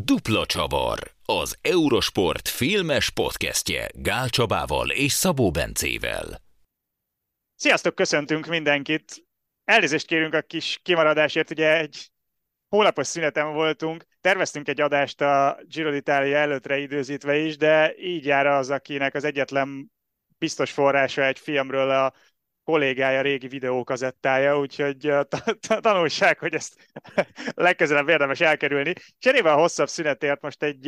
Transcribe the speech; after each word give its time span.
Dupla 0.00 0.46
Csavar, 0.46 0.98
az 1.24 1.58
Eurosport 1.62 2.48
filmes 2.48 3.10
podcastje 3.10 3.88
Gál 3.92 4.28
Csabával 4.28 4.90
és 4.90 5.12
Szabó 5.12 5.50
Bencével. 5.50 6.40
Sziasztok, 7.54 7.94
köszöntünk 7.94 8.46
mindenkit! 8.46 9.26
Elnézést 9.64 10.06
kérünk 10.06 10.34
a 10.34 10.42
kis 10.42 10.80
kimaradásért, 10.82 11.50
ugye 11.50 11.76
egy 11.78 12.10
hónapos 12.68 13.06
szünetem 13.06 13.52
voltunk, 13.52 14.04
terveztünk 14.20 14.68
egy 14.68 14.80
adást 14.80 15.20
a 15.20 15.58
Giro 15.62 15.90
d'Italia 15.92 16.34
előttre 16.34 16.78
időzítve 16.78 17.36
is, 17.36 17.56
de 17.56 17.94
így 17.96 18.24
jár 18.24 18.46
az, 18.46 18.70
akinek 18.70 19.14
az 19.14 19.24
egyetlen 19.24 19.92
biztos 20.38 20.70
forrása 20.70 21.24
egy 21.24 21.38
filmről 21.38 21.90
a 21.90 22.14
kollégája 22.64 23.20
régi 23.20 23.48
videókazettája, 23.48 24.58
úgyhogy 24.58 25.12
tanulság, 25.80 26.38
hogy 26.38 26.54
ezt 26.54 26.90
legközelebb 27.54 28.08
érdemes 28.08 28.40
elkerülni. 28.40 28.92
Cserébe 29.18 29.52
a 29.52 29.56
hosszabb 29.56 29.88
szünetért 29.88 30.40
most 30.40 30.62
egy 30.62 30.86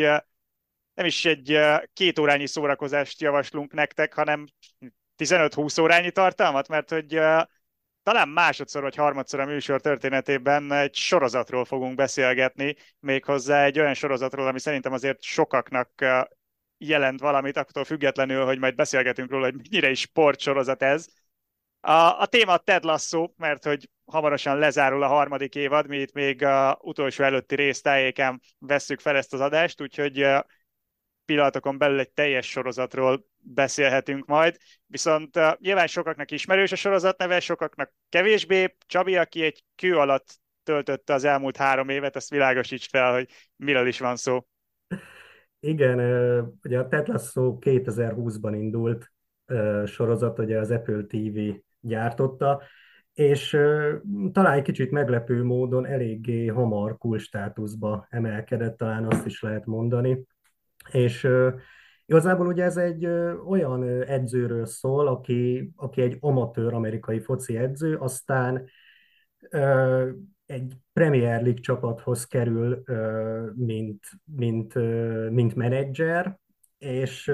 nem 0.94 1.06
is 1.06 1.24
egy 1.24 1.58
két 1.92 2.18
órányi 2.18 2.46
szórakozást 2.46 3.20
javaslunk 3.20 3.72
nektek, 3.72 4.14
hanem 4.14 4.46
15-20 5.18 5.80
órányi 5.80 6.10
tartalmat, 6.10 6.68
mert 6.68 6.90
hogy 6.90 7.20
talán 8.02 8.28
másodszor 8.28 8.82
vagy 8.82 8.94
harmadszor 8.94 9.40
a 9.40 9.44
műsor 9.44 9.80
történetében 9.80 10.72
egy 10.72 10.94
sorozatról 10.94 11.64
fogunk 11.64 11.94
beszélgetni, 11.94 12.76
méghozzá 13.00 13.64
egy 13.64 13.78
olyan 13.78 13.94
sorozatról, 13.94 14.46
ami 14.46 14.60
szerintem 14.60 14.92
azért 14.92 15.22
sokaknak 15.22 16.04
jelent 16.78 17.20
valamit, 17.20 17.56
attól 17.56 17.84
függetlenül, 17.84 18.44
hogy 18.44 18.58
majd 18.58 18.74
beszélgetünk 18.74 19.30
róla, 19.30 19.44
hogy 19.44 19.54
mennyire 19.54 19.90
is 19.90 20.00
sportsorozat 20.00 20.82
ez. 20.82 21.06
A, 21.86 22.20
a 22.20 22.26
téma 22.26 22.56
Ted 22.56 22.84
Lasso, 22.84 23.30
mert 23.36 23.64
hogy 23.64 23.90
hamarosan 24.04 24.58
lezárul 24.58 25.02
a 25.02 25.06
harmadik 25.06 25.54
évad, 25.54 25.88
mi 25.88 25.96
itt 25.96 26.12
még 26.12 26.42
a 26.42 26.78
utolsó 26.82 27.24
előtti 27.24 27.54
résztájéken 27.54 28.40
vesszük 28.58 29.00
fel 29.00 29.16
ezt 29.16 29.32
az 29.32 29.40
adást, 29.40 29.80
úgyhogy 29.80 30.26
pillanatokon 31.24 31.78
belül 31.78 31.98
egy 31.98 32.10
teljes 32.10 32.50
sorozatról 32.50 33.26
beszélhetünk 33.38 34.26
majd, 34.26 34.56
viszont 34.86 35.36
uh, 35.36 35.52
nyilván 35.58 35.86
sokaknak 35.86 36.30
ismerős 36.30 36.72
a 36.72 36.76
sorozat 36.76 37.18
neve, 37.18 37.40
sokaknak 37.40 37.92
kevésbé. 38.08 38.76
Csabi, 38.86 39.16
aki 39.16 39.42
egy 39.42 39.64
kő 39.74 39.96
alatt 39.96 40.40
töltötte 40.62 41.14
az 41.14 41.24
elmúlt 41.24 41.56
három 41.56 41.88
évet, 41.88 42.16
ezt 42.16 42.30
világosíts 42.30 42.88
fel, 42.88 43.12
hogy 43.12 43.28
miről 43.56 43.86
is 43.86 43.98
van 43.98 44.16
szó. 44.16 44.46
Igen, 45.60 45.98
ugye 46.64 46.78
a 46.78 46.88
Ted 46.88 47.08
Lasso 47.08 47.56
2020-ban 47.60 48.52
indult 48.54 49.12
sorozat, 49.86 50.38
ugye 50.38 50.58
az 50.58 50.70
Apple 50.70 51.02
TV 51.02 51.64
gyártotta, 51.86 52.62
és 53.12 53.50
talán 54.32 54.52
egy 54.52 54.62
kicsit 54.62 54.90
meglepő 54.90 55.42
módon 55.42 55.86
eléggé 55.86 56.46
hamar 56.46 56.98
cool 56.98 57.18
státuszba 57.18 58.06
emelkedett, 58.10 58.76
talán 58.76 59.04
azt 59.04 59.26
is 59.26 59.42
lehet 59.42 59.66
mondani. 59.66 60.24
És 60.90 61.28
igazából 62.06 62.46
ugye 62.46 62.64
ez 62.64 62.76
egy 62.76 63.06
olyan 63.46 64.02
edzőről 64.02 64.66
szól, 64.66 65.08
aki, 65.08 65.72
aki 65.76 66.00
egy 66.00 66.16
amatőr 66.20 66.74
amerikai 66.74 67.20
foci 67.20 67.56
edző, 67.56 67.96
aztán 67.96 68.68
egy 70.46 70.76
Premier 70.92 71.42
League 71.42 71.60
csapathoz 71.60 72.24
kerül, 72.24 72.82
mint, 73.54 74.04
mint, 74.24 74.74
mint 75.30 75.54
menedzser, 75.54 76.38
és 76.78 77.32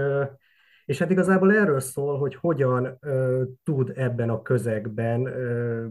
és 0.92 0.98
hát 0.98 1.10
igazából 1.10 1.52
erről 1.52 1.80
szól, 1.80 2.18
hogy 2.18 2.34
hogyan 2.34 2.96
ö, 3.00 3.42
tud 3.64 3.92
ebben 3.94 4.30
a 4.30 4.42
közegben 4.42 5.26
ö, 5.26 5.86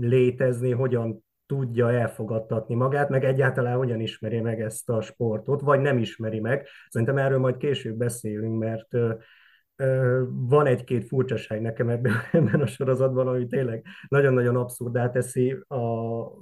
létezni, 0.00 0.70
hogyan 0.70 1.24
tudja 1.46 1.92
elfogadtatni 1.92 2.74
magát, 2.74 3.08
meg 3.08 3.24
egyáltalán 3.24 3.76
hogyan 3.76 4.00
ismeri 4.00 4.40
meg 4.40 4.60
ezt 4.60 4.88
a 4.88 5.00
sportot, 5.00 5.60
vagy 5.60 5.80
nem 5.80 5.98
ismeri 5.98 6.40
meg. 6.40 6.66
Szerintem 6.88 7.18
erről 7.18 7.38
majd 7.38 7.56
később 7.56 7.96
beszélünk, 7.96 8.58
mert 8.58 8.94
ö, 8.94 10.22
van 10.28 10.66
egy-két 10.66 11.06
furcsaság 11.06 11.60
nekem 11.60 11.88
ebben, 11.88 12.12
ebben 12.32 12.60
a 12.60 12.66
sorozatban, 12.66 13.28
ami 13.28 13.46
tényleg 13.46 13.84
nagyon-nagyon 14.08 14.56
abszurdá 14.56 15.10
teszi 15.10 15.58
a, 15.66 15.76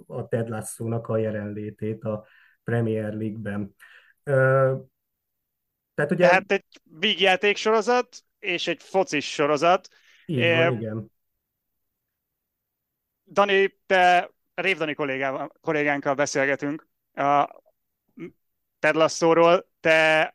a 0.07 0.29
Ted 0.29 0.49
Lasso-nak 0.49 1.09
a 1.09 1.17
jelenlétét 1.17 2.05
a 2.05 2.25
Premier 2.65 3.15
League-ben. 3.15 3.75
Tehát 6.03 6.11
ugye... 6.11 6.29
Tehát 6.29 6.53
egy 6.53 6.81
vígjáték 6.83 7.57
sorozat 7.57 8.25
és 8.39 8.67
egy 8.67 8.83
focis 8.83 9.33
sorozat. 9.33 9.89
Így 10.27 10.57
van, 10.57 10.75
igen. 10.75 11.11
Dani, 13.31 13.81
te 13.87 14.31
Révdani 14.55 14.95
kollégánkkal 15.61 16.15
beszélgetünk 16.15 16.89
a 17.15 17.63
Ted 18.79 18.95
Lasso-ról. 18.95 19.71
Te 19.81 20.35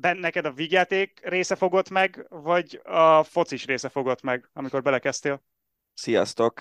neked 0.00 0.44
a 0.44 0.52
vígjáték 0.52 1.20
része 1.22 1.56
fogott 1.56 1.90
meg, 1.90 2.26
vagy 2.28 2.80
a 2.84 3.22
focis 3.22 3.66
része 3.66 3.88
fogott 3.88 4.22
meg, 4.22 4.50
amikor 4.52 4.82
belekezdtél? 4.82 5.42
Sziasztok! 5.94 6.60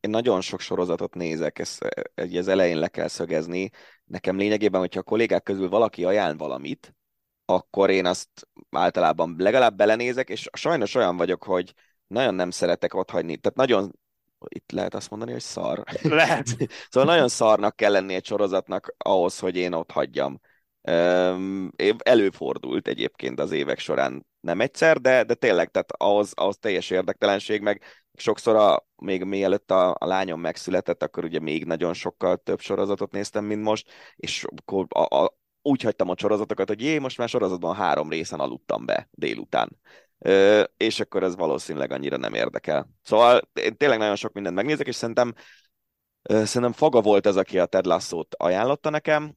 Én 0.00 0.10
nagyon 0.10 0.40
sok 0.40 0.60
sorozatot 0.60 1.14
nézek, 1.14 1.58
ezt 1.58 1.84
az 2.14 2.48
elején 2.48 2.78
le 2.78 2.88
kell 2.88 3.08
szögezni. 3.08 3.70
Nekem 4.04 4.36
lényegében, 4.36 4.80
hogyha 4.80 5.00
a 5.00 5.02
kollégák 5.02 5.42
közül 5.42 5.68
valaki 5.68 6.04
ajánl 6.04 6.36
valamit, 6.36 6.94
akkor 7.46 7.90
én 7.90 8.06
azt 8.06 8.28
általában 8.70 9.34
legalább 9.38 9.76
belenézek, 9.76 10.28
és 10.28 10.48
sajnos 10.52 10.94
olyan 10.94 11.16
vagyok, 11.16 11.44
hogy 11.44 11.74
nagyon 12.06 12.34
nem 12.34 12.50
szeretek 12.50 12.94
ott 12.94 13.10
hagyni. 13.10 13.36
Tehát 13.36 13.56
nagyon, 13.56 13.98
itt 14.48 14.72
lehet 14.72 14.94
azt 14.94 15.10
mondani, 15.10 15.32
hogy 15.32 15.40
szar. 15.40 15.82
Lehet. 16.02 16.46
szóval 16.90 17.14
nagyon 17.14 17.28
szarnak 17.28 17.76
kell 17.76 17.92
lenni 17.92 18.14
egy 18.14 18.24
sorozatnak 18.24 18.94
ahhoz, 18.98 19.38
hogy 19.38 19.56
én 19.56 19.72
ott 19.72 19.90
hagyjam. 19.90 20.40
Előfordult 21.96 22.88
egyébként 22.88 23.40
az 23.40 23.52
évek 23.52 23.78
során 23.78 24.26
nem 24.40 24.60
egyszer, 24.60 25.00
de, 25.00 25.24
de 25.24 25.34
tényleg, 25.34 25.70
tehát 25.70 25.92
ahhoz, 25.92 26.32
ahhoz 26.34 26.58
teljes 26.58 26.90
érdektelenség, 26.90 27.60
meg 27.60 27.82
sokszor 28.14 28.56
a, 28.56 28.86
még 28.96 29.24
mielőtt 29.24 29.70
a, 29.70 29.90
a 29.98 30.06
lányom 30.06 30.40
megszületett, 30.40 31.02
akkor 31.02 31.24
ugye 31.24 31.40
még 31.40 31.64
nagyon 31.64 31.94
sokkal 31.94 32.36
több 32.36 32.60
sorozatot 32.60 33.12
néztem, 33.12 33.44
mint 33.44 33.62
most, 33.62 33.90
és 34.16 34.44
akkor 34.56 34.86
a, 34.88 35.16
a, 35.16 35.34
úgy 35.66 35.82
hagytam 35.82 36.08
a 36.08 36.14
sorozatokat, 36.16 36.68
hogy 36.68 36.82
jé, 36.82 36.98
most 36.98 37.18
már 37.18 37.28
sorozatban 37.28 37.74
három 37.74 38.10
részen 38.10 38.40
aludtam 38.40 38.86
be 38.86 39.08
délután. 39.10 39.78
Ö, 40.18 40.62
és 40.76 41.00
akkor 41.00 41.22
ez 41.22 41.36
valószínűleg 41.36 41.92
annyira 41.92 42.16
nem 42.16 42.34
érdekel. 42.34 42.88
Szóval 43.02 43.40
én 43.52 43.76
tényleg 43.76 43.98
nagyon 43.98 44.16
sok 44.16 44.32
mindent 44.32 44.54
megnézek, 44.54 44.86
és 44.86 44.94
szerintem, 44.94 45.34
ö, 46.22 46.44
szerintem 46.44 46.72
Faga 46.72 47.00
volt 47.00 47.26
az, 47.26 47.36
aki 47.36 47.58
a 47.58 47.66
Ted 47.66 47.86
Lasso-t 47.86 48.34
ajánlotta 48.34 48.90
nekem, 48.90 49.34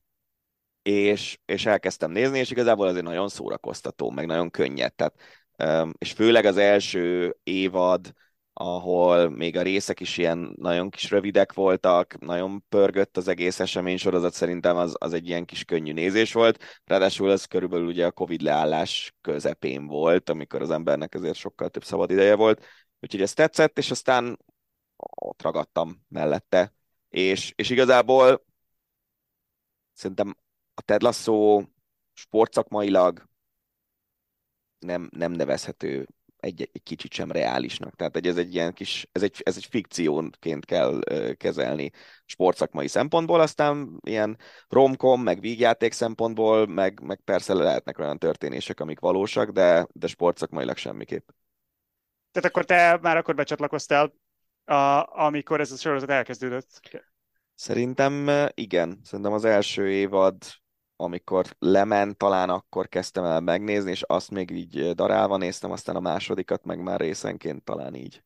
és, 0.82 1.40
és 1.46 1.66
elkezdtem 1.66 2.12
nézni, 2.12 2.40
és 2.40 2.52
igazából 2.52 2.88
azért 2.88 3.06
nagyon 3.06 3.30
szórakoztató, 3.30 4.10
meg 4.10 4.26
nagyon 4.26 4.50
könnyed. 4.50 4.94
Tehát, 4.94 5.14
ö, 5.58 5.90
és 5.98 6.12
főleg 6.12 6.46
az 6.46 6.58
első 6.58 7.36
évad, 7.44 8.14
ahol 8.54 9.30
még 9.30 9.58
a 9.58 9.62
részek 9.62 10.00
is 10.00 10.18
ilyen 10.18 10.54
nagyon 10.58 10.90
kis 10.90 11.10
rövidek 11.10 11.54
voltak, 11.54 12.20
nagyon 12.20 12.64
pörgött 12.70 13.18
az 13.18 13.28
egész 13.28 13.60
esemény 13.60 13.98
sorozat, 13.98 14.34
szerintem 14.34 14.78
az, 14.78 14.96
az 15.00 15.14
egy 15.14 15.28
ilyen 15.28 15.46
kis 15.46 15.64
könnyű 15.64 15.94
nézés 15.94 16.34
volt. 16.34 16.82
Ráadásul 16.86 17.32
ez 17.32 17.46
körülbelül 17.46 17.88
ugye 17.88 18.06
a 18.06 18.12
Covid 18.12 18.42
leállás 18.42 19.16
közepén 19.22 19.88
volt, 19.88 20.30
amikor 20.30 20.62
az 20.62 20.70
embernek 20.70 21.16
ezért 21.16 21.36
sokkal 21.36 21.70
több 21.70 21.84
szabad 21.84 22.12
ideje 22.12 22.36
volt. 22.36 22.66
Úgyhogy 23.00 23.22
ez 23.22 23.34
tetszett, 23.34 23.78
és 23.78 23.92
aztán 23.92 24.40
ott 24.98 25.42
ragadtam 25.42 26.06
mellette. 26.08 26.74
És, 27.10 27.54
és 27.56 27.70
igazából 27.70 28.46
szerintem 29.94 30.36
a 30.74 30.82
Ted 30.82 31.02
Lasso 31.02 31.64
sportszakmailag 32.14 33.30
nem, 34.80 35.10
nem 35.12 35.32
nevezhető 35.32 36.08
egy, 36.40 36.70
egy 36.74 36.84
kicsit 36.84 37.14
sem 37.14 37.32
reálisnak. 37.32 37.96
Tehát 37.96 38.14
hogy 38.14 38.28
ez 38.28 38.38
egy 38.38 38.54
ilyen 38.54 38.74
kis, 38.74 39.08
ez 39.12 39.24
egy, 39.24 39.42
ez 39.44 39.58
egy 39.58 39.66
fikciónként 39.66 40.66
kell 40.66 41.00
kezelni 41.38 41.92
sportszakmai 42.26 42.88
szempontból, 42.88 43.40
aztán 43.40 44.00
ilyen 44.06 44.38
romkom, 44.68 45.22
meg 45.22 45.40
vígjáték 45.40 45.92
szempontból, 45.92 46.68
meg, 46.68 47.02
meg 47.02 47.22
persze 47.24 47.54
lehetnek 47.54 48.00
olyan 48.00 48.18
történések, 48.18 48.80
amik 48.80 49.00
valósak, 49.00 49.50
de, 49.50 49.88
de 49.94 50.08
sportszakmailag 50.08 50.78
semmiképp. 50.78 51.30
Tehát 52.32 52.50
akkor 52.50 52.66
te 52.66 53.00
már 53.02 53.18
akkor 53.18 53.36
becsatlakoztál, 53.36 54.14
a, 54.66 55.06
amikor 55.24 55.60
ez 55.60 55.72
a 55.72 55.76
sorozat 55.76 56.10
elkezdődött? 56.10 56.80
Szerintem 57.56 58.30
igen. 58.54 59.00
Szerintem 59.04 59.34
az 59.34 59.46
első 59.46 59.90
évad 59.92 60.36
amikor 61.02 61.46
lement, 61.60 62.18
talán 62.18 62.50
akkor 62.50 62.88
kezdtem 62.88 63.24
el 63.24 63.42
megnézni, 63.42 63.92
és 63.92 64.04
azt 64.08 64.32
még 64.32 64.52
így 64.52 64.92
darálva 64.96 65.38
néztem, 65.38 65.72
aztán 65.72 65.96
a 65.96 66.00
másodikat 66.00 66.66
meg 66.66 66.84
már 66.84 67.00
részenként 67.00 67.64
talán 67.64 67.96
így. 67.96 68.24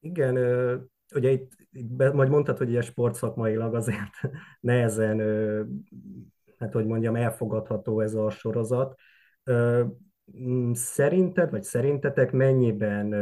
Igen, 0.00 0.36
ugye 1.14 1.30
itt, 1.30 1.52
majd 1.96 2.28
mondtad, 2.28 2.58
hogy 2.58 2.70
ilyen 2.70 2.82
sportszakmailag 2.82 3.74
azért 3.74 4.12
nehezen, 4.60 5.18
hát 6.58 6.72
hogy 6.72 6.86
mondjam, 6.86 7.16
elfogadható 7.16 8.00
ez 8.00 8.14
a 8.14 8.30
sorozat. 8.30 8.98
Szerinted, 10.72 11.50
vagy 11.50 11.62
szerintetek 11.62 12.32
mennyiben 12.32 13.14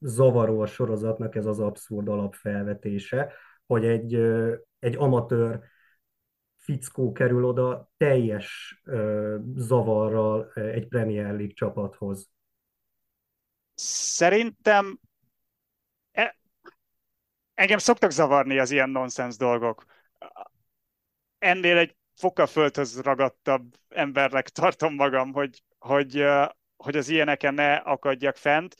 zavaró 0.00 0.60
a 0.60 0.66
sorozatnak 0.66 1.34
ez 1.34 1.46
az 1.46 1.60
abszurd 1.60 2.08
alapfelvetése, 2.08 3.32
hogy 3.66 3.84
egy, 3.84 4.14
egy 4.78 4.96
amatőr 4.96 5.70
fickó 6.62 7.12
kerül 7.12 7.44
oda 7.44 7.90
teljes 7.96 8.80
ö, 8.84 9.36
zavarral 9.54 10.52
egy 10.54 10.88
Premier 10.88 11.26
League 11.26 11.54
csapathoz? 11.54 12.30
Szerintem 13.74 14.98
e, 16.12 16.36
engem 17.54 17.78
szoktak 17.78 18.10
zavarni 18.10 18.58
az 18.58 18.70
ilyen 18.70 18.90
nonsens 18.90 19.36
dolgok. 19.36 19.84
Ennél 21.38 21.76
egy 21.76 21.96
fokkal 22.14 22.46
földhöz 22.46 23.00
ragadtabb 23.00 23.74
embernek 23.88 24.48
tartom 24.48 24.94
magam, 24.94 25.32
hogy, 25.32 25.62
hogy, 25.78 26.24
hogy 26.76 26.96
az 26.96 27.08
ilyeneken 27.08 27.54
ne 27.54 27.74
akadjak 27.74 28.36
fent. 28.36 28.76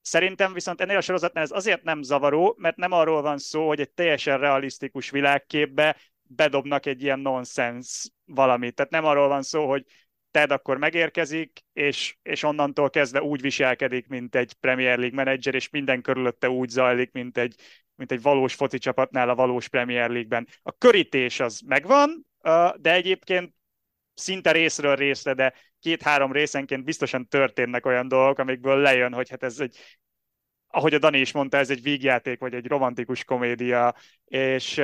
Szerintem 0.00 0.52
viszont 0.52 0.80
ennél 0.80 0.96
a 0.96 1.00
sorozatnál 1.00 1.44
ez 1.44 1.50
azért 1.50 1.82
nem 1.82 2.02
zavaró, 2.02 2.54
mert 2.58 2.76
nem 2.76 2.92
arról 2.92 3.22
van 3.22 3.38
szó, 3.38 3.66
hogy 3.66 3.80
egy 3.80 3.90
teljesen 3.90 4.38
realisztikus 4.38 5.10
világképbe 5.10 5.96
bedobnak 6.28 6.86
egy 6.86 7.02
ilyen 7.02 7.20
nonsens 7.20 8.10
valamit. 8.24 8.74
Tehát 8.74 8.90
nem 8.90 9.04
arról 9.04 9.28
van 9.28 9.42
szó, 9.42 9.68
hogy 9.68 9.84
Ted 10.30 10.50
akkor 10.50 10.78
megérkezik, 10.78 11.60
és, 11.72 12.16
és 12.22 12.42
onnantól 12.42 12.90
kezdve 12.90 13.22
úgy 13.22 13.40
viselkedik, 13.40 14.06
mint 14.06 14.34
egy 14.34 14.52
Premier 14.52 14.98
League 14.98 15.16
menedzser, 15.16 15.54
és 15.54 15.68
minden 15.68 16.02
körülötte 16.02 16.48
úgy 16.50 16.68
zajlik, 16.68 17.12
mint 17.12 17.38
egy, 17.38 17.54
mint 17.94 18.12
egy 18.12 18.22
valós 18.22 18.54
foci 18.54 18.78
csapatnál 18.78 19.28
a 19.28 19.34
valós 19.34 19.68
Premier 19.68 20.08
League-ben. 20.08 20.48
A 20.62 20.72
körítés 20.72 21.40
az 21.40 21.60
megvan, 21.66 22.26
de 22.76 22.92
egyébként 22.92 23.54
szinte 24.14 24.52
részről 24.52 24.96
részre, 24.96 25.34
de 25.34 25.54
két-három 25.80 26.32
részenként 26.32 26.84
biztosan 26.84 27.28
történnek 27.28 27.86
olyan 27.86 28.08
dolgok, 28.08 28.38
amikből 28.38 28.76
lejön, 28.76 29.12
hogy 29.12 29.28
hát 29.28 29.42
ez 29.42 29.60
egy, 29.60 29.76
ahogy 30.66 30.94
a 30.94 30.98
Dani 30.98 31.18
is 31.18 31.32
mondta, 31.32 31.56
ez 31.56 31.70
egy 31.70 31.82
vígjáték, 31.82 32.38
vagy 32.40 32.54
egy 32.54 32.66
romantikus 32.66 33.24
komédia, 33.24 33.94
és, 34.24 34.80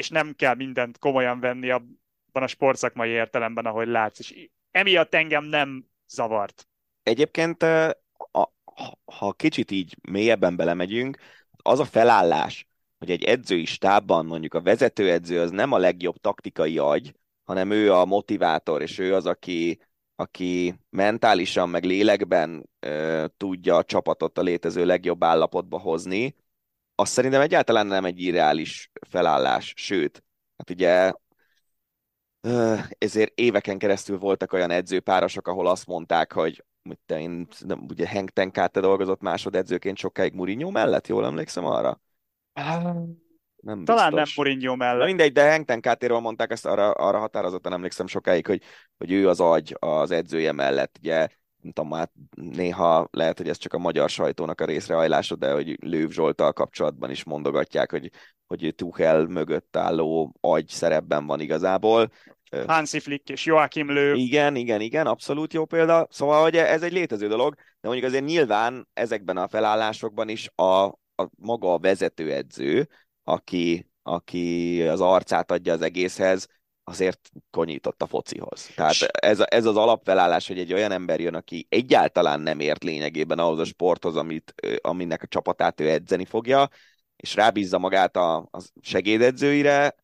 és 0.00 0.08
nem 0.08 0.34
kell 0.36 0.54
mindent 0.54 0.98
komolyan 0.98 1.40
venni 1.40 1.70
abban 1.70 2.42
a 2.42 2.46
sportszakmai 2.46 3.08
értelemben, 3.08 3.66
ahogy 3.66 3.88
látsz, 3.88 4.18
és 4.18 4.48
emiatt 4.70 5.14
engem 5.14 5.44
nem 5.44 5.84
zavart. 6.08 6.68
Egyébként, 7.02 7.62
ha 9.04 9.32
kicsit 9.36 9.70
így 9.70 9.96
mélyebben 10.10 10.56
belemegyünk, 10.56 11.18
az 11.56 11.80
a 11.80 11.84
felállás, 11.84 12.66
hogy 12.98 13.10
egy 13.10 13.24
edzői 13.24 13.64
stábban 13.64 14.26
mondjuk 14.26 14.54
a 14.54 14.60
vezetőedző 14.62 15.40
az 15.40 15.50
nem 15.50 15.72
a 15.72 15.78
legjobb 15.78 16.16
taktikai 16.16 16.78
agy, 16.78 17.12
hanem 17.44 17.70
ő 17.70 17.92
a 17.92 18.04
motivátor, 18.04 18.82
és 18.82 18.98
ő 18.98 19.14
az, 19.14 19.26
aki, 19.26 19.78
aki 20.14 20.74
mentálisan, 20.90 21.68
meg 21.68 21.84
lélekben 21.84 22.68
ö, 22.80 23.24
tudja 23.36 23.76
a 23.76 23.84
csapatot 23.84 24.38
a 24.38 24.42
létező 24.42 24.84
legjobb 24.84 25.24
állapotba 25.24 25.78
hozni, 25.78 26.34
az 27.00 27.08
szerintem 27.08 27.40
egyáltalán 27.40 27.86
nem 27.86 28.04
egy 28.04 28.20
irreális 28.20 28.90
felállás, 29.08 29.72
sőt, 29.76 30.24
hát 30.56 30.70
ugye 30.70 31.12
ezért 32.98 33.32
éveken 33.34 33.78
keresztül 33.78 34.18
voltak 34.18 34.52
olyan 34.52 34.70
edzőpárosok, 34.70 35.48
ahol 35.48 35.66
azt 35.66 35.86
mondták, 35.86 36.32
hogy 36.32 36.64
te 37.06 37.20
én, 37.20 37.48
ugye 37.88 38.06
Henk 38.06 38.30
Tenkáte 38.30 38.80
dolgozott 38.80 39.20
másodedzőként 39.20 39.96
sokáig 39.96 40.32
Mourinho 40.32 40.70
mellett, 40.70 41.06
jól 41.06 41.24
emlékszem 41.24 41.64
arra? 41.64 42.00
Nem 43.56 43.84
Talán 43.84 44.14
biztos. 44.14 44.36
nem 44.36 44.44
Mourinho 44.44 44.76
mellett. 44.76 44.98
Na 44.98 45.04
mindegy, 45.04 45.32
de 45.32 45.42
Hengten 45.42 45.80
Kátéről 45.80 46.18
mondták 46.18 46.50
ezt, 46.50 46.66
arra, 46.66 46.90
arra 46.90 47.18
határozottan 47.18 47.72
emlékszem 47.72 48.06
sokáig, 48.06 48.46
hogy, 48.46 48.62
hogy 48.98 49.12
ő 49.12 49.28
az 49.28 49.40
agy 49.40 49.76
az 49.78 50.10
edzője 50.10 50.52
mellett. 50.52 50.96
Ugye 50.98 51.28
nem 51.62 51.72
tudom, 51.72 51.92
hát 51.92 52.12
néha 52.34 53.08
lehet, 53.10 53.38
hogy 53.38 53.48
ez 53.48 53.56
csak 53.56 53.72
a 53.72 53.78
magyar 53.78 54.08
sajtónak 54.08 54.60
a 54.60 54.64
részrehajlása, 54.64 55.36
de 55.36 55.52
hogy 55.52 55.76
Lőv 55.80 56.10
Zsoltal 56.10 56.52
kapcsolatban 56.52 57.10
is 57.10 57.24
mondogatják, 57.24 57.90
hogy, 57.90 58.10
hogy 58.46 58.74
Tuchel 58.76 59.26
mögött 59.26 59.76
álló 59.76 60.34
agy 60.40 60.68
szerepben 60.68 61.26
van 61.26 61.40
igazából. 61.40 62.10
Hansi 62.66 63.00
Flick 63.00 63.28
és 63.28 63.44
Joachim 63.44 63.90
Löw. 63.90 64.16
Igen, 64.16 64.56
igen, 64.56 64.80
igen, 64.80 65.06
abszolút 65.06 65.52
jó 65.52 65.64
példa. 65.64 66.06
Szóval, 66.10 66.42
hogy 66.42 66.56
ez 66.56 66.82
egy 66.82 66.92
létező 66.92 67.28
dolog, 67.28 67.54
de 67.54 67.88
mondjuk 67.88 68.06
azért 68.06 68.24
nyilván 68.24 68.88
ezekben 68.92 69.36
a 69.36 69.48
felállásokban 69.48 70.28
is 70.28 70.50
a, 70.54 70.84
a 71.14 71.28
maga 71.36 71.72
a 71.72 71.78
vezetőedző, 71.78 72.88
aki, 73.24 73.90
aki 74.02 74.82
az 74.82 75.00
arcát 75.00 75.50
adja 75.50 75.72
az 75.72 75.82
egészhez, 75.82 76.46
azért 76.90 77.30
konyított 77.50 78.02
a 78.02 78.06
focihoz. 78.06 78.70
Tehát 78.74 78.94
ez, 79.12 79.40
ez 79.40 79.64
az 79.64 79.76
alapfelállás, 79.76 80.48
hogy 80.48 80.58
egy 80.58 80.72
olyan 80.72 80.92
ember 80.92 81.20
jön, 81.20 81.34
aki 81.34 81.66
egyáltalán 81.68 82.40
nem 82.40 82.60
ért 82.60 82.84
lényegében 82.84 83.38
ahhoz 83.38 83.58
a 83.58 83.64
sporthoz, 83.64 84.16
amit, 84.16 84.54
aminek 84.80 85.22
a 85.22 85.26
csapatát 85.26 85.80
ő 85.80 85.88
edzeni 85.88 86.24
fogja, 86.24 86.68
és 87.16 87.34
rábízza 87.34 87.78
magát 87.78 88.16
a, 88.16 88.36
a 88.36 88.60
segédedzőire, 88.80 89.94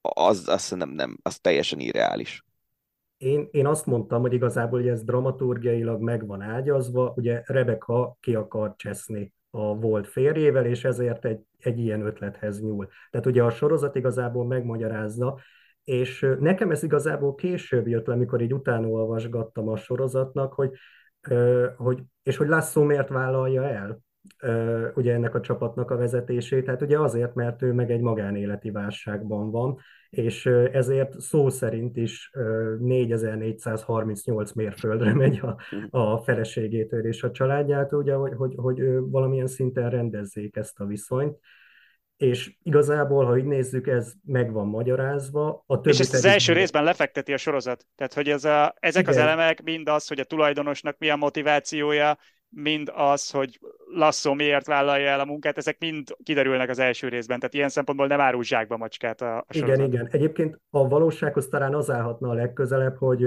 az, 0.00 0.48
az 0.48 0.70
nem, 0.70 0.90
nem, 0.90 1.18
az 1.22 1.38
teljesen 1.38 1.78
irreális. 1.78 2.44
Én, 3.16 3.48
én 3.50 3.66
azt 3.66 3.86
mondtam, 3.86 4.20
hogy 4.20 4.32
igazából 4.32 4.80
hogy 4.80 4.88
ez 4.88 5.04
dramaturgiailag 5.04 6.00
meg 6.00 6.26
van 6.26 6.40
ágyazva, 6.40 7.12
ugye 7.16 7.42
Rebecca 7.46 8.16
ki 8.20 8.34
akar 8.34 8.74
cseszni 8.76 9.32
a 9.50 9.76
volt 9.76 10.08
férjével, 10.08 10.66
és 10.66 10.84
ezért 10.84 11.24
egy, 11.24 11.40
egy 11.58 11.78
ilyen 11.78 12.06
ötlethez 12.06 12.60
nyúl. 12.60 12.88
Tehát 13.10 13.26
ugye 13.26 13.42
a 13.42 13.50
sorozat 13.50 13.96
igazából 13.96 14.46
megmagyarázza, 14.46 15.38
és 15.88 16.26
nekem 16.40 16.70
ez 16.70 16.82
igazából 16.82 17.34
később 17.34 17.86
jött 17.86 18.06
le, 18.06 18.12
amikor 18.14 18.40
így 18.40 18.54
utána 18.54 18.86
olvasgattam 18.86 19.68
a 19.68 19.76
sorozatnak, 19.76 20.52
hogy, 20.52 20.70
hogy 21.76 22.02
és 22.22 22.36
hogy 22.36 22.48
Lasso 22.48 22.84
miért 22.84 23.08
vállalja 23.08 23.68
el 23.68 24.02
ugye 24.94 25.12
ennek 25.12 25.34
a 25.34 25.40
csapatnak 25.40 25.90
a 25.90 25.96
vezetését, 25.96 26.66
hát 26.66 26.82
ugye 26.82 26.98
azért, 26.98 27.34
mert 27.34 27.62
ő 27.62 27.72
meg 27.72 27.90
egy 27.90 28.00
magánéleti 28.00 28.70
válságban 28.70 29.50
van, 29.50 29.78
és 30.10 30.46
ezért 30.72 31.20
szó 31.20 31.48
szerint 31.48 31.96
is 31.96 32.30
4438 32.78 34.52
mérföldre 34.52 35.14
megy 35.14 35.40
a, 35.40 35.56
a 35.98 36.18
feleségétől 36.18 37.06
és 37.06 37.22
a 37.22 37.30
családjától, 37.30 38.00
ugye, 38.00 38.14
hogy, 38.14 38.34
hogy, 38.36 38.54
hogy 38.56 38.80
valamilyen 39.00 39.46
szinten 39.46 39.90
rendezzék 39.90 40.56
ezt 40.56 40.80
a 40.80 40.86
viszonyt, 40.86 41.38
és 42.18 42.52
igazából, 42.62 43.24
ha 43.24 43.36
így 43.36 43.44
nézzük, 43.44 43.86
ez 43.86 44.12
meg 44.24 44.52
van 44.52 44.66
magyarázva. 44.66 45.64
A 45.66 45.74
és 45.74 45.98
ezt 45.98 46.14
az 46.14 46.24
első 46.24 46.52
részben 46.52 46.84
lefekteti 46.84 47.32
a 47.32 47.36
sorozat. 47.36 47.86
Tehát, 47.96 48.14
hogy 48.14 48.28
ez 48.28 48.44
a, 48.44 48.74
ezek 48.80 49.02
Igen. 49.02 49.14
az 49.14 49.20
elemek 49.20 49.62
mind 49.62 49.88
az, 49.88 50.08
hogy 50.08 50.20
a 50.20 50.24
tulajdonosnak 50.24 50.98
mi 50.98 51.10
a 51.10 51.16
motivációja, 51.16 52.18
mind 52.50 52.92
az, 52.94 53.30
hogy 53.30 53.58
Lasszó 53.94 54.32
miért 54.32 54.66
vállalja 54.66 55.08
el 55.08 55.20
a 55.20 55.24
munkát, 55.24 55.56
ezek 55.56 55.78
mind 55.78 56.08
kiderülnek 56.22 56.68
az 56.68 56.78
első 56.78 57.08
részben, 57.08 57.38
tehát 57.38 57.54
ilyen 57.54 57.68
szempontból 57.68 58.06
nem 58.06 58.20
árul 58.20 58.44
zsákba 58.44 58.76
macskát 58.76 59.20
a, 59.20 59.36
a 59.36 59.52
sorozat. 59.52 59.76
Igen, 59.76 59.88
igen. 59.88 60.08
Egyébként 60.10 60.60
a 60.70 60.88
valósághoz 60.88 61.48
talán 61.48 61.74
az 61.74 61.90
állhatna 61.90 62.28
a 62.28 62.34
legközelebb, 62.34 62.96
hogy 62.96 63.24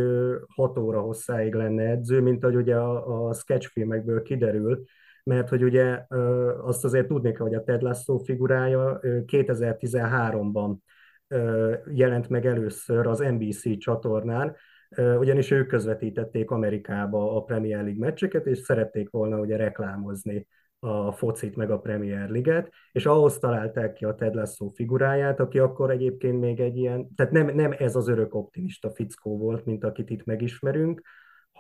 6 0.56 0.77
óra 0.77 1.01
hosszáig 1.01 1.54
lenne 1.54 1.84
edző, 1.84 2.22
mint 2.22 2.44
ahogy 2.44 2.56
ugye 2.56 2.75
a, 2.75 3.27
a 3.27 3.34
sketchfilmekből 3.34 4.22
kiderül, 4.22 4.84
mert 5.24 5.50
hogy 5.50 5.63
ugye 5.63 6.06
azt 6.62 6.84
azért 6.84 7.08
tudnék, 7.08 7.38
hogy 7.38 7.54
a 7.54 7.63
Ted 7.63 7.82
Lasso 7.82 8.18
figurája 8.18 9.00
2013-ban 9.01 10.75
jelent 11.94 12.30
meg 12.30 12.46
először 12.46 13.08
az 13.08 13.20
NBC 13.20 13.78
csatornán, 13.78 14.56
ugyanis 15.20 15.51
ők 15.51 15.68
közvetítették 15.68 16.51
Amerikába 16.51 17.36
a 17.36 17.44
Premier 17.44 17.84
League 17.84 18.06
meccseket, 18.06 18.46
és 18.46 18.58
szerették 18.58 19.10
volna 19.10 19.40
ugye 19.40 19.56
reklámozni 19.56 20.48
a 20.80 21.12
focit 21.12 21.56
meg 21.56 21.72
a 21.72 21.80
Premier 21.80 22.30
League-et, 22.30 22.72
és 22.92 23.06
ahhoz 23.06 23.38
találták 23.38 23.94
ki 23.94 24.06
a 24.06 24.16
Ted 24.16 24.36
Lasso 24.36 24.68
figuráját, 24.68 25.40
aki 25.40 25.60
akkor 25.60 25.92
egyébként 25.92 26.40
még 26.40 26.60
egy 26.60 26.78
ilyen, 26.78 27.13
tehát 27.16 27.32
nem, 27.32 27.56
nem 27.56 27.74
ez 27.78 27.96
az 27.96 28.08
örök 28.08 28.36
optimista 28.36 28.90
fickó 28.90 29.38
volt, 29.38 29.66
mint 29.66 29.84
akit 29.84 30.10
itt 30.10 30.25
megismerünk, 30.25 31.01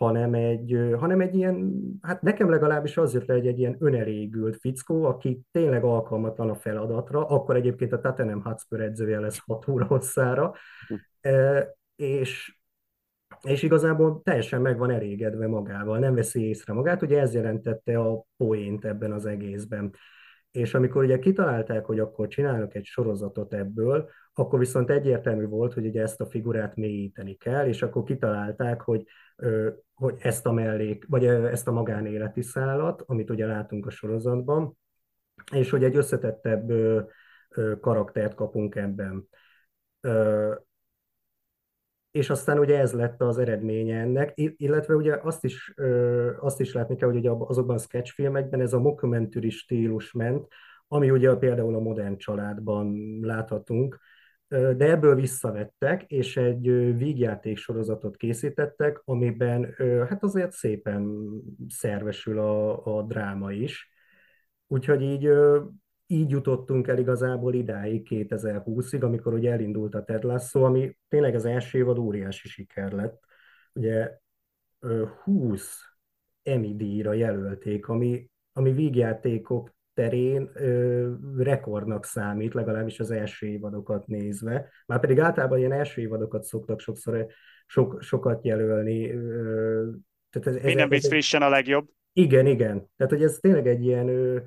hanem 0.05 0.33
egy, 0.33 0.95
hanem 0.99 1.21
egy 1.21 1.35
ilyen, 1.35 1.81
hát 2.01 2.21
nekem 2.21 2.49
legalábbis 2.49 2.97
az 2.97 3.13
jött 3.13 3.25
le, 3.25 3.33
egy, 3.33 3.47
egy 3.47 3.59
ilyen 3.59 3.75
önelégült 3.79 4.57
fickó, 4.57 5.03
aki 5.03 5.41
tényleg 5.51 5.83
alkalmatlan 5.83 6.49
a 6.49 6.55
feladatra, 6.55 7.25
akkor 7.25 7.55
egyébként 7.55 7.93
a 7.93 7.99
Tottenham 7.99 8.43
Hotspur 8.43 8.81
edzője 8.81 9.19
lesz 9.19 9.39
6 9.45 9.67
óra 9.67 9.85
hosszára, 9.85 10.53
hm. 10.87 10.95
és 11.95 12.59
és 13.41 13.63
igazából 13.63 14.21
teljesen 14.23 14.61
meg 14.61 14.77
van 14.77 14.91
elégedve 14.91 15.47
magával, 15.47 15.99
nem 15.99 16.15
veszi 16.15 16.47
észre 16.47 16.73
magát, 16.73 17.01
ugye 17.01 17.19
ez 17.19 17.33
jelentette 17.33 17.99
a 17.99 18.25
poént 18.37 18.85
ebben 18.85 19.11
az 19.11 19.25
egészben. 19.25 19.93
És 20.51 20.73
amikor 20.73 21.03
ugye 21.03 21.19
kitalálták, 21.19 21.85
hogy 21.85 21.99
akkor 21.99 22.27
csinálnak 22.27 22.75
egy 22.75 22.85
sorozatot 22.85 23.53
ebből, 23.53 24.09
akkor 24.33 24.59
viszont 24.59 24.89
egyértelmű 24.89 25.45
volt, 25.45 25.73
hogy 25.73 25.85
ugye 25.85 26.01
ezt 26.01 26.21
a 26.21 26.25
figurát 26.25 26.75
mélyíteni 26.75 27.33
kell, 27.33 27.67
és 27.67 27.81
akkor 27.81 28.03
kitalálták, 28.03 28.81
hogy, 28.81 29.05
hogy 29.93 30.15
ezt 30.19 30.45
a 30.45 30.51
mellék, 30.51 31.05
vagy 31.07 31.25
ezt 31.25 31.67
a 31.67 31.71
magánéleti 31.71 32.41
szállat, 32.41 33.03
amit 33.05 33.29
ugye 33.29 33.45
látunk 33.45 33.85
a 33.85 33.89
sorozatban, 33.89 34.77
és 35.51 35.69
hogy 35.69 35.83
egy 35.83 35.95
összetettebb 35.95 36.71
karaktert 37.79 38.33
kapunk 38.35 38.75
ebben. 38.75 39.27
És 42.11 42.29
aztán 42.29 42.59
ugye 42.59 42.79
ez 42.79 42.93
lett 42.93 43.21
az 43.21 43.37
eredménye 43.37 43.99
ennek, 43.99 44.31
illetve 44.35 44.95
ugye 44.95 45.19
azt 45.21 45.43
is, 45.43 45.73
azt 46.39 46.59
is 46.59 46.73
látni 46.73 46.95
kell, 46.95 47.07
hogy 47.07 47.17
ugye 47.17 47.29
azokban 47.29 47.75
a 47.75 47.79
sketchfilmekben 47.79 48.61
ez 48.61 48.73
a 48.73 48.79
mockumentary 48.79 49.49
stílus 49.49 50.11
ment, 50.11 50.47
ami 50.87 51.11
ugye 51.11 51.35
például 51.35 51.75
a 51.75 51.79
modern 51.79 52.17
családban 52.17 53.19
láthatunk, 53.21 53.99
de 54.51 54.89
ebből 54.89 55.15
visszavettek, 55.15 56.03
és 56.03 56.37
egy 56.37 56.97
vígjáték 56.97 57.57
sorozatot 57.57 58.15
készítettek, 58.15 59.01
amiben 59.05 59.75
hát 60.09 60.23
azért 60.23 60.51
szépen 60.51 61.31
szervesül 61.67 62.39
a, 62.39 62.85
a 62.97 63.01
dráma 63.03 63.51
is. 63.51 63.89
Úgyhogy 64.67 65.01
így, 65.01 65.29
így 66.05 66.29
jutottunk 66.29 66.87
el 66.87 66.97
igazából 66.97 67.53
idáig 67.53 68.07
2020-ig, 68.09 69.03
amikor 69.03 69.33
ugye 69.33 69.51
elindult 69.51 69.95
a 69.95 70.03
Ted 70.03 70.23
Lasso, 70.23 70.63
ami 70.63 70.97
tényleg 71.07 71.35
az 71.35 71.45
első 71.45 71.77
évad 71.77 71.97
óriási 71.97 72.47
siker 72.47 72.91
lett. 72.91 73.23
Ugye 73.73 74.19
20 75.23 75.79
Emmy 76.43 76.75
díjra 76.75 77.13
jelölték, 77.13 77.87
ami, 77.87 78.29
ami 78.53 78.71
vígjátékok 78.71 79.73
terén 80.01 80.49
ö, 80.53 81.11
rekordnak 81.37 82.05
számít, 82.05 82.53
legalábbis 82.53 82.99
az 82.99 83.11
első 83.11 83.47
évadokat 83.47 84.07
nézve. 84.07 84.69
Már 84.85 84.99
pedig 84.99 85.19
általában 85.19 85.57
ilyen 85.57 85.71
első 85.71 86.01
évadokat 86.01 86.43
szoktak 86.43 86.79
sokszor 86.79 87.27
sok, 87.65 88.01
sokat 88.01 88.45
jelölni. 88.45 89.11
Ö, 89.11 89.89
tehát 90.29 90.57
ez, 90.57 90.63
Minden 90.63 90.89
vicc 90.89 91.07
frissen 91.07 91.41
a 91.41 91.49
legjobb. 91.49 91.89
Igen, 92.13 92.45
igen. 92.45 92.89
Tehát, 92.97 93.13
hogy 93.13 93.23
ez 93.23 93.37
tényleg 93.41 93.67
egy 93.67 93.85
ilyen 93.85 94.07
ö, 94.07 94.39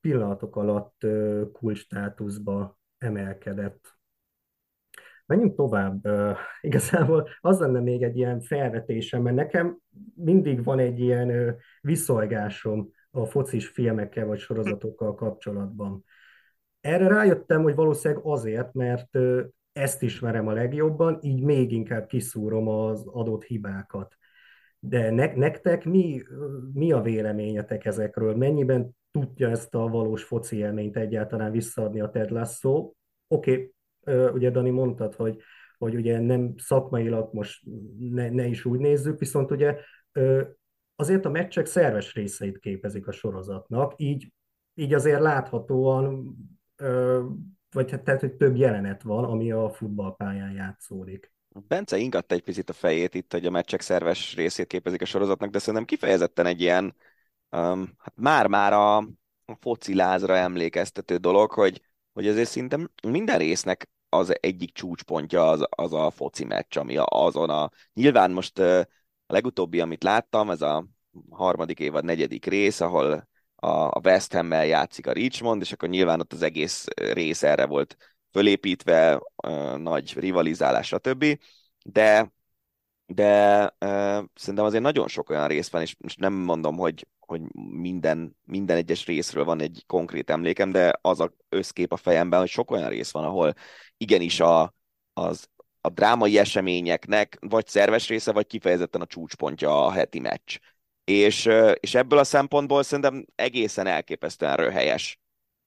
pillanatok 0.00 0.56
alatt 0.56 1.04
ö, 1.04 1.42
kulcstátuszba 1.52 2.78
emelkedett. 2.98 3.98
Menjünk 5.26 5.56
tovább. 5.56 6.06
Uh, 6.06 6.36
igazából 6.60 7.28
az 7.40 7.58
lenne 7.58 7.80
még 7.80 8.02
egy 8.02 8.16
ilyen 8.16 8.40
felvetésem, 8.40 9.22
mert 9.22 9.36
nekem 9.36 9.78
mindig 10.14 10.64
van 10.64 10.78
egy 10.78 11.00
ilyen 11.00 11.28
uh, 11.28 11.50
viszolgásom 11.80 12.92
a 13.14 13.26
focis 13.26 13.68
filmekkel 13.68 14.26
vagy 14.26 14.38
sorozatokkal 14.38 15.14
kapcsolatban. 15.14 16.04
Erre 16.80 17.08
rájöttem, 17.08 17.62
hogy 17.62 17.74
valószínűleg 17.74 18.24
azért, 18.24 18.72
mert 18.72 19.18
ezt 19.72 20.02
ismerem 20.02 20.46
a 20.46 20.52
legjobban, 20.52 21.18
így 21.22 21.42
még 21.42 21.72
inkább 21.72 22.06
kiszúrom 22.06 22.68
az 22.68 23.06
adott 23.06 23.44
hibákat. 23.44 24.16
De 24.78 25.10
ne, 25.10 25.34
nektek 25.34 25.84
mi, 25.84 26.22
mi 26.72 26.92
a 26.92 27.00
véleményetek 27.00 27.84
ezekről? 27.84 28.36
Mennyiben 28.36 28.96
tudja 29.10 29.50
ezt 29.50 29.74
a 29.74 29.88
valós 29.88 30.22
foci 30.22 30.56
élményt 30.56 30.96
egyáltalán 30.96 31.50
visszaadni 31.50 32.00
a 32.00 32.10
Ted 32.10 32.30
Lasso? 32.30 32.92
Oké, 33.28 33.72
okay, 34.00 34.28
ugye 34.28 34.50
Dani 34.50 34.70
mondtad, 34.70 35.14
hogy, 35.14 35.40
hogy 35.78 35.94
ugye 35.94 36.20
nem 36.20 36.54
szakmailag 36.56 37.28
most 37.32 37.64
ne, 37.98 38.30
ne 38.30 38.46
is 38.46 38.64
úgy 38.64 38.80
nézzük, 38.80 39.18
viszont 39.18 39.50
ugye 39.50 39.76
azért 40.96 41.24
a 41.24 41.30
meccsek 41.30 41.66
szerves 41.66 42.14
részeit 42.14 42.58
képezik 42.58 43.06
a 43.06 43.12
sorozatnak, 43.12 43.92
így, 43.96 44.32
így 44.74 44.94
azért 44.94 45.20
láthatóan, 45.20 46.36
vagy 47.70 47.90
hát 47.90 48.02
tehát, 48.02 48.20
hogy 48.20 48.34
több 48.34 48.56
jelenet 48.56 49.02
van, 49.02 49.24
ami 49.24 49.50
a 49.50 49.70
futballpályán 49.70 50.52
játszódik. 50.52 51.32
Bence 51.68 51.96
ingatta 51.96 52.34
egy 52.34 52.42
picit 52.42 52.70
a 52.70 52.72
fejét 52.72 53.14
itt, 53.14 53.32
hogy 53.32 53.46
a 53.46 53.50
meccsek 53.50 53.80
szerves 53.80 54.34
részét 54.34 54.66
képezik 54.66 55.02
a 55.02 55.04
sorozatnak, 55.04 55.50
de 55.50 55.58
szerintem 55.58 55.84
kifejezetten 55.84 56.46
egy 56.46 56.60
ilyen, 56.60 56.84
um, 57.50 57.94
hát 57.98 58.12
már-már 58.16 58.72
a, 58.72 58.96
a 59.44 59.54
foci 59.60 59.94
lázra 59.94 60.36
emlékeztető 60.36 61.16
dolog, 61.16 61.50
hogy, 61.50 61.82
hogy 62.12 62.28
azért 62.28 62.48
szinte 62.48 62.78
minden 63.08 63.38
résznek 63.38 63.90
az 64.08 64.36
egyik 64.40 64.72
csúcspontja 64.72 65.48
az, 65.48 65.66
az 65.70 65.92
a 65.92 66.10
foci 66.10 66.44
meccs, 66.44 66.76
ami 66.76 66.94
azon 66.98 67.50
a... 67.50 67.70
Nyilván 67.92 68.30
most 68.30 68.62
a 69.26 69.32
legutóbbi, 69.32 69.80
amit 69.80 70.02
láttam, 70.02 70.50
ez 70.50 70.62
a 70.62 70.86
harmadik 71.30 71.80
évad 71.80 72.04
negyedik 72.04 72.44
rész, 72.46 72.80
ahol 72.80 73.28
a 73.56 74.00
West 74.04 74.32
Ham-mel 74.32 74.66
játszik 74.66 75.06
a 75.06 75.12
Richmond, 75.12 75.62
és 75.62 75.72
akkor 75.72 75.88
nyilván 75.88 76.20
ott 76.20 76.32
az 76.32 76.42
egész 76.42 76.84
rész 76.94 77.42
erre 77.42 77.66
volt 77.66 77.96
fölépítve, 78.32 79.20
nagy 79.76 80.18
rivalizálás, 80.18 80.86
stb. 80.86 81.38
De, 81.84 82.32
de 83.06 83.70
szerintem 84.34 84.64
azért 84.64 84.82
nagyon 84.82 85.08
sok 85.08 85.30
olyan 85.30 85.48
rész 85.48 85.68
van, 85.68 85.82
és 85.82 85.96
most 85.98 86.18
nem 86.18 86.32
mondom, 86.32 86.76
hogy, 86.76 87.08
hogy 87.18 87.42
minden, 87.70 88.36
minden 88.44 88.76
egyes 88.76 89.06
részről 89.06 89.44
van 89.44 89.60
egy 89.60 89.84
konkrét 89.86 90.30
emlékem, 90.30 90.70
de 90.70 90.98
az 91.00 91.20
a 91.20 91.34
összkép 91.48 91.92
a 91.92 91.96
fejemben, 91.96 92.40
hogy 92.40 92.48
sok 92.48 92.70
olyan 92.70 92.88
rész 92.88 93.10
van, 93.10 93.24
ahol 93.24 93.54
igenis 93.96 94.40
a, 94.40 94.74
az 95.12 95.48
a 95.84 95.88
drámai 95.88 96.38
eseményeknek 96.38 97.36
vagy 97.40 97.66
szerves 97.66 98.08
része, 98.08 98.32
vagy 98.32 98.46
kifejezetten 98.46 99.00
a 99.00 99.06
csúcspontja 99.06 99.86
a 99.86 99.90
heti 99.90 100.18
meccs. 100.18 100.56
És, 101.04 101.48
és 101.80 101.94
ebből 101.94 102.18
a 102.18 102.24
szempontból 102.24 102.82
szerintem 102.82 103.24
egészen 103.34 103.86
elképesztően 103.86 104.56
röhelyes 104.56 105.20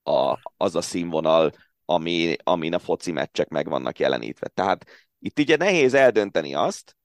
a, 0.03 0.37
az 0.57 0.75
a 0.75 0.81
színvonal, 0.81 1.51
ami, 1.85 2.35
amin 2.43 2.73
a 2.73 2.79
foci 2.79 3.11
meccsek 3.11 3.47
meg 3.47 3.69
vannak 3.69 3.99
jelenítve. 3.99 4.47
Tehát 4.47 4.85
itt 5.19 5.39
ugye 5.39 5.55
nehéz 5.55 5.93
eldönteni 5.93 6.53
azt, 6.53 6.95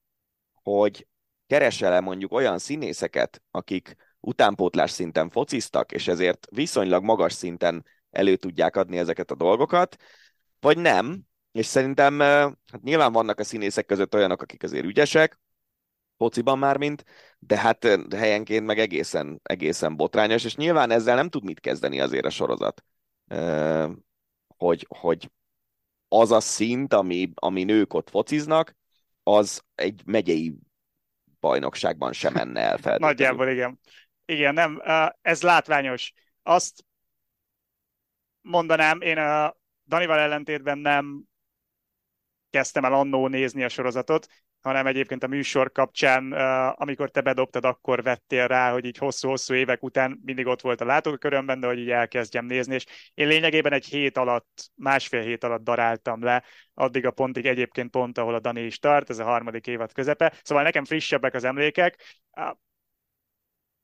hogy 0.62 1.06
keresel-e 1.46 2.00
mondjuk 2.00 2.32
olyan 2.32 2.58
színészeket, 2.58 3.42
akik 3.50 3.94
utánpótlás 4.20 4.90
szinten 4.90 5.30
fociztak, 5.30 5.92
és 5.92 6.08
ezért 6.08 6.46
viszonylag 6.50 7.04
magas 7.04 7.32
szinten 7.32 7.84
elő 8.10 8.36
tudják 8.36 8.76
adni 8.76 8.98
ezeket 8.98 9.30
a 9.30 9.34
dolgokat, 9.34 9.96
vagy 10.60 10.78
nem, 10.78 11.22
és 11.52 11.66
szerintem 11.66 12.20
hát 12.20 12.82
nyilván 12.82 13.12
vannak 13.12 13.38
a 13.38 13.44
színészek 13.44 13.86
között 13.86 14.14
olyanok, 14.14 14.42
akik 14.42 14.62
azért 14.62 14.84
ügyesek, 14.84 15.40
fociban 16.16 16.58
már 16.58 16.76
mint, 16.76 17.04
de 17.38 17.58
hát 17.58 17.84
helyenként 18.16 18.66
meg 18.66 18.78
egészen, 18.78 19.40
egészen 19.42 19.96
botrányos, 19.96 20.44
és 20.44 20.56
nyilván 20.56 20.90
ezzel 20.90 21.14
nem 21.14 21.28
tud 21.28 21.44
mit 21.44 21.60
kezdeni 21.60 22.00
azért 22.00 22.24
a 22.24 22.30
sorozat. 22.30 22.84
Hogy, 24.56 24.86
hogy 24.88 25.30
az 26.08 26.30
a 26.30 26.40
szint, 26.40 26.92
ami, 26.92 27.32
ami 27.34 27.64
nők 27.64 27.94
ott 27.94 28.10
fociznak, 28.10 28.76
az 29.22 29.62
egy 29.74 30.02
megyei 30.04 30.54
bajnokságban 31.40 32.12
sem 32.12 32.32
menne 32.32 32.60
el 32.60 32.78
fel. 32.78 32.98
Nagyjából 33.08 33.48
igen. 33.48 33.80
Igen, 34.24 34.54
nem, 34.54 34.82
ez 35.22 35.42
látványos. 35.42 36.12
Azt 36.42 36.84
mondanám, 38.40 39.00
én 39.00 39.18
a 39.18 39.56
Danival 39.86 40.18
ellentétben 40.18 40.78
nem 40.78 41.24
kezdtem 42.52 42.84
el 42.84 42.92
annó 42.92 43.28
nézni 43.28 43.62
a 43.64 43.68
sorozatot, 43.68 44.26
hanem 44.60 44.86
egyébként 44.86 45.22
a 45.22 45.26
műsor 45.26 45.72
kapcsán, 45.72 46.32
amikor 46.72 47.10
te 47.10 47.20
bedobtad, 47.20 47.64
akkor 47.64 48.02
vettél 48.02 48.46
rá, 48.46 48.72
hogy 48.72 48.84
így 48.84 48.96
hosszú-hosszú 48.96 49.54
évek 49.54 49.82
után 49.82 50.20
mindig 50.24 50.46
ott 50.46 50.60
volt 50.60 50.80
a 50.80 50.84
látókörömben, 50.84 51.60
de 51.60 51.66
hogy 51.66 51.78
így 51.78 51.90
elkezdjem 51.90 52.44
nézni, 52.44 52.74
és 52.74 52.86
én 53.14 53.28
lényegében 53.28 53.72
egy 53.72 53.84
hét 53.84 54.16
alatt, 54.16 54.70
másfél 54.74 55.22
hét 55.22 55.44
alatt 55.44 55.62
daráltam 55.62 56.22
le, 56.22 56.44
addig 56.74 57.06
a 57.06 57.10
pontig 57.10 57.46
egyébként 57.46 57.90
pont, 57.90 58.18
ahol 58.18 58.34
a 58.34 58.40
Dani 58.40 58.62
is 58.62 58.78
tart, 58.78 59.10
ez 59.10 59.18
a 59.18 59.24
harmadik 59.24 59.66
évad 59.66 59.92
közepe, 59.92 60.32
szóval 60.42 60.64
nekem 60.64 60.84
frissebbek 60.84 61.34
az 61.34 61.44
emlékek. 61.44 62.22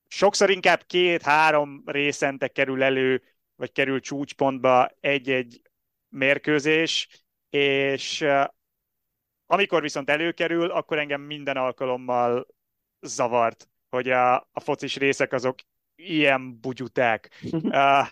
Sokszor 0.07 0.51
inkább 0.51 0.83
két-három 0.87 1.83
részente 1.87 2.49
kerül 2.49 2.83
elő, 2.83 3.23
vagy 3.57 3.73
kerül 3.73 4.01
csúcspontba 4.01 4.91
egy-egy 5.01 5.61
mérkőzés, 6.09 7.09
és 7.51 8.25
amikor 9.51 9.83
viszont 9.83 10.11
előkerül, 10.11 10.71
akkor 10.71 10.99
engem 10.99 11.21
minden 11.21 11.57
alkalommal 11.57 12.47
zavart, 13.01 13.69
hogy 13.91 14.11
a, 14.11 14.35
a 14.37 14.61
focis 14.61 14.97
részek 14.97 15.33
azok 15.33 15.59
ilyen 15.97 16.61
bugyuták. 16.61 17.43
uh, 17.53 18.07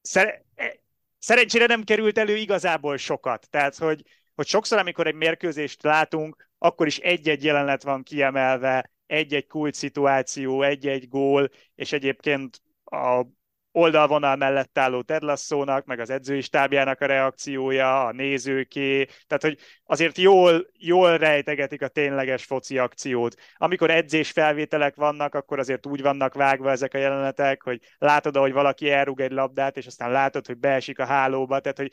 szer- 0.00 0.44
e, 0.54 0.80
szerencsére 1.18 1.66
nem 1.66 1.82
került 1.82 2.18
elő 2.18 2.36
igazából 2.36 2.96
sokat. 2.96 3.50
Tehát, 3.50 3.76
hogy, 3.76 4.02
hogy 4.34 4.46
sokszor, 4.46 4.78
amikor 4.78 5.06
egy 5.06 5.14
mérkőzést 5.14 5.82
látunk, 5.82 6.50
akkor 6.58 6.86
is 6.86 6.98
egy-egy 6.98 7.44
jelenet 7.44 7.82
van 7.82 8.02
kiemelve, 8.02 8.90
egy-egy 9.06 9.46
kult 9.46 9.74
szituáció, 9.74 10.62
egy-egy 10.62 11.08
gól, 11.08 11.48
és 11.74 11.92
egyébként 11.92 12.62
a 12.84 13.24
oldalvonal 13.72 14.36
mellett 14.36 14.78
álló 14.78 15.02
Ted 15.02 15.22
Lasso-nak, 15.22 15.84
meg 15.84 16.00
az 16.00 16.10
edzői 16.10 16.40
stábjának 16.40 17.00
a 17.00 17.06
reakciója, 17.06 18.04
a 18.06 18.12
nézőké, 18.12 19.04
tehát 19.04 19.42
hogy 19.42 19.58
azért 19.84 20.18
jól, 20.18 20.66
jól 20.78 21.18
rejtegetik 21.18 21.82
a 21.82 21.88
tényleges 21.88 22.44
foci 22.44 22.78
akciót. 22.78 23.34
Amikor 23.56 23.90
edzés 23.90 24.30
felvételek 24.30 24.94
vannak, 24.94 25.34
akkor 25.34 25.58
azért 25.58 25.86
úgy 25.86 26.02
vannak 26.02 26.34
vágva 26.34 26.70
ezek 26.70 26.94
a 26.94 26.98
jelenetek, 26.98 27.62
hogy 27.62 27.80
látod, 27.98 28.36
hogy 28.36 28.52
valaki 28.52 28.90
elrúg 28.90 29.20
egy 29.20 29.32
labdát, 29.32 29.76
és 29.76 29.86
aztán 29.86 30.10
látod, 30.10 30.46
hogy 30.46 30.58
beesik 30.58 30.98
a 30.98 31.06
hálóba, 31.06 31.60
tehát 31.60 31.78
hogy 31.78 31.92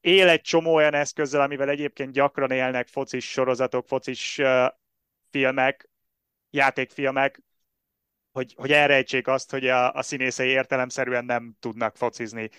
él 0.00 0.28
egy 0.28 0.40
csomó 0.40 0.74
olyan 0.74 0.94
eszközzel, 0.94 1.40
amivel 1.40 1.68
egyébként 1.68 2.12
gyakran 2.12 2.50
élnek 2.50 2.88
focis 2.88 3.30
sorozatok, 3.30 3.86
focis 3.86 4.38
uh, 4.38 4.66
filmek, 5.30 5.90
játékfilmek, 6.50 7.42
hogy, 8.34 8.54
hogy 8.56 8.72
elrejtsék 8.72 9.26
azt, 9.26 9.50
hogy 9.50 9.68
a, 9.68 9.92
a 9.92 10.02
színészei 10.02 10.48
értelemszerűen 10.48 11.24
nem 11.24 11.56
tudnak 11.60 11.96
focizni. 11.96 12.50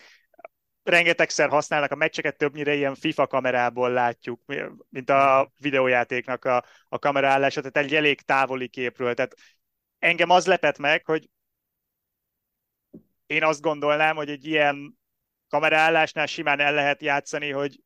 Rengetegszer 0.84 1.50
használnak 1.50 1.91
a 1.91 1.96
meccseket, 1.96 2.38
többnyire 2.38 2.74
ilyen 2.74 2.96
FIFA 2.96 3.27
kamerából 3.27 3.91
látjuk, 3.91 4.41
mint 4.89 5.10
a 5.10 5.51
videójátéknak 5.58 6.46
a, 6.46 6.63
a 6.89 7.00
kameraállása, 7.00 7.62
tehát 7.62 7.89
egy 7.89 7.96
elég 7.96 8.22
távoli 8.22 8.67
képről. 8.67 9.13
Tehát 9.13 9.36
engem 10.00 10.29
az 10.29 10.46
lepett 10.46 10.77
meg, 10.77 11.05
hogy 11.05 11.29
én 13.25 13.44
azt 13.44 13.62
gondolnám, 13.62 14.15
hogy 14.15 14.29
egy 14.29 14.46
ilyen 14.46 14.98
kameraállásnál 15.48 16.25
simán 16.25 16.60
el 16.60 16.74
lehet 16.74 17.01
játszani, 17.01 17.50
hogy 17.51 17.79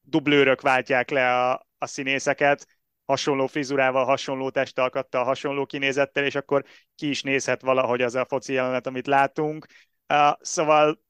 dublőrök 0.00 0.60
váltják 0.60 1.10
le 1.10 1.48
a, 1.48 1.66
a 1.78 1.86
színészeket, 1.86 2.66
hasonló 3.04 3.46
frizurával, 3.46 4.04
hasonló 4.04 4.50
testalkattal, 4.50 5.24
hasonló 5.24 5.66
kinézettel, 5.66 6.24
és 6.24 6.34
akkor 6.34 6.64
ki 6.94 7.08
is 7.08 7.22
nézhet 7.22 7.62
valahogy 7.62 8.02
az 8.02 8.14
a 8.14 8.24
foci 8.24 8.52
jelenet, 8.52 8.86
amit 8.86 9.06
látunk. 9.06 9.66
Szóval 10.40 11.02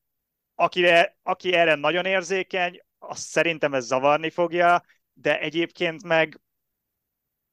akire, 0.54 1.16
aki 1.22 1.52
erre 1.52 1.75
nagyon 1.75 2.04
érzékeny, 2.04 2.80
azt 2.99 3.26
szerintem 3.26 3.75
ez 3.75 3.87
zavarni 3.87 4.30
fogja, 4.30 4.82
de 5.12 5.40
egyébként 5.40 6.02
meg 6.02 6.40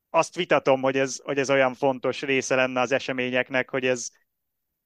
azt 0.10 0.36
vitatom, 0.36 0.82
hogy 0.82 0.98
ez, 0.98 1.20
hogy 1.24 1.38
ez 1.38 1.50
olyan 1.50 1.74
fontos 1.74 2.22
része 2.22 2.56
lenne 2.56 2.80
az 2.80 2.92
eseményeknek, 2.92 3.70
hogy 3.70 3.86
ez 3.86 4.10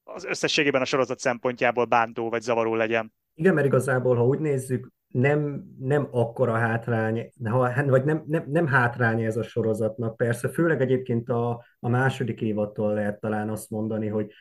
az 0.03 0.24
összességében 0.24 0.81
a 0.81 0.86
sorozat 0.86 1.19
szempontjából 1.19 1.86
bántó 1.86 2.29
vagy 2.29 2.41
zavaró 2.41 2.75
legyen. 2.75 3.13
Igen, 3.33 3.53
mert 3.53 3.67
igazából, 3.67 4.15
ha 4.15 4.25
úgy 4.25 4.39
nézzük, 4.39 4.88
nem, 5.13 5.63
nem 5.79 6.08
akkora 6.12 6.53
hátrány, 6.53 7.32
vagy 7.86 8.03
nem, 8.03 8.24
nem, 8.27 8.46
nem 8.48 8.67
hátrány 8.67 9.24
ez 9.24 9.38
a 9.38 9.43
sorozatnak. 9.43 10.17
Persze, 10.17 10.50
főleg 10.50 10.82
egyébként 10.82 11.29
a, 11.29 11.65
a 11.79 11.89
második 11.89 12.41
évattól 12.41 12.93
lehet 12.93 13.20
talán 13.20 13.50
azt 13.50 13.70
mondani, 13.70 14.08
hogy 14.08 14.32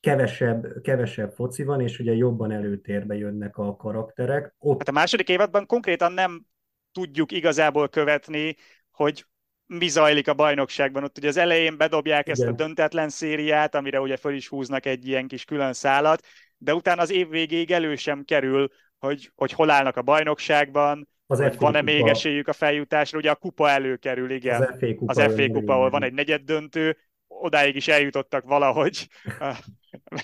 kevesebb, 0.00 0.66
kevesebb 0.82 1.32
foci 1.32 1.62
van, 1.62 1.80
és 1.80 1.98
ugye 1.98 2.12
jobban 2.14 2.50
előtérbe 2.50 3.14
jönnek 3.14 3.56
a 3.56 3.76
karakterek. 3.76 4.54
Ott... 4.58 4.78
Hát 4.78 4.88
a 4.88 4.92
második 4.92 5.28
évadban 5.28 5.66
konkrétan 5.66 6.12
nem 6.12 6.44
tudjuk 6.92 7.32
igazából 7.32 7.88
követni, 7.88 8.56
hogy 8.90 9.26
mi 9.66 9.88
zajlik 9.88 10.28
a 10.28 10.34
bajnokságban. 10.34 11.04
Ott 11.04 11.18
ugye 11.18 11.28
az 11.28 11.36
elején 11.36 11.76
bedobják 11.76 12.26
Igen. 12.28 12.40
ezt 12.40 12.48
a 12.48 12.64
döntetlen 12.64 13.08
szériát, 13.08 13.74
amire 13.74 14.00
ugye 14.00 14.16
föl 14.16 14.34
is 14.34 14.48
húznak 14.48 14.86
egy 14.86 15.06
ilyen 15.08 15.26
kis 15.26 15.44
külön 15.44 15.72
szálat, 15.72 16.26
de 16.58 16.74
utána 16.74 17.02
az 17.02 17.10
év 17.10 17.28
végéig 17.28 17.70
elő 17.70 17.96
sem 17.96 18.24
kerül, 18.24 18.68
hogy, 19.04 19.32
hogy 19.34 19.52
hol 19.52 19.70
állnak 19.70 19.96
a 19.96 20.02
bajnokságban, 20.02 21.08
az 21.26 21.40
hogy 21.40 21.58
van-e 21.58 21.78
kupa. 21.78 21.92
még 21.92 22.06
esélyük 22.06 22.48
a 22.48 22.52
feljutásra, 22.52 23.18
ugye 23.18 23.30
a 23.30 23.34
kupa 23.34 23.68
előkerül, 23.68 24.30
igen. 24.30 24.62
Az 24.62 24.74
FA 24.78 24.94
kupa, 24.94 25.22
az 25.22 25.34
FA 25.34 25.48
kupa 25.48 25.74
ahol 25.74 25.90
van 25.90 26.02
egy 26.02 26.12
negyed 26.12 26.42
döntő, 26.42 26.96
odáig 27.28 27.76
is 27.76 27.88
eljutottak 27.88 28.44
valahogy, 28.44 29.08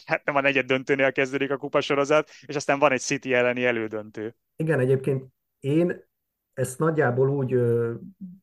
hát 0.05 0.25
nem 0.25 0.37
a 0.37 0.41
negyed 0.41 0.67
döntőnél 0.67 1.13
kezdődik 1.13 1.51
a 1.51 1.57
kupasorozat, 1.57 2.31
és 2.47 2.57
aztán 2.57 2.79
van 2.79 2.93
egy 2.93 3.01
City 3.01 3.35
elleni 3.35 3.65
elődöntő. 3.65 4.35
Igen, 4.57 4.81
egyébként 4.81 5.25
én 5.61 6.09
ezt 6.55 6.79
nagyjából 6.79 7.29
úgy 7.29 7.53
ö, 7.53 7.93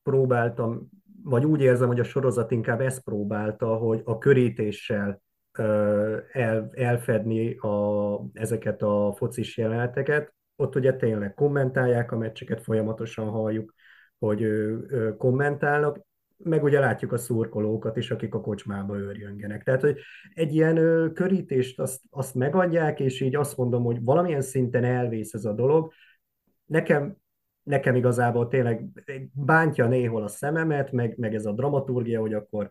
próbáltam, 0.04 0.90
vagy 1.24 1.46
úgy 1.46 1.62
érzem, 1.62 1.88
hogy 1.88 2.00
a 2.00 2.04
sorozat 2.04 2.52
inkább 2.52 2.82
ezt 2.82 3.04
próbálta, 3.04 3.76
hogy 3.76 4.02
a 4.04 4.18
körítéssel 4.18 5.22
el, 6.32 6.70
elfedni 6.74 7.56
a, 7.56 8.22
ezeket 8.34 8.82
a 8.82 9.14
focis 9.18 9.58
jeleneteket. 9.58 10.34
Ott 10.56 10.76
ugye 10.76 10.94
tényleg 10.94 11.34
kommentálják 11.34 12.12
a 12.12 12.18
meccseket, 12.18 12.62
folyamatosan 12.62 13.30
halljuk, 13.30 13.74
hogy 14.20 14.44
ö, 14.44 14.78
ö, 14.88 15.16
kommentálnak, 15.16 16.06
meg 16.38 16.64
ugye 16.64 16.80
látjuk 16.80 17.12
a 17.12 17.18
szurkolókat 17.18 17.98
is, 17.98 18.12
akik 18.12 18.36
a 18.36 18.42
kocsmába 18.42 18.98
őrjöngenek. 18.98 19.64
Tehát, 19.64 19.82
hogy 19.82 20.00
egy 20.34 20.54
ilyen 20.54 20.78
ö, 20.78 21.12
körítést 21.12 21.80
azt, 21.80 22.02
azt 22.10 22.36
megadják, 22.36 23.00
és 23.00 23.22
így 23.22 23.36
azt 23.36 23.58
mondom, 23.58 23.84
hogy 23.84 24.04
valamilyen 24.04 24.42
szinten 24.42 24.84
elvész 24.84 25.34
ez 25.34 25.46
a 25.46 25.54
dolog. 25.54 25.92
Nekem 26.66 27.18
nekem 27.68 27.96
igazából 27.96 28.48
tényleg 28.48 28.86
bántja 29.34 29.88
néhol 29.88 30.24
a 30.24 30.28
szememet, 30.28 30.92
meg, 30.92 31.18
meg 31.18 31.36
ez 31.36 31.46
a 31.46 31.52
dramaturgia, 31.52 32.20
hogy 32.20 32.34
akkor 32.34 32.70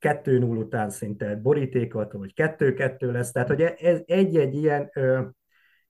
2-0 0.00 0.58
után 0.58 0.90
szinte 0.90 1.36
borítékot, 1.36 2.12
hogy 2.12 2.32
2-2 2.36 3.12
lesz, 3.12 3.32
tehát 3.32 3.48
hogy 3.48 3.60
ez 3.62 4.00
egy-egy 4.06 4.54
ilyen, 4.54 4.90
ö, 4.94 5.20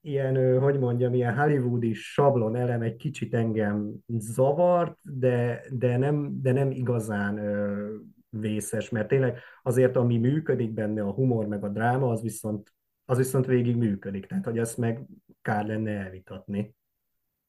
ilyen 0.00 0.36
ö, 0.36 0.58
hogy 0.58 0.78
mondjam, 0.78 1.14
ilyen 1.14 1.36
hollywoodi 1.36 1.92
sablon 1.92 2.56
elem 2.56 2.82
egy 2.82 2.96
kicsit 2.96 3.34
engem 3.34 3.92
zavart, 4.06 4.98
de, 5.02 5.64
de, 5.70 5.96
nem, 5.96 6.40
de 6.42 6.52
nem 6.52 6.70
igazán 6.70 7.38
ö, 7.38 7.94
vészes, 8.28 8.88
mert 8.88 9.08
tényleg 9.08 9.38
azért, 9.62 9.96
ami 9.96 10.18
működik 10.18 10.70
benne, 10.70 11.02
a 11.02 11.12
humor 11.12 11.46
meg 11.46 11.64
a 11.64 11.68
dráma, 11.68 12.10
az 12.10 12.22
viszont, 12.22 12.74
az 13.04 13.16
viszont 13.16 13.46
végig 13.46 13.76
működik, 13.76 14.26
tehát 14.26 14.44
hogy 14.44 14.58
ezt 14.58 14.76
meg 14.76 15.06
kár 15.42 15.66
lenne 15.66 15.90
elvitatni. 15.90 16.74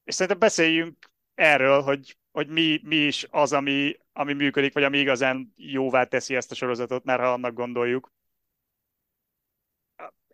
És 0.04 0.14
szerintem 0.14 0.40
beszéljünk 0.40 0.98
erről, 1.34 1.82
hogy, 1.82 2.18
hogy 2.32 2.48
mi, 2.48 2.80
mi 2.84 2.96
is 2.96 3.28
az, 3.30 3.54
ami, 3.54 3.98
ami 4.14 4.34
működik, 4.34 4.74
vagy 4.74 4.84
ami 4.84 4.98
igazán 4.98 5.54
jóvá 5.56 6.04
teszi 6.04 6.36
ezt 6.36 6.52
a 6.52 6.56
sorozatot, 6.56 7.04
mert 7.04 7.20
ha 7.22 7.32
annak 7.32 7.54
gondoljuk. 7.54 8.12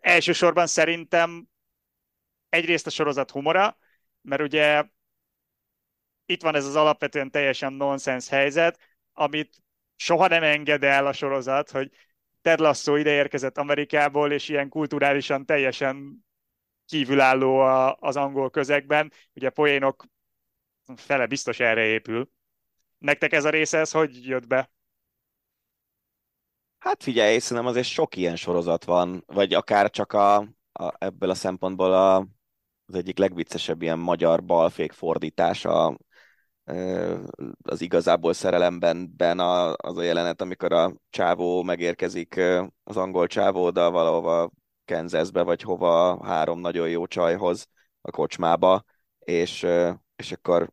Elsősorban 0.00 0.66
szerintem 0.66 1.48
egyrészt 2.48 2.86
a 2.86 2.90
sorozat 2.90 3.30
humora, 3.30 3.78
mert 4.20 4.42
ugye 4.42 4.84
itt 6.26 6.42
van 6.42 6.54
ez 6.54 6.66
az 6.66 6.76
alapvetően 6.76 7.30
teljesen 7.30 7.72
nonsens 7.72 8.28
helyzet, 8.28 8.78
amit 9.12 9.62
soha 9.96 10.26
nem 10.26 10.42
enged 10.42 10.84
el 10.84 11.06
a 11.06 11.12
sorozat, 11.12 11.70
hogy 11.70 11.90
Ted 12.40 12.58
Lasso 12.58 12.96
ide 12.96 13.10
érkezett 13.10 13.58
Amerikából, 13.58 14.32
és 14.32 14.48
ilyen 14.48 14.68
kulturálisan 14.68 15.46
teljesen 15.46 16.26
kívülálló 16.86 17.58
a, 17.58 17.96
az 18.00 18.16
angol 18.16 18.50
közegben. 18.50 19.12
Ugye 19.32 19.46
a 19.46 19.50
poénok 19.50 20.04
fele 20.96 21.26
biztos 21.26 21.60
erre 21.60 21.84
épül. 21.84 22.30
Nektek 22.98 23.32
ez 23.32 23.44
a 23.44 23.50
része, 23.50 23.78
ez 23.78 23.90
hogy 23.90 24.26
jött 24.26 24.46
be? 24.46 24.70
Hát 26.78 27.02
figyelj, 27.02 27.38
szerintem 27.38 27.66
azért 27.66 27.86
sok 27.86 28.16
ilyen 28.16 28.36
sorozat 28.36 28.84
van, 28.84 29.22
vagy 29.26 29.54
akár 29.54 29.90
csak 29.90 30.12
a, 30.12 30.36
a 30.72 30.94
ebből 30.98 31.30
a 31.30 31.34
szempontból 31.34 31.92
a, 31.92 32.16
az 32.86 32.94
egyik 32.94 33.18
legviccesebb 33.18 33.82
ilyen 33.82 33.98
magyar 33.98 34.44
balfék 34.44 34.92
fordítása 34.92 35.96
az 37.62 37.80
igazából 37.80 38.32
szerelemben 38.32 39.12
ben 39.16 39.38
a, 39.38 39.72
az 39.76 39.96
a 39.96 40.02
jelenet, 40.02 40.40
amikor 40.40 40.72
a 40.72 40.94
csávó 41.10 41.62
megérkezik, 41.62 42.40
az 42.84 42.96
angol 42.96 43.26
csávó 43.26 43.64
oda 43.64 43.90
valahova 43.90 44.50
Kansasbe, 44.84 45.42
vagy 45.42 45.62
hova 45.62 46.24
három 46.24 46.60
nagyon 46.60 46.88
jó 46.88 47.06
csajhoz 47.06 47.68
a 48.00 48.10
kocsmába, 48.10 48.84
és, 49.18 49.66
és 50.16 50.32
akkor 50.32 50.72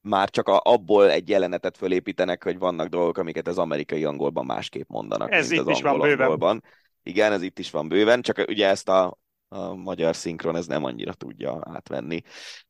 már 0.00 0.30
csak 0.30 0.48
a, 0.48 0.60
abból 0.64 1.10
egy 1.10 1.28
jelenetet 1.28 1.76
fölépítenek, 1.76 2.42
hogy 2.42 2.58
vannak 2.58 2.88
dolgok, 2.88 3.18
amiket 3.18 3.46
az 3.46 3.58
amerikai 3.58 4.04
angolban 4.04 4.46
másképp 4.46 4.88
mondanak, 4.88 5.32
ez 5.32 5.48
mint 5.48 5.60
itt 5.60 5.68
az 5.68 5.76
is 5.76 5.82
angol 5.82 5.98
van 5.98 6.08
bőven. 6.08 6.24
angolban. 6.24 6.62
Igen, 7.02 7.32
ez 7.32 7.42
itt 7.42 7.58
is 7.58 7.70
van 7.70 7.88
bőven, 7.88 8.22
csak 8.22 8.44
ugye 8.48 8.68
ezt 8.68 8.88
a, 8.88 9.18
a 9.48 9.74
magyar 9.74 10.16
szinkron 10.16 10.56
ez 10.56 10.66
nem 10.66 10.84
annyira 10.84 11.12
tudja 11.12 11.60
átvenni. 11.64 12.20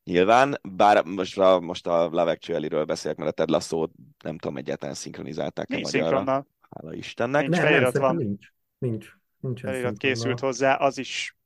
Nyilván, 0.05 0.59
bár 0.63 1.05
most 1.05 1.39
a, 1.39 1.61
most 1.61 1.87
a 1.87 2.05
Love 2.05 2.31
Actually-ről 2.31 2.85
beszélek, 2.85 3.17
mert 3.17 3.31
a 3.31 3.33
Ted 3.33 3.51
Lasso 3.51 3.87
nem 4.25 4.39
tudom, 4.39 4.57
egyáltalán 4.57 4.95
szinkronizálták-e 4.95 5.75
magyarra. 5.75 6.07
Szinkronnal. 6.07 6.47
Hála 6.71 6.95
Istennek. 6.95 7.43
Nincs 7.43 7.63
nem, 7.63 7.83
nem, 7.83 7.93
van. 7.93 8.17
Nincs. 8.17 8.47
nincs. 8.79 9.07
Nincs 9.41 9.61
felirat 9.61 9.97
készült 9.97 10.41
hozzá, 10.41 10.75
az 10.75 10.99
is 10.99 11.37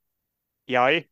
jaj. 0.64 1.08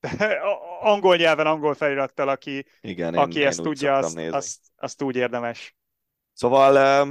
angol 0.80 1.16
nyelven, 1.16 1.46
angol 1.46 1.74
felirattal, 1.74 2.28
aki, 2.28 2.66
Igen, 2.80 3.14
aki 3.14 3.38
én, 3.38 3.46
ezt 3.46 3.62
tudja, 3.62 3.96
azt, 3.96 4.18
azt, 4.18 4.60
azt 4.76 5.02
úgy 5.02 5.16
érdemes. 5.16 5.76
Szóval 6.32 7.06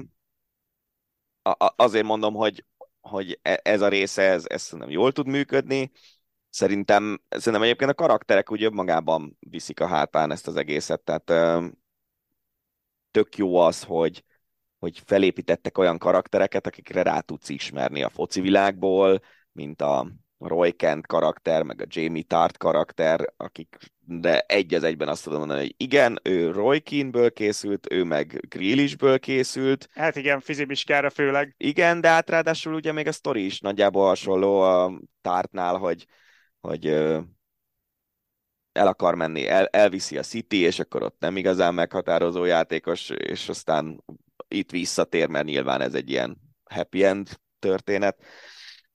azért 1.76 2.06
mondom, 2.06 2.34
hogy, 2.34 2.66
hogy 3.02 3.40
e, 3.42 3.60
ez 3.64 3.82
a 3.82 3.88
része, 3.88 4.22
ez, 4.22 4.46
ez 4.48 4.62
szerintem 4.62 4.90
jól 4.90 5.12
tud 5.12 5.28
működni. 5.28 5.92
Szerintem, 6.50 7.22
szerintem 7.30 7.62
egyébként 7.62 7.92
a 7.92 7.94
karakterek 7.94 8.52
úgy 8.52 8.72
magában 8.72 9.38
viszik 9.40 9.80
a 9.80 9.88
hátán 9.88 10.32
ezt 10.32 10.48
az 10.48 10.56
egészet, 10.56 11.02
tehát 11.02 11.62
tök 13.12 13.38
jó 13.38 13.56
az, 13.56 13.84
hogy, 13.84 14.24
hogy 14.80 15.02
felépítettek 15.06 15.78
olyan 15.78 15.98
karaktereket, 15.98 16.68
akikre 16.68 17.02
rá 17.02 17.20
tudsz 17.20 17.50
ismerni 17.50 18.04
a 18.04 18.10
foci 18.10 18.42
világból, 18.42 19.22
mint 19.52 19.82
a 19.82 20.12
Roy 20.38 20.72
Kent 20.72 21.08
karakter, 21.08 21.64
meg 21.64 21.82
a 21.82 21.86
Jamie 21.88 22.24
Tart 22.24 22.58
karakter, 22.58 23.34
akik 23.38 23.78
de 24.10 24.40
egy 24.40 24.74
az 24.74 24.84
egyben 24.84 25.08
azt 25.08 25.24
tudom 25.24 25.40
mondani, 25.40 25.60
hogy 25.60 25.74
igen, 25.78 26.20
ő 26.24 26.52
Roy 26.52 26.80
Keane-ből 26.80 27.34
készült, 27.34 27.92
ő 27.92 28.04
meg 28.04 28.46
Grealishből 28.50 29.20
készült. 29.20 29.90
Hát 29.94 30.16
igen, 30.16 30.40
fizimiskára 30.40 31.10
főleg. 31.10 31.56
Igen, 31.58 32.02
de 32.02 32.08
hát 32.08 32.30
ráadásul 32.30 32.74
ugye 32.74 32.92
még 32.92 33.08
a 33.08 33.12
sztori 33.12 33.46
is 33.46 33.60
nagyjából 33.60 34.08
hasonló 34.08 34.60
a 34.62 35.00
Tartnál, 35.22 35.78
hogy, 35.78 36.06
hogy 36.60 36.86
el 38.72 38.88
akar 38.88 39.16
menni, 39.16 39.48
el, 39.48 39.66
elviszi 39.66 40.18
a 40.18 40.24
City, 40.24 40.58
és 40.58 40.80
akkor 40.80 41.04
ott 41.04 41.20
nem 41.20 41.38
igazán 41.38 41.74
meghatározó 41.74 42.44
játékos, 42.44 43.10
és 43.10 43.50
aztán 43.50 44.04
itt 44.48 44.72
visszatér, 44.72 45.28
mert 45.28 45.46
nyilván 45.46 45.82
ez 45.82 45.94
egy 45.94 46.10
ilyen 46.10 46.38
happy 46.64 47.04
end 47.04 47.30
történet. 47.60 48.24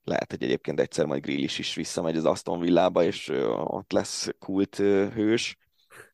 Lehet, 0.03 0.31
hogy 0.31 0.43
egyébként 0.43 0.79
egyszer 0.79 1.05
majd 1.05 1.21
Grealish 1.21 1.59
is 1.59 1.75
visszamegy 1.75 2.17
az 2.17 2.25
Aston 2.25 2.59
Villába, 2.59 3.03
és 3.03 3.29
ott 3.63 3.91
lesz 3.91 4.29
kult 4.39 4.75
hős. 4.75 5.57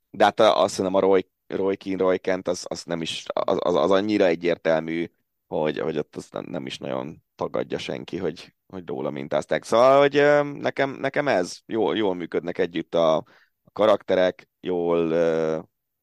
De 0.09 0.23
hát 0.23 0.39
azt 0.39 0.75
hiszem 0.75 0.93
a 0.93 0.99
Roy, 0.99 1.27
Roy 1.47 1.75
Keane, 1.75 2.03
Roy 2.03 2.17
Kent, 2.17 2.47
az, 2.47 2.65
az 2.67 2.83
nem 2.83 3.01
is, 3.01 3.25
az, 3.33 3.57
az, 3.59 3.75
az 3.75 3.91
annyira 3.91 4.25
egyértelmű, 4.25 5.11
hogy, 5.47 5.79
hogy 5.79 5.97
ott 5.97 6.15
azt 6.15 6.41
nem 6.41 6.65
is 6.65 6.77
nagyon 6.77 7.23
tagadja 7.35 7.77
senki, 7.77 8.17
hogy, 8.17 8.55
hogy 8.67 8.87
róla 8.87 9.09
mintázták. 9.09 9.63
Szóval, 9.63 9.99
hogy 9.99 10.13
nekem, 10.59 10.89
nekem 10.89 11.27
ez, 11.27 11.59
jól, 11.65 11.97
jól 11.97 12.15
működnek 12.15 12.57
együtt 12.57 12.95
a, 12.95 13.15
a 13.63 13.71
karakterek, 13.73 14.49
jól, 14.59 15.13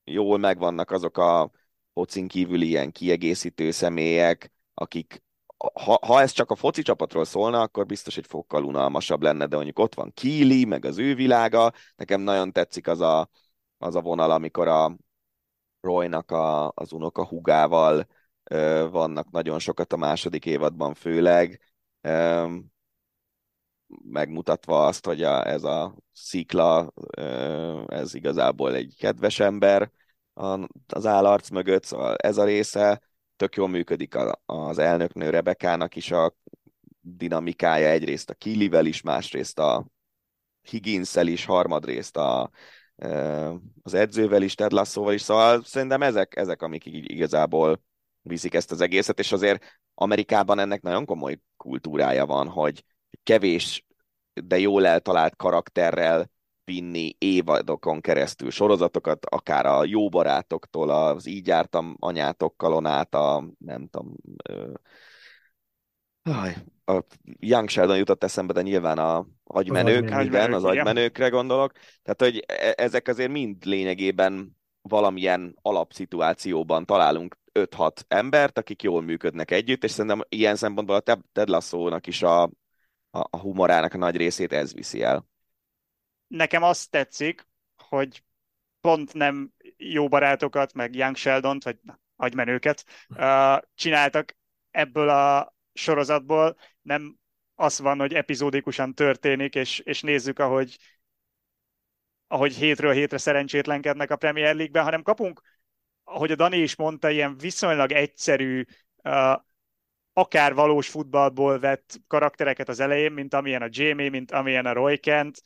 jól 0.05 0.39
megvannak 0.39 0.91
azok 0.91 1.19
a 1.19 1.51
focin 1.95 2.29
kívüli 2.29 2.67
ilyen 2.67 2.93
kiegészítő 2.93 3.71
személyek, 3.71 4.53
akik 4.75 5.23
ha, 5.75 5.99
ha 6.07 6.21
ez 6.21 6.31
csak 6.31 6.51
a 6.51 6.55
foci 6.55 6.83
csapatról 6.83 7.25
szólna, 7.25 7.61
akkor 7.61 7.87
biztos 7.87 8.17
egy 8.17 8.27
fokkal 8.27 8.65
unalmasabb 8.65 9.23
lenne, 9.23 9.47
de 9.47 9.57
mondjuk 9.57 9.79
ott 9.79 9.95
van 9.95 10.13
Kili, 10.15 10.65
meg 10.65 10.85
az 10.85 10.99
ő 10.99 11.15
világa. 11.15 11.73
Nekem 11.97 12.21
nagyon 12.21 12.53
tetszik 12.53 12.89
az 12.89 13.01
a, 13.01 13.29
az 13.79 13.95
a 13.95 14.01
vonal, 14.01 14.31
amikor 14.31 14.69
a 14.69 14.97
Roynak 15.81 16.31
a, 16.31 16.73
az 16.75 16.93
unoka 16.93 17.27
hugával 17.27 18.07
ö, 18.45 18.89
vannak 18.91 19.31
nagyon 19.31 19.59
sokat 19.59 19.93
a 19.93 19.97
második 19.97 20.47
évadban 20.47 20.95
főleg, 20.95 21.61
ö, 22.01 22.47
megmutatva 24.03 24.87
azt, 24.87 25.07
hogy 25.07 25.23
a, 25.23 25.47
ez 25.47 25.65
a 25.65 25.97
szikla, 26.13 26.93
ö, 27.17 27.85
ez 27.87 28.15
igazából 28.15 28.75
egy 28.75 28.95
kedves 28.99 29.41
ember 29.41 29.91
az 30.87 31.07
állarc 31.07 31.49
mögött, 31.49 31.85
szóval 31.85 32.17
ez 32.17 32.37
a 32.39 32.45
része 32.45 33.01
tök 33.37 33.57
jól 33.57 33.69
működik 33.69 34.15
a, 34.15 34.43
az 34.47 34.79
elnöknő 34.79 35.31
Rebekának 35.31 35.97
is 35.97 36.11
a 36.11 36.35
dinamikája, 37.01 37.89
egyrészt 37.89 38.31
a 38.31 38.35
Kilivel 38.35 38.87
is, 38.87 39.03
másrészt 39.03 39.59
a 39.59 39.87
higgins 40.63 41.17
is, 41.17 41.45
harmadrészt 41.45 42.17
a, 42.17 42.51
az 43.83 43.95
edzővel 43.95 44.43
is, 44.43 44.55
Ted 44.55 44.73
Lasso-val 44.73 45.13
is, 45.13 45.21
szóval 45.21 45.65
szerintem 45.65 46.03
ezek, 46.03 46.37
ezek 46.37 46.63
amik 46.63 46.83
igazából 46.87 47.83
viszik 48.23 48.55
ezt 48.55 48.71
az 48.71 48.81
egészet, 48.81 49.19
és 49.19 49.33
azért 49.33 49.81
Amerikában 49.95 50.59
ennek 50.59 50.83
nagyon 50.83 51.05
komoly 51.05 51.39
kultúrája 51.57 52.27
van, 52.27 52.49
hogy 52.49 52.85
kevés, 53.23 53.87
de 54.33 54.59
jól 54.59 54.87
eltalált 54.87 55.37
karakterrel 55.37 56.31
vinni 56.67 57.15
évadokon 57.19 58.01
keresztül 58.01 58.51
sorozatokat, 58.51 59.27
akár 59.27 59.67
a 59.67 59.85
jó 59.85 60.09
barátoktól, 60.09 60.91
az 60.91 61.27
így 61.27 61.47
jártam 61.47 61.97
anyátokkal 61.99 62.87
át, 62.87 63.15
a 63.15 63.45
nem 63.59 63.89
tudom, 63.89 64.15
ö, 64.49 64.73
a 66.85 67.05
Young 67.23 67.69
Sheldon 67.69 67.97
jutott 67.97 68.25
eszembe, 68.25 68.53
de 68.53 68.63
nyilván 68.63 68.99
a 68.99 69.27
agymenők, 69.45 70.11
az 70.11 70.25
igen, 70.25 70.53
az 70.53 70.65
agymenőkre 70.65 71.29
gondolok. 71.29 71.73
Tehát, 72.03 72.23
hogy 72.23 72.45
e, 72.47 72.75
ezek 72.77 73.09
azért 73.09 73.31
mind 73.31 73.65
lényegében 73.65 74.57
valamilyen 74.83 75.59
alapszituációban 75.63 76.87
találunk 76.87 77.37
5-6 77.53 77.91
embert, 78.09 78.59
akik 78.59 78.83
jól 78.83 79.03
működnek 79.03 79.51
együtt, 79.51 79.85
és 79.85 79.91
szerintem 79.91 80.23
ilyen 80.29 80.57
szempontból 80.57 80.97
a 80.97 81.19
Ted 81.33 81.49
Lasso-nak 81.49 82.07
is 82.07 82.23
a, 82.23 82.43
a, 82.43 82.51
a 83.11 83.39
humorának 83.39 83.95
a 83.95 83.99
nagy 83.99 84.17
részét 84.17 84.53
ez 84.53 84.75
viszi 84.75 85.03
el 85.03 85.27
nekem 86.27 86.63
azt 86.63 86.91
tetszik, 86.91 87.47
hogy 87.77 88.25
pont 88.81 89.15
nem 89.15 89.53
jó 89.77 90.09
barátokat, 90.09 90.73
meg 90.73 90.95
Young 90.95 91.17
Sheldon-t, 91.17 91.65
vagy 91.65 91.79
agymenőket 92.17 92.85
uh, 93.09 93.59
csináltak 93.75 94.37
ebből 94.71 95.09
a 95.09 95.55
sorozatból, 95.73 96.57
nem 96.83 97.19
az 97.55 97.81
van, 97.81 97.99
hogy 97.99 98.15
epizódikusan 98.15 98.95
történik, 98.95 99.55
és, 99.55 99.79
és 99.79 100.03
nézzük, 100.03 100.39
ahogy, 100.39 100.79
ahogy 102.27 102.55
hétről 102.55 102.93
hétre 102.93 103.19
szerencsétlenkednek 103.19 104.11
a 104.11 104.17
Premier 104.17 104.55
League-ben, 104.55 104.85
hanem 104.85 105.03
kapunk, 105.03 105.41
ahogy 106.05 106.31
a 106.31 106.35
Dani 106.35 106.59
is 106.59 106.77
mondta, 106.77 107.11
ilyen 107.11 107.37
viszonylag 107.37 107.93
egyszerű, 107.93 108.65
uh, 109.03 109.41
akár 110.13 110.55
valós 110.55 110.89
futballból 110.89 111.59
vett 111.59 112.01
karaktereket 112.07 112.69
az 112.69 112.81
elején, 112.81 113.13
mint 113.13 113.35
amilyen 113.35 113.63
a 113.63 113.69
Jamie, 113.71 114.11
mint 114.11 114.31
amilyen 114.31 114.67
a 114.67 114.73
Roy 114.73 114.99
Kent, 114.99 115.43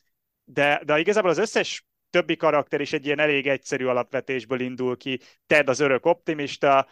de, 0.53 0.81
de 0.85 0.99
igazából 0.99 1.29
az 1.29 1.37
összes 1.37 1.85
többi 2.09 2.35
karakter 2.35 2.81
is 2.81 2.93
egy 2.93 3.05
ilyen 3.05 3.19
elég 3.19 3.47
egyszerű 3.47 3.85
alapvetésből 3.85 4.59
indul 4.59 4.97
ki. 4.97 5.19
Ted 5.47 5.69
az 5.69 5.79
örök 5.79 6.05
optimista, 6.05 6.87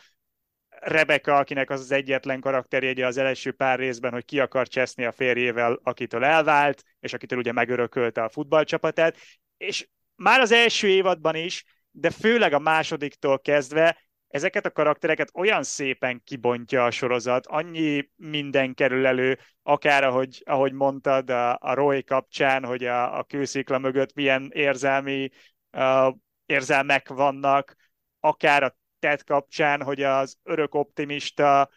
Rebecca, 0.70 1.38
akinek 1.38 1.70
az 1.70 1.80
az 1.80 1.92
egyetlen 1.92 2.40
karakterjegye 2.40 3.06
az 3.06 3.18
első 3.18 3.52
pár 3.52 3.80
részben, 3.80 4.12
hogy 4.12 4.26
ki 4.26 4.40
akar 4.40 4.68
cseszni 4.68 5.06
a 5.06 5.12
férjével, 5.12 5.80
akitől 5.84 6.24
elvált, 6.24 6.84
és 7.00 7.14
akitől 7.14 7.40
ugye 7.40 7.52
megörökölte 7.52 8.24
a 8.24 8.30
futballcsapatát, 8.30 9.18
és 9.58 9.88
már 10.16 10.40
az 10.40 10.52
első 10.52 10.88
évadban 10.88 11.36
is, 11.36 11.66
de 11.92 12.10
főleg 12.10 12.54
a 12.54 12.60
másodiktól 12.60 13.40
kezdve 13.40 13.98
ezeket 14.30 14.66
a 14.66 14.72
karaktereket 14.72 15.30
olyan 15.34 15.64
szépen 15.64 16.24
kibontja 16.24 16.86
a 16.86 16.92
sorozat, 16.92 17.48
annyi 17.48 18.10
minden 18.16 18.74
kerül 18.74 19.06
elő, 19.06 19.40
akár 19.64 20.04
ahogy, 20.04 20.42
ahogy 20.46 20.74
mondtad 20.74 21.30
a, 21.30 21.58
a 21.60 21.74
Roy 21.74 22.04
kapcsán, 22.04 22.66
hogy 22.66 22.86
a, 22.86 23.18
a 23.18 23.24
kőszikla 23.24 23.78
mögött 23.78 24.14
milyen 24.14 24.50
érzelmi 24.54 25.30
uh, 25.72 26.16
érzelmek 26.46 27.08
vannak, 27.08 27.76
akár 28.20 28.64
a 28.64 28.78
Ted 29.00 29.24
kapcsán, 29.24 29.84
hogy 29.84 30.04
az 30.04 30.38
örök 30.44 30.76
optimista 30.76 31.70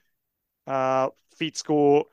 uh, 0.64 1.06
fickó 1.36 2.12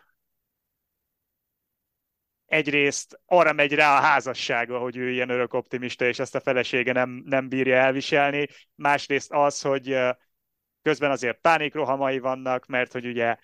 egyrészt 2.45 3.19
arra 3.25 3.53
megy 3.53 3.73
rá 3.73 3.97
a 3.97 4.01
házassága, 4.01 4.79
hogy 4.79 4.97
ő 4.97 5.09
ilyen 5.11 5.29
örök 5.29 5.53
optimista, 5.53 6.05
és 6.05 6.19
ezt 6.19 6.35
a 6.35 6.39
felesége 6.39 6.91
nem, 6.91 7.23
nem 7.25 7.49
bírja 7.49 7.75
elviselni. 7.75 8.47
Másrészt 8.75 9.31
az, 9.31 9.61
hogy 9.61 9.97
közben 10.89 11.11
azért 11.11 11.41
pánikrohamai 11.41 12.19
vannak, 12.19 12.65
mert 12.65 12.91
hogy 12.91 13.05
ugye 13.05 13.35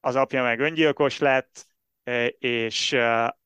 az 0.00 0.16
apja 0.16 0.42
meg 0.42 0.60
öngyilkos 0.60 1.18
lett, 1.18 1.66
e, 2.04 2.26
és 2.26 2.92
e, 2.92 3.38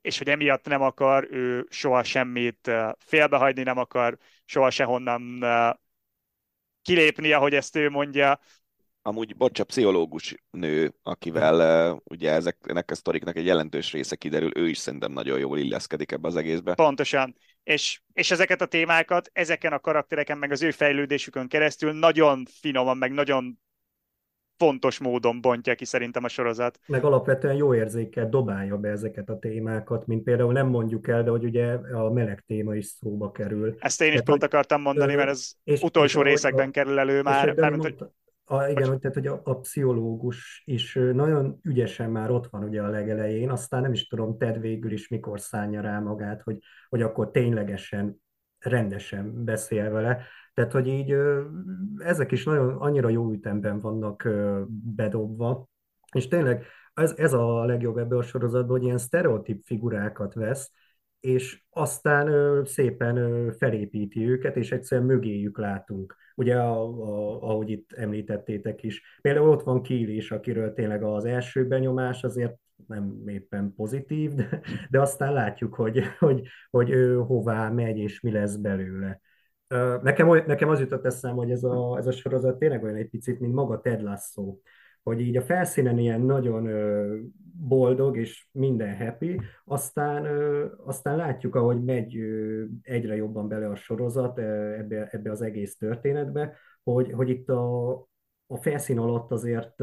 és 0.00 0.18
hogy 0.18 0.28
emiatt 0.28 0.66
nem 0.66 0.82
akar 0.82 1.28
ő 1.30 1.66
soha 1.70 2.02
semmit 2.02 2.68
e, 2.68 2.96
félbehagyni, 2.98 3.62
nem 3.62 3.78
akar 3.78 4.18
soha 4.44 4.70
sehonnan 4.70 5.44
kilépni, 6.82 7.32
ahogy 7.32 7.54
ezt 7.54 7.76
ő 7.76 7.90
mondja, 7.90 8.40
amúgy, 9.02 9.36
bocs, 9.36 9.60
a 9.60 9.64
pszichológus 9.64 10.34
nő, 10.50 10.94
akivel 11.02 11.92
uh, 11.92 12.00
ugye 12.04 12.32
ezeknek 12.32 12.90
a 12.90 12.94
sztoriknak 12.94 13.36
egy 13.36 13.46
jelentős 13.46 13.92
része 13.92 14.16
kiderül, 14.16 14.50
ő 14.58 14.68
is 14.68 14.78
szerintem 14.78 15.12
nagyon 15.12 15.38
jól 15.38 15.58
illeszkedik 15.58 16.12
ebbe 16.12 16.28
az 16.28 16.36
egészbe. 16.36 16.74
Pontosan. 16.74 17.36
És, 17.68 18.00
és 18.12 18.30
ezeket 18.30 18.60
a 18.60 18.66
témákat, 18.66 19.30
ezeken 19.32 19.72
a 19.72 19.78
karaktereken, 19.78 20.38
meg 20.38 20.50
az 20.50 20.62
ő 20.62 20.70
fejlődésükön 20.70 21.48
keresztül 21.48 21.92
nagyon 21.92 22.44
finoman, 22.60 22.96
meg 22.96 23.12
nagyon 23.12 23.58
fontos 24.56 24.98
módon 24.98 25.40
bontja 25.40 25.74
ki 25.74 25.84
szerintem 25.84 26.24
a 26.24 26.28
sorozat. 26.28 26.78
Meg 26.86 27.04
alapvetően 27.04 27.54
jó 27.54 27.74
érzékkel 27.74 28.28
dobálja 28.28 28.76
be 28.76 28.88
ezeket 28.88 29.28
a 29.28 29.38
témákat, 29.38 30.06
mint 30.06 30.22
például 30.22 30.52
nem 30.52 30.66
mondjuk 30.66 31.08
el, 31.08 31.22
de 31.22 31.30
hogy 31.30 31.44
ugye 31.44 31.72
a 31.74 32.10
meleg 32.10 32.44
téma 32.46 32.74
is 32.74 32.86
szóba 32.86 33.32
kerül. 33.32 33.76
Ezt 33.78 34.00
én 34.00 34.06
is 34.06 34.12
Tehát, 34.12 34.26
pont 34.26 34.42
akartam 34.42 34.80
mondani, 34.80 35.14
mert 35.14 35.28
ez 35.28 35.52
és, 35.64 35.82
utolsó 35.82 36.20
és 36.20 36.26
részekben 36.26 36.68
a, 36.68 36.70
kerül 36.70 36.98
elő 36.98 37.22
már. 37.22 37.54
Már, 37.56 37.70
mondta, 37.70 37.88
hogy 37.88 38.10
a, 38.48 38.68
igen, 38.68 38.88
hogy, 38.88 38.98
tehát, 38.98 39.16
hogy 39.16 39.26
a, 39.26 39.40
a 39.44 39.58
pszichológus 39.58 40.62
is 40.64 40.94
nagyon 40.94 41.58
ügyesen 41.62 42.10
már 42.10 42.30
ott 42.30 42.46
van 42.46 42.64
ugye 42.64 42.82
a 42.82 42.88
legelején, 42.88 43.50
aztán 43.50 43.82
nem 43.82 43.92
is 43.92 44.06
tudom, 44.06 44.38
Ted 44.38 44.60
végül 44.60 44.92
is 44.92 45.08
mikor 45.08 45.40
szánja 45.40 45.80
rá 45.80 45.98
magát, 45.98 46.42
hogy, 46.42 46.58
hogy 46.88 47.02
akkor 47.02 47.30
ténylegesen, 47.30 48.22
rendesen 48.58 49.44
beszél 49.44 49.90
vele. 49.90 50.22
Tehát, 50.54 50.72
hogy 50.72 50.86
így 50.86 51.14
ezek 51.98 52.32
is 52.32 52.44
nagyon 52.44 52.76
annyira 52.76 53.08
jó 53.08 53.32
ütemben 53.32 53.80
vannak 53.80 54.28
bedobva, 54.68 55.68
és 56.12 56.28
tényleg 56.28 56.64
ez, 56.94 57.14
ez 57.16 57.32
a 57.32 57.64
legjobb 57.64 57.96
ebből 57.96 58.18
a 58.18 58.22
sorozatban, 58.22 58.76
hogy 58.76 58.82
ilyen 58.82 58.98
sztereotíp 58.98 59.64
figurákat 59.64 60.34
vesz, 60.34 60.72
és 61.20 61.62
aztán 61.70 62.28
ö, 62.28 62.62
szépen 62.64 63.16
ö, 63.16 63.50
felépíti 63.58 64.28
őket, 64.28 64.56
és 64.56 64.72
egyszerűen 64.72 65.06
mögéjük 65.06 65.58
látunk. 65.58 66.16
Ugye, 66.34 66.56
a, 66.56 66.82
a, 66.82 67.42
ahogy 67.42 67.70
itt 67.70 67.92
említettétek 67.92 68.82
is. 68.82 69.18
Például 69.20 69.48
ott 69.48 69.62
van 69.62 69.82
Kiel 69.82 70.08
is, 70.08 70.30
akiről 70.30 70.72
tényleg 70.72 71.02
az 71.02 71.24
első 71.24 71.66
benyomás 71.66 72.24
azért 72.24 72.54
nem 72.86 73.22
éppen 73.26 73.74
pozitív, 73.76 74.34
de, 74.34 74.60
de 74.90 75.00
aztán 75.00 75.32
látjuk, 75.32 75.74
hogy, 75.74 76.02
hogy, 76.18 76.46
hogy 76.70 76.90
ő 76.90 77.16
hová 77.16 77.68
megy, 77.68 77.98
és 77.98 78.20
mi 78.20 78.30
lesz 78.30 78.56
belőle. 78.56 79.20
Nekem, 80.02 80.28
nekem 80.46 80.68
az 80.68 80.80
jutott 80.80 81.04
eszembe, 81.04 81.36
hogy 81.36 81.50
ez 81.50 81.64
a, 81.64 81.96
ez 81.98 82.06
a 82.06 82.12
sorozat 82.12 82.58
tényleg 82.58 82.82
olyan 82.82 82.96
egy 82.96 83.08
picit, 83.08 83.40
mint 83.40 83.54
maga 83.54 83.80
Ted 83.80 84.02
Lasso 84.02 84.56
hogy 85.02 85.20
így 85.20 85.36
a 85.36 85.42
felszínen 85.42 85.98
ilyen 85.98 86.20
nagyon 86.20 86.68
boldog 87.60 88.16
és 88.16 88.46
minden 88.52 88.96
happy, 88.96 89.40
aztán, 89.64 90.26
aztán 90.84 91.16
látjuk, 91.16 91.54
ahogy 91.54 91.84
megy 91.84 92.18
egyre 92.82 93.16
jobban 93.16 93.48
bele 93.48 93.68
a 93.68 93.76
sorozat 93.76 94.38
ebbe, 94.38 95.08
ebbe 95.10 95.30
az 95.30 95.42
egész 95.42 95.76
történetbe, 95.76 96.56
hogy, 96.82 97.12
hogy 97.12 97.28
itt 97.28 97.48
a, 97.48 97.90
a 98.46 98.56
felszín 98.56 98.98
alatt 98.98 99.30
azért 99.30 99.74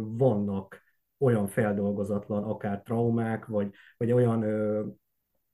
vannak 0.00 0.82
olyan 1.18 1.46
feldolgozatlan 1.46 2.44
akár 2.44 2.82
traumák, 2.82 3.46
vagy, 3.46 3.70
vagy 3.96 4.12
olyan 4.12 4.44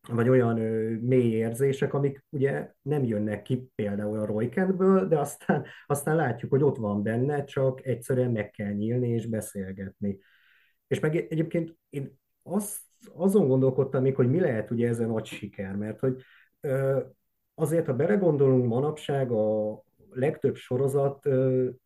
vagy 0.08 0.28
olyan 0.28 0.58
ö, 0.58 0.96
mély 1.00 1.32
érzések, 1.32 1.94
amik 1.94 2.24
ugye 2.28 2.72
nem 2.82 3.04
jönnek 3.04 3.42
ki 3.42 3.70
például 3.74 4.18
a 4.18 4.26
Roykentből, 4.26 5.08
de 5.08 5.18
aztán, 5.18 5.64
aztán 5.86 6.16
látjuk, 6.16 6.50
hogy 6.50 6.62
ott 6.62 6.76
van 6.76 7.02
benne, 7.02 7.44
csak 7.44 7.86
egyszerűen 7.86 8.30
meg 8.30 8.50
kell 8.50 8.72
nyílni 8.72 9.08
és 9.08 9.26
beszélgetni. 9.26 10.18
És 10.86 11.00
meg 11.00 11.16
egyébként 11.16 11.76
én 11.90 12.18
azt 12.42 12.78
azon 13.14 13.48
gondolkodtam 13.48 14.02
még, 14.02 14.14
hogy 14.14 14.30
mi 14.30 14.40
lehet 14.40 14.70
ugye 14.70 14.88
ez 14.88 15.00
a 15.00 15.06
nagy 15.06 15.26
siker, 15.26 15.76
mert 15.76 16.00
hogy 16.00 16.22
azért, 17.54 17.86
ha 17.86 17.94
belegondolunk 17.94 18.66
manapság, 18.66 19.30
a 19.30 19.82
legtöbb 20.10 20.54
sorozat 20.54 21.28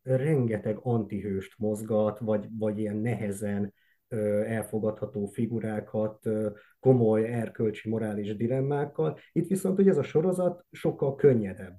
rengeteg 0.01 0.77
antihőst 0.81 1.53
mozgat, 1.57 2.19
vagy, 2.19 2.47
vagy 2.57 2.79
ilyen 2.79 2.97
nehezen 2.97 3.73
elfogadható 4.45 5.25
figurákat, 5.25 6.29
komoly 6.79 7.23
erkölcsi, 7.23 7.89
morális 7.89 8.35
dilemmákkal. 8.35 9.19
Itt 9.31 9.47
viszont 9.47 9.79
ugye 9.79 9.89
ez 9.89 9.97
a 9.97 10.03
sorozat 10.03 10.65
sokkal 10.71 11.15
könnyedebb. 11.15 11.77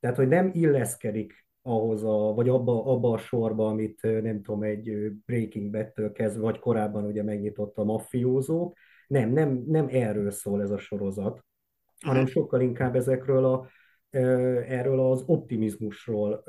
Tehát, 0.00 0.16
hogy 0.16 0.28
nem 0.28 0.50
illeszkedik 0.52 1.46
ahhoz 1.62 2.04
a, 2.04 2.32
vagy 2.34 2.48
abba, 2.48 2.84
abba 2.84 3.12
a 3.12 3.18
sorba, 3.18 3.68
amit 3.68 4.02
nem 4.02 4.42
tudom, 4.42 4.62
egy 4.62 5.12
Breaking 5.26 5.70
Bad-től 5.70 6.12
kezdve, 6.12 6.42
vagy 6.42 6.58
korábban 6.58 7.04
ugye 7.04 7.22
megnyitott 7.22 7.78
a 7.78 7.84
maffiózók. 7.84 8.76
Nem, 9.06 9.30
nem, 9.30 9.64
nem 9.66 9.86
erről 9.90 10.30
szól 10.30 10.62
ez 10.62 10.70
a 10.70 10.78
sorozat, 10.78 11.44
hanem 12.00 12.26
sokkal 12.26 12.60
inkább 12.60 12.96
ezekről 12.96 13.44
a, 13.44 13.68
erről 14.10 15.00
az 15.00 15.22
optimizmusról, 15.26 16.42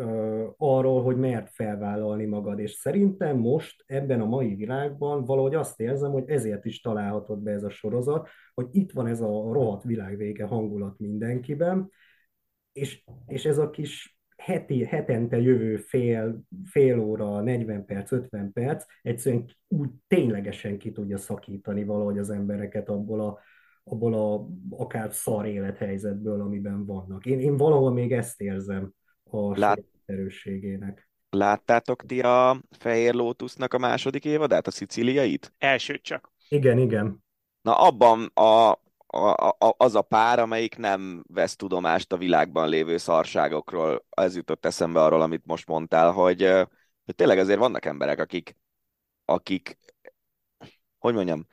arról, 0.58 1.04
hogy 1.04 1.18
mert 1.18 1.50
felvállalni 1.50 2.26
magad. 2.26 2.60
És 2.60 2.72
szerintem 2.72 3.38
most 3.38 3.84
ebben 3.88 4.22
a 4.22 4.26
mai 4.26 4.56
világban 4.56 5.26
valahogy 5.26 5.56
azt 5.56 5.80
érzem, 5.80 6.12
hogy 6.12 6.30
ezért 6.30 6.66
is 6.66 6.82
találhatod 6.82 7.40
be 7.40 7.52
ez 7.52 7.64
a 7.64 7.70
sorozat, 7.70 8.30
hogy 8.54 8.68
itt 8.72 8.92
van 8.92 9.08
ez 9.08 9.22
a 9.22 9.28
rohadt 9.28 9.84
világvége 9.84 10.46
hangulat 10.46 11.00
mindenkiben, 11.00 11.90
és, 12.72 13.04
és 13.28 13.46
ez 13.46 13.58
a 13.58 13.70
kis 13.70 14.18
heti, 14.38 14.86
hetente 14.86 15.38
jövő 15.38 15.78
fél, 15.78 16.42
fél 16.64 17.00
óra, 17.00 17.42
40 17.42 17.86
perc, 17.86 18.12
50 18.12 18.52
perc 18.54 18.86
egyszerűen 19.02 19.46
úgy 19.68 19.90
ténylegesen 20.08 20.78
ki 20.78 20.92
tudja 20.92 21.18
szakítani 21.18 21.84
valahogy 21.84 22.18
az 22.18 22.30
embereket 22.30 22.90
abból 22.90 23.22
a, 23.22 23.40
abból 23.90 24.14
a 24.14 24.48
akár 24.84 25.14
szar 25.14 25.46
élethelyzetből, 25.46 26.42
amiben 26.42 26.86
vannak. 26.86 27.26
Én, 27.26 27.40
én 27.40 27.58
valahol 27.58 27.92
még 27.92 28.12
ezt 28.12 28.42
érzem 28.42 28.94
a 29.24 29.60
Lát... 29.60 29.84
erősségének. 30.06 31.10
Láttátok 31.30 32.06
ti 32.06 32.22
a 32.22 32.62
Fehér 32.78 33.14
Lótusznak 33.14 33.74
a 33.74 33.78
második 33.78 34.26
évadát, 34.26 34.68
a 34.68 34.72
szicíliait? 34.72 35.54
Elsőt 35.58 36.02
csak. 36.02 36.32
Igen, 36.50 36.78
igen. 36.78 37.24
Na 37.62 37.78
abban 37.78 38.26
a, 38.34 38.72
a, 39.08 39.48
a, 39.58 39.76
az 39.78 39.96
a 39.96 40.02
pár, 40.02 40.40
amelyik 40.40 40.78
nem 40.78 41.24
vesz 41.28 41.56
tudomást 41.56 42.14
a 42.14 42.18
világban 42.18 42.70
lévő 42.70 42.98
szarságokról, 42.98 44.06
ez 44.10 44.36
jutott 44.36 44.66
eszembe 44.66 45.04
arról, 45.04 45.22
amit 45.22 45.46
most 45.46 45.68
mondtál, 45.68 46.12
hogy, 46.12 46.42
hogy 47.06 47.16
tényleg 47.16 47.38
azért 47.38 47.60
vannak 47.60 47.86
emberek, 47.86 48.20
akik, 48.20 48.58
akik 49.26 49.78
hogy 51.00 51.14
mondjam, 51.14 51.48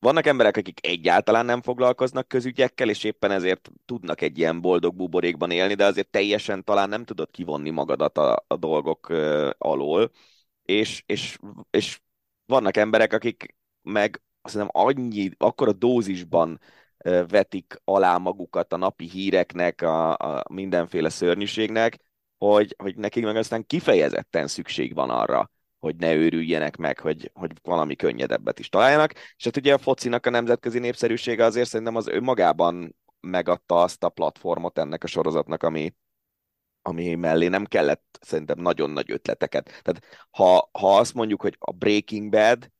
vannak 0.00 0.26
emberek, 0.26 0.56
akik 0.56 0.86
egyáltalán 0.86 1.44
nem 1.44 1.62
foglalkoznak 1.62 2.28
közügyekkel, 2.28 2.88
és 2.88 3.04
éppen 3.04 3.30
ezért 3.30 3.70
tudnak 3.84 4.20
egy 4.20 4.38
ilyen 4.38 4.60
boldog 4.60 4.94
buborékban 4.94 5.50
élni, 5.50 5.74
de 5.74 5.84
azért 5.84 6.10
teljesen 6.10 6.64
talán 6.64 6.88
nem 6.88 7.04
tudod 7.04 7.30
kivonni 7.30 7.70
magadat 7.70 8.18
a, 8.18 8.44
a 8.46 8.56
dolgok 8.56 9.08
uh, 9.08 9.50
alól. 9.58 10.10
És, 10.62 11.02
és, 11.06 11.38
és 11.70 12.00
vannak 12.46 12.76
emberek, 12.76 13.12
akik 13.12 13.56
meg 13.82 14.22
azt 14.40 14.54
hiszem 14.54 14.68
annyi, 14.72 15.30
akkor 15.36 15.68
a 15.68 15.72
dózisban 15.72 16.60
uh, 17.04 17.28
vetik 17.28 17.80
alá 17.84 18.16
magukat 18.16 18.72
a 18.72 18.76
napi 18.76 19.08
híreknek, 19.08 19.82
a, 19.82 20.16
a 20.16 20.44
mindenféle 20.50 21.08
szörnyűségnek, 21.08 21.98
hogy, 22.38 22.74
hogy 22.78 22.96
nekik 22.96 23.24
meg 23.24 23.36
aztán 23.36 23.66
kifejezetten 23.66 24.46
szükség 24.46 24.94
van 24.94 25.10
arra, 25.10 25.50
hogy 25.78 25.96
ne 25.96 26.14
őrüljenek 26.14 26.76
meg, 26.76 26.98
hogy, 26.98 27.30
hogy 27.34 27.52
valami 27.62 27.96
könnyedebbet 27.96 28.58
is 28.58 28.68
találjanak. 28.68 29.12
És 29.12 29.44
hát 29.44 29.56
ugye 29.56 29.74
a 29.74 29.78
focinak 29.78 30.26
a 30.26 30.30
nemzetközi 30.30 30.78
népszerűsége 30.78 31.44
azért 31.44 31.68
szerintem 31.68 31.96
az 31.96 32.06
önmagában 32.06 32.96
megadta 33.20 33.82
azt 33.82 34.04
a 34.04 34.08
platformot 34.08 34.78
ennek 34.78 35.04
a 35.04 35.06
sorozatnak, 35.06 35.62
ami, 35.62 35.94
ami 36.82 37.14
mellé 37.14 37.48
nem 37.48 37.64
kellett 37.64 38.18
szerintem 38.20 38.58
nagyon 38.58 38.90
nagy 38.90 39.10
ötleteket. 39.10 39.64
Tehát 39.82 40.26
ha, 40.30 40.68
ha 40.72 40.96
azt 40.96 41.14
mondjuk, 41.14 41.40
hogy 41.40 41.56
a 41.58 41.72
Breaking 41.72 42.30
Bad, 42.30 42.70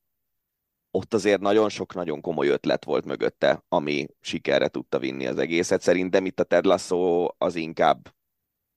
ott 0.91 1.15
azért 1.15 1.41
nagyon 1.41 1.69
sok 1.69 1.95
nagyon 1.95 2.21
komoly 2.21 2.49
ötlet 2.49 2.85
volt 2.85 3.05
mögötte, 3.05 3.65
ami 3.69 4.07
sikerre 4.21 4.69
tudta 4.69 4.99
vinni 4.99 5.27
az 5.27 5.39
egészet. 5.39 5.81
Szerintem 5.81 6.27
itt 6.27 6.41
a 6.41 6.45
Ted 6.45 6.65
Lasso 6.65 7.29
az 7.39 7.55
inkább 7.55 8.15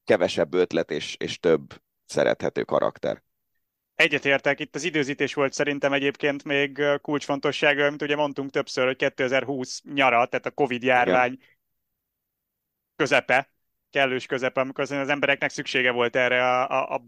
kevesebb 0.04 0.54
ötlet 0.54 0.92
és, 0.92 1.16
és 1.20 1.40
több 1.40 1.82
szerethető 2.06 2.64
karakter. 2.64 3.24
Egyetértek, 4.02 4.60
itt 4.60 4.76
az 4.76 4.84
időzítés 4.84 5.34
volt 5.34 5.54
szerintem 5.54 5.94
egyébként 5.94 6.44
még 6.44 6.82
kulcsfontossága, 7.02 7.86
amit 7.86 8.02
ugye 8.02 8.16
mondtunk 8.16 8.52
többször, 8.52 8.86
hogy 8.86 8.96
2020 8.96 9.82
nyara, 9.94 10.26
tehát 10.26 10.46
a 10.46 10.52
Covid 10.52 10.84
járvány 10.84 11.32
Igen. 11.32 11.48
közepe, 12.96 13.52
kellős 13.90 14.26
közepe, 14.26 14.62
amikor 14.62 14.84
az 14.84 14.92
embereknek 14.92 15.50
szüksége 15.50 15.92
volt 15.92 16.16
erre 16.16 16.44
a, 16.44 16.70
a, 16.70 16.94
a 16.94 17.06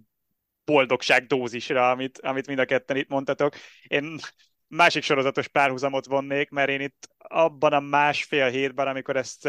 boldogság 0.65 1.25
dózisra, 1.25 1.89
amit, 1.89 2.19
amit 2.19 2.47
mind 2.47 2.59
a 2.59 2.65
ketten 2.65 2.97
itt 2.97 3.09
mondtatok. 3.09 3.55
Én 3.87 4.19
másik 4.67 5.03
sorozatos 5.03 5.47
párhuzamot 5.47 6.05
vonnék, 6.05 6.49
mert 6.49 6.69
én 6.69 6.81
itt 6.81 7.09
abban 7.17 7.73
a 7.73 7.79
másfél 7.79 8.49
hétben, 8.49 8.87
amikor 8.87 9.15
ezt 9.15 9.45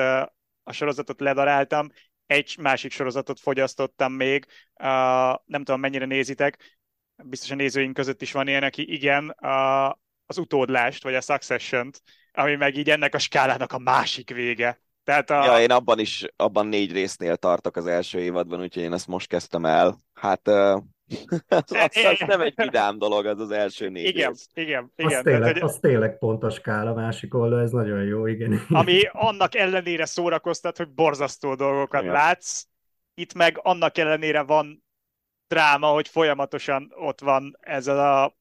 a 0.62 0.72
sorozatot 0.72 1.20
ledaráltam, 1.20 1.88
egy 2.26 2.56
másik 2.60 2.92
sorozatot 2.92 3.40
fogyasztottam 3.40 4.12
még, 4.12 4.46
uh, 4.74 4.86
nem 5.44 5.64
tudom 5.64 5.80
mennyire 5.80 6.04
nézitek, 6.04 6.82
biztos 7.24 7.50
a 7.50 7.54
nézőink 7.54 7.94
között 7.94 8.22
is 8.22 8.32
van 8.32 8.48
ilyen, 8.48 8.62
aki 8.62 8.92
igen, 8.92 9.28
a, 9.28 9.88
az 10.26 10.38
utódlást, 10.38 11.02
vagy 11.02 11.14
a 11.14 11.20
Succession-t, 11.20 12.00
ami 12.32 12.54
meg 12.56 12.76
így 12.76 12.90
ennek 12.90 13.14
a 13.14 13.18
skálának 13.18 13.72
a 13.72 13.78
másik 13.78 14.30
vége. 14.30 14.80
Tehát 15.04 15.30
a... 15.30 15.44
Ja, 15.44 15.60
én 15.60 15.70
abban 15.70 15.98
is, 15.98 16.26
abban 16.36 16.66
négy 16.66 16.92
résznél 16.92 17.36
tartok 17.36 17.76
az 17.76 17.86
első 17.86 18.20
évadban, 18.20 18.60
úgyhogy 18.60 18.82
én 18.82 18.92
ezt 18.92 19.06
most 19.06 19.28
kezdtem 19.28 19.64
el. 19.64 19.98
Hát 20.12 20.48
uh, 20.48 20.54
az, 21.48 21.62
az, 21.72 22.04
az 22.04 22.24
nem 22.26 22.40
egy 22.40 22.54
vidám 22.56 22.98
dolog, 22.98 23.26
az 23.26 23.40
az 23.40 23.50
első 23.50 23.88
négy 23.88 24.06
igen, 24.06 24.28
rész. 24.28 24.48
Igen, 24.54 24.92
igen. 24.96 25.16
Az 25.16 25.22
tényleg, 25.22 25.52
Tehát, 25.52 25.68
az 25.68 25.78
tényleg 25.80 26.18
pont 26.18 26.42
a 26.42 26.50
skála 26.50 26.94
másik 26.94 27.34
oldal, 27.34 27.60
ez 27.60 27.70
nagyon 27.70 28.02
jó, 28.02 28.26
igen. 28.26 28.60
Ami 28.68 29.00
annak 29.12 29.54
ellenére 29.54 30.04
szórakoztat, 30.04 30.76
hogy 30.76 30.88
borzasztó 30.88 31.54
dolgokat 31.54 32.02
igen. 32.02 32.12
látsz, 32.12 32.64
itt 33.14 33.34
meg 33.34 33.60
annak 33.62 33.98
ellenére 33.98 34.42
van 34.42 34.83
dráma, 35.48 35.86
hogy 35.86 36.08
folyamatosan 36.08 36.92
ott 36.94 37.20
van 37.20 37.56
ez, 37.60 37.86
a, 37.86 38.36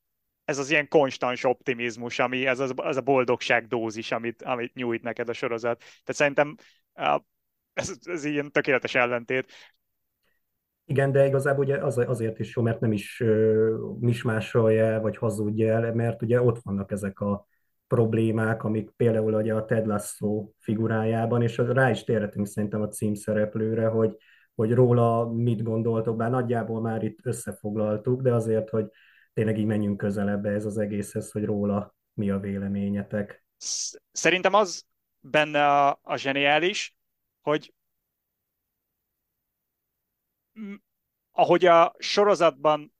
ez 0.45 0.57
az 0.57 0.69
ilyen 0.69 0.87
konstans 0.87 1.43
optimizmus, 1.43 2.19
ami 2.19 2.45
ez, 2.45 2.59
az, 2.59 2.73
az 2.75 2.97
a 2.97 3.01
boldogság 3.01 3.67
dózis, 3.67 4.11
amit, 4.11 4.41
amit 4.41 4.73
nyújt 4.73 5.03
neked 5.03 5.29
a 5.29 5.33
sorozat. 5.33 5.77
Tehát 5.79 6.03
szerintem 6.05 6.55
ez, 7.73 7.97
ez 8.03 8.23
ilyen 8.23 8.51
tökéletes 8.51 8.95
ellentét. 8.95 9.51
Igen, 10.85 11.11
de 11.11 11.25
igazából 11.25 11.63
ugye 11.63 11.77
az, 11.77 11.97
azért 11.97 12.39
is 12.39 12.55
jó, 12.55 12.61
mert 12.61 12.79
nem 12.79 12.91
is 12.91 13.19
uh, 13.19 13.97
mismásolja 13.99 14.85
el, 14.85 15.01
vagy 15.01 15.17
hazudja 15.17 15.73
el, 15.73 15.93
mert 15.93 16.21
ugye 16.21 16.41
ott 16.41 16.59
vannak 16.63 16.91
ezek 16.91 17.19
a 17.19 17.47
problémák, 17.87 18.63
amik 18.63 18.89
például 18.89 19.33
ugye 19.33 19.53
a 19.53 19.65
Ted 19.65 19.85
Lasso 19.85 20.49
figurájában, 20.59 21.41
és 21.41 21.57
rá 21.57 21.89
is 21.89 22.03
térhetünk 22.03 22.47
szerintem 22.47 22.81
a 22.81 22.87
címszereplőre, 22.87 23.87
hogy 23.87 24.17
hogy 24.55 24.73
róla 24.73 25.31
mit 25.31 25.63
gondoltok, 25.63 26.15
bár 26.15 26.29
nagyjából 26.29 26.81
már 26.81 27.03
itt 27.03 27.19
összefoglaltuk, 27.23 28.21
de 28.21 28.33
azért, 28.33 28.69
hogy 28.69 28.85
tényleg 29.33 29.57
így 29.57 29.65
menjünk 29.65 29.97
közelebb 29.97 30.45
ez 30.45 30.65
az 30.65 30.77
egészhez, 30.77 31.31
hogy 31.31 31.45
róla 31.45 31.95
mi 32.13 32.29
a 32.29 32.39
véleményetek. 32.39 33.45
Szerintem 34.11 34.53
az 34.53 34.85
benne 35.19 35.67
a, 35.67 35.99
a 36.01 36.15
zseniális, 36.15 36.95
hogy 37.41 37.73
ahogy 41.31 41.65
a 41.65 41.95
sorozatban 41.97 42.93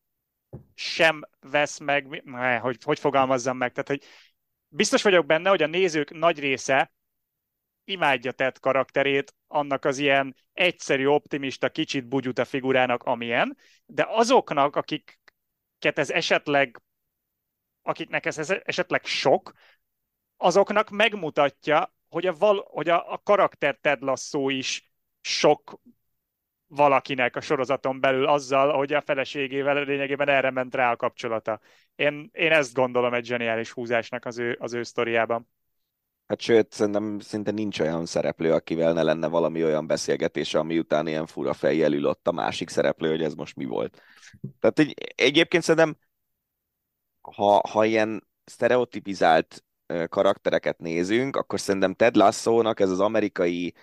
sem 0.73 1.21
vesz 1.39 1.79
meg, 1.79 2.23
hogy 2.61 2.83
hogy 2.83 2.99
fogalmazzam 2.99 3.57
meg, 3.57 3.71
tehát 3.71 3.87
hogy 3.87 4.03
biztos 4.67 5.01
vagyok 5.03 5.25
benne, 5.25 5.49
hogy 5.49 5.63
a 5.63 5.67
nézők 5.67 6.11
nagy 6.11 6.39
része 6.39 6.91
imádja 7.85 8.31
tett 8.31 8.59
karakterét, 8.59 9.35
annak 9.47 9.85
az 9.85 9.97
ilyen 9.97 10.35
egyszerű, 10.53 11.05
optimista, 11.05 11.69
kicsit 11.69 12.07
bugyuta 12.07 12.45
figurának, 12.45 13.03
amilyen, 13.03 13.57
de 13.85 14.05
azoknak, 14.09 14.75
akiket 14.75 15.99
ez 15.99 16.09
esetleg, 16.09 16.81
akiknek 17.81 18.25
ez 18.25 18.49
esetleg 18.49 19.05
sok, 19.05 19.51
azoknak 20.37 20.89
megmutatja, 20.89 21.93
hogy 22.09 22.25
a, 22.25 22.33
val, 22.33 22.67
hogy 22.69 22.89
a, 22.89 23.11
a 23.11 23.17
karakter 23.23 23.77
Ted 23.81 24.01
Lasso 24.01 24.49
is 24.49 24.91
sok 25.21 25.79
valakinek 26.67 27.35
a 27.35 27.41
sorozaton 27.41 27.99
belül 27.99 28.27
azzal, 28.27 28.73
hogy 28.77 28.93
a 28.93 29.01
feleségével 29.01 29.83
lényegében 29.83 30.29
erre 30.29 30.51
ment 30.51 30.75
rá 30.75 30.91
a 30.91 30.95
kapcsolata. 30.95 31.59
Én, 31.95 32.29
én 32.33 32.51
ezt 32.51 32.73
gondolom 32.73 33.13
egy 33.13 33.25
zseniális 33.25 33.71
húzásnak 33.71 34.25
az 34.25 34.39
ő, 34.39 34.57
az 34.59 34.73
ő 34.73 34.83
sztoriában. 34.83 35.47
Hát 36.27 36.41
sőt, 36.41 36.71
szerintem 36.71 37.19
szinte 37.19 37.51
nincs 37.51 37.79
olyan 37.79 38.05
szereplő, 38.05 38.53
akivel 38.53 38.93
ne 38.93 39.03
lenne 39.03 39.27
valami 39.27 39.63
olyan 39.63 39.87
beszélgetése, 39.87 40.59
ami 40.59 40.79
után 40.79 41.07
ilyen 41.07 41.25
fura 41.25 41.53
fejjel 41.53 41.93
ülött 41.93 42.27
a 42.27 42.31
másik 42.31 42.69
szereplő, 42.69 43.09
hogy 43.09 43.23
ez 43.23 43.33
most 43.33 43.55
mi 43.55 43.65
volt. 43.65 44.01
Tehát 44.59 44.79
egy, 44.79 44.93
egyébként 45.15 45.63
szerintem, 45.63 45.97
ha, 47.21 47.61
ha 47.69 47.85
ilyen 47.85 48.27
sztereotipizált 48.45 49.63
karaktereket 50.09 50.79
nézünk, 50.79 51.35
akkor 51.35 51.59
szerintem 51.59 51.93
Ted 51.93 52.15
Lasso-nak 52.15 52.79
ez 52.79 52.89
az 52.89 52.99
amerikai, 52.99 53.73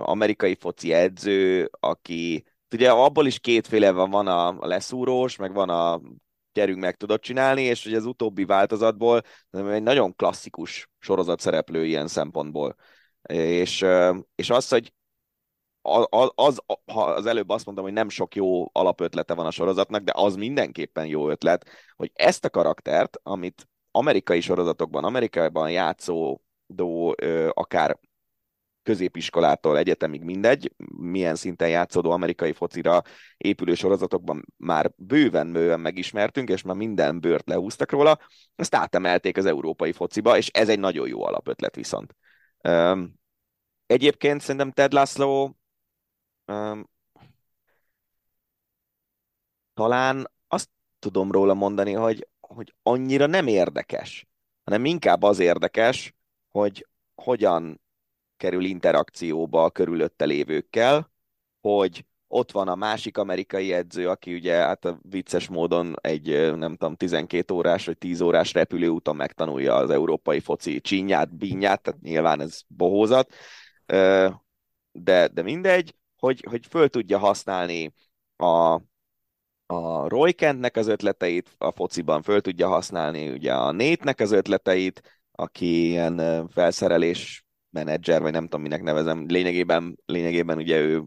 amerikai 0.00 0.54
foci 0.54 0.92
edző, 0.92 1.70
aki 1.80 2.44
ugye 2.72 2.90
abból 2.90 3.26
is 3.26 3.38
kétféle 3.38 3.90
van, 3.90 4.10
van 4.10 4.26
a 4.26 4.66
leszúrós, 4.66 5.36
meg 5.36 5.52
van 5.52 5.68
a 5.68 6.00
gyerünk 6.58 6.80
meg 6.80 6.96
tudod 6.96 7.20
csinálni, 7.20 7.62
és 7.62 7.86
ugye 7.86 7.96
az 7.96 8.04
utóbbi 8.04 8.44
változatból 8.44 9.22
egy 9.50 9.82
nagyon 9.82 10.14
klasszikus 10.14 10.88
sorozat 10.98 11.40
szereplő 11.40 11.84
ilyen 11.86 12.06
szempontból. 12.06 12.74
És, 13.22 13.86
és 14.34 14.50
az, 14.50 14.68
hogy 14.68 14.92
az, 16.08 16.30
az, 16.34 16.62
ha 16.92 17.04
az 17.04 17.26
előbb 17.26 17.48
azt 17.48 17.64
mondtam, 17.64 17.86
hogy 17.86 17.94
nem 17.94 18.08
sok 18.08 18.34
jó 18.34 18.68
alapötlete 18.72 19.34
van 19.34 19.46
a 19.46 19.50
sorozatnak, 19.50 20.02
de 20.02 20.12
az 20.14 20.36
mindenképpen 20.36 21.06
jó 21.06 21.30
ötlet, 21.30 21.68
hogy 21.96 22.10
ezt 22.14 22.44
a 22.44 22.50
karaktert, 22.50 23.16
amit 23.22 23.68
amerikai 23.90 24.40
sorozatokban, 24.40 25.04
Amerikában 25.04 25.70
játszó, 25.70 26.40
akár 27.52 27.98
középiskolától 28.88 29.78
egyetemig 29.78 30.22
mindegy, 30.22 30.72
milyen 30.96 31.34
szinten 31.34 31.68
játszódó 31.68 32.10
amerikai 32.10 32.52
focira 32.52 33.02
épülő 33.36 33.74
sorozatokban 33.74 34.44
már 34.56 34.92
bőven-bőven 34.96 35.80
megismertünk, 35.80 36.48
és 36.48 36.62
már 36.62 36.76
minden 36.76 37.20
bőrt 37.20 37.48
lehúztak 37.48 37.90
róla, 37.90 38.18
ezt 38.56 38.74
átemelték 38.74 39.36
az 39.36 39.46
európai 39.46 39.92
fociba, 39.92 40.36
és 40.36 40.48
ez 40.48 40.68
egy 40.68 40.78
nagyon 40.78 41.08
jó 41.08 41.24
alapötlet 41.24 41.74
viszont. 41.74 42.16
Egyébként 43.86 44.40
szerintem 44.40 44.70
Ted 44.70 44.92
László 44.92 45.56
talán 49.74 50.30
azt 50.46 50.70
tudom 50.98 51.32
róla 51.32 51.54
mondani, 51.54 51.92
hogy, 51.92 52.28
hogy 52.40 52.74
annyira 52.82 53.26
nem 53.26 53.46
érdekes, 53.46 54.26
hanem 54.64 54.84
inkább 54.84 55.22
az 55.22 55.38
érdekes, 55.38 56.14
hogy 56.48 56.86
hogyan 57.14 57.80
kerül 58.38 58.64
interakcióba 58.64 59.64
a 59.64 59.70
körülötte 59.70 60.24
lévőkkel, 60.24 61.10
hogy 61.60 62.04
ott 62.28 62.52
van 62.52 62.68
a 62.68 62.74
másik 62.74 63.18
amerikai 63.18 63.72
edző, 63.72 64.08
aki 64.08 64.34
ugye 64.34 64.54
hát 64.54 64.84
a 64.84 64.98
vicces 65.02 65.48
módon 65.48 65.94
egy, 66.00 66.56
nem 66.56 66.76
tudom, 66.76 66.96
12 66.96 67.54
órás 67.54 67.86
vagy 67.86 67.98
10 67.98 68.20
órás 68.20 68.52
repülőúton 68.52 69.16
megtanulja 69.16 69.74
az 69.74 69.90
európai 69.90 70.40
foci 70.40 70.80
csinyát, 70.80 71.36
bínyát, 71.36 71.82
tehát 71.82 72.00
nyilván 72.00 72.40
ez 72.40 72.60
bohózat, 72.66 73.34
de, 74.92 75.28
de 75.32 75.42
mindegy, 75.42 75.94
hogy, 76.16 76.44
hogy 76.48 76.66
föl 76.66 76.88
tudja 76.88 77.18
használni 77.18 77.94
a, 78.36 78.80
a 79.66 80.08
Roy 80.08 80.32
Kentnek 80.32 80.76
az 80.76 80.86
ötleteit 80.86 81.54
a 81.58 81.70
fociban, 81.70 82.22
föl 82.22 82.40
tudja 82.40 82.68
használni 82.68 83.28
ugye 83.28 83.54
a 83.54 83.72
Nétnek 83.72 84.20
az 84.20 84.32
ötleteit, 84.32 85.22
aki 85.32 85.88
ilyen 85.88 86.48
felszerelés 86.48 87.47
menedzser, 87.78 88.20
vagy 88.20 88.32
nem 88.32 88.42
tudom, 88.42 88.60
minek 88.60 88.82
nevezem, 88.82 89.24
lényegében, 89.28 89.98
lényegében 90.06 90.58
ugye 90.58 90.78
ő 90.78 91.04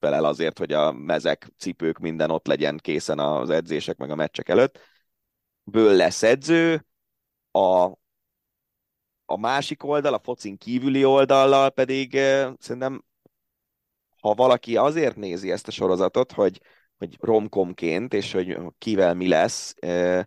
felel 0.00 0.24
azért, 0.24 0.58
hogy 0.58 0.72
a 0.72 0.92
mezek, 0.92 1.48
cipők, 1.58 1.98
minden 1.98 2.30
ott 2.30 2.46
legyen 2.46 2.78
készen 2.78 3.18
az 3.18 3.50
edzések, 3.50 3.96
meg 3.96 4.10
a 4.10 4.14
meccsek 4.14 4.48
előtt. 4.48 4.78
Ből 5.64 5.92
lesz 5.96 6.22
edző, 6.22 6.86
a, 7.50 7.84
a 9.24 9.36
másik 9.38 9.84
oldal, 9.84 10.14
a 10.14 10.20
focin 10.22 10.56
kívüli 10.56 11.04
oldallal 11.04 11.70
pedig 11.70 12.14
eh, 12.14 12.52
szerintem, 12.58 13.04
ha 14.20 14.34
valaki 14.34 14.76
azért 14.76 15.16
nézi 15.16 15.50
ezt 15.50 15.68
a 15.68 15.70
sorozatot, 15.70 16.32
hogy, 16.32 16.60
hogy 16.98 17.16
romkomként, 17.20 18.14
és 18.14 18.32
hogy 18.32 18.58
kivel 18.78 19.14
mi 19.14 19.28
lesz, 19.28 19.74
eh, 19.78 20.24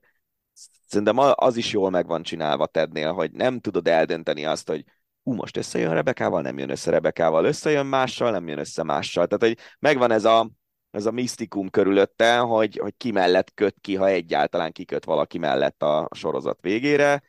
szerintem 0.85 1.17
az 1.35 1.57
is 1.57 1.71
jól 1.71 1.89
meg 1.89 2.07
van 2.07 2.23
csinálva 2.23 2.65
Tednél, 2.65 3.13
hogy 3.13 3.31
nem 3.31 3.59
tudod 3.59 3.87
eldönteni 3.87 4.45
azt, 4.45 4.67
hogy 4.67 4.83
ú, 5.27 5.33
most 5.33 5.57
összejön 5.57 5.93
Rebekával, 5.93 6.41
nem 6.41 6.57
jön 6.57 6.69
össze 6.69 6.91
Rebekával, 6.91 7.45
összejön 7.45 7.85
mással, 7.85 8.31
nem 8.31 8.47
jön 8.47 8.59
össze 8.59 8.83
mással. 8.83 9.27
Tehát, 9.27 9.55
hogy 9.55 9.65
megvan 9.79 10.11
ez 10.11 10.25
a, 10.25 10.49
ez 10.91 11.05
a 11.05 11.11
misztikum 11.11 11.69
körülötte, 11.69 12.37
hogy, 12.37 12.77
hogy 12.77 12.93
ki 12.97 13.11
mellett 13.11 13.53
köt 13.53 13.75
ki, 13.81 13.95
ha 13.95 14.07
egyáltalán 14.07 14.71
kiköt 14.71 15.05
valaki 15.05 15.37
mellett 15.37 15.83
a 15.83 16.09
sorozat 16.13 16.61
végére, 16.61 17.23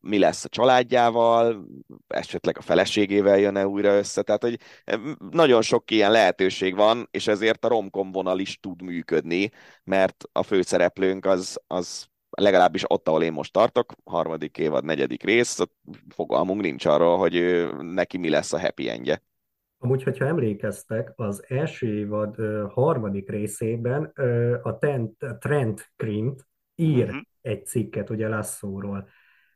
mi 0.00 0.18
lesz 0.18 0.44
a 0.44 0.48
családjával, 0.48 1.66
esetleg 2.08 2.58
a 2.58 2.62
feleségével 2.62 3.38
jön-e 3.38 3.66
újra 3.66 3.96
össze, 3.96 4.22
tehát 4.22 4.42
hogy 4.42 4.58
nagyon 5.30 5.62
sok 5.62 5.90
ilyen 5.90 6.10
lehetőség 6.10 6.74
van, 6.74 7.08
és 7.10 7.26
ezért 7.26 7.64
a 7.64 7.68
romkom 7.68 8.12
vonal 8.12 8.38
is 8.38 8.58
tud 8.60 8.82
működni, 8.82 9.50
mert 9.84 10.24
a 10.32 10.42
főszereplőnk 10.42 11.26
az, 11.26 11.60
az 11.66 12.09
legalábbis 12.30 12.84
ott, 12.86 13.08
ahol 13.08 13.22
én 13.22 13.32
most 13.32 13.52
tartok, 13.52 13.92
harmadik 14.04 14.58
évad, 14.58 14.84
negyedik 14.84 15.22
rész, 15.22 15.58
fogalmunk 16.08 16.60
nincs 16.60 16.84
arról, 16.84 17.16
hogy 17.18 17.66
neki 17.80 18.18
mi 18.18 18.28
lesz 18.28 18.52
a 18.52 18.60
happy 18.60 18.88
endje. 18.88 19.22
Amúgy, 19.82 20.02
hogyha 20.02 20.26
emlékeztek, 20.26 21.12
az 21.16 21.44
első 21.48 21.94
évad 21.94 22.38
ö, 22.38 22.66
harmadik 22.70 23.30
részében 23.30 24.12
ö, 24.14 24.56
a 24.62 24.78
Trent, 24.78 25.16
Trent 25.38 25.92
Krint 25.96 26.46
ír 26.74 27.04
uh-huh. 27.04 27.20
egy 27.40 27.66
cikket 27.66 28.10
ugye 28.10 28.28
Lasszóról, 28.28 29.08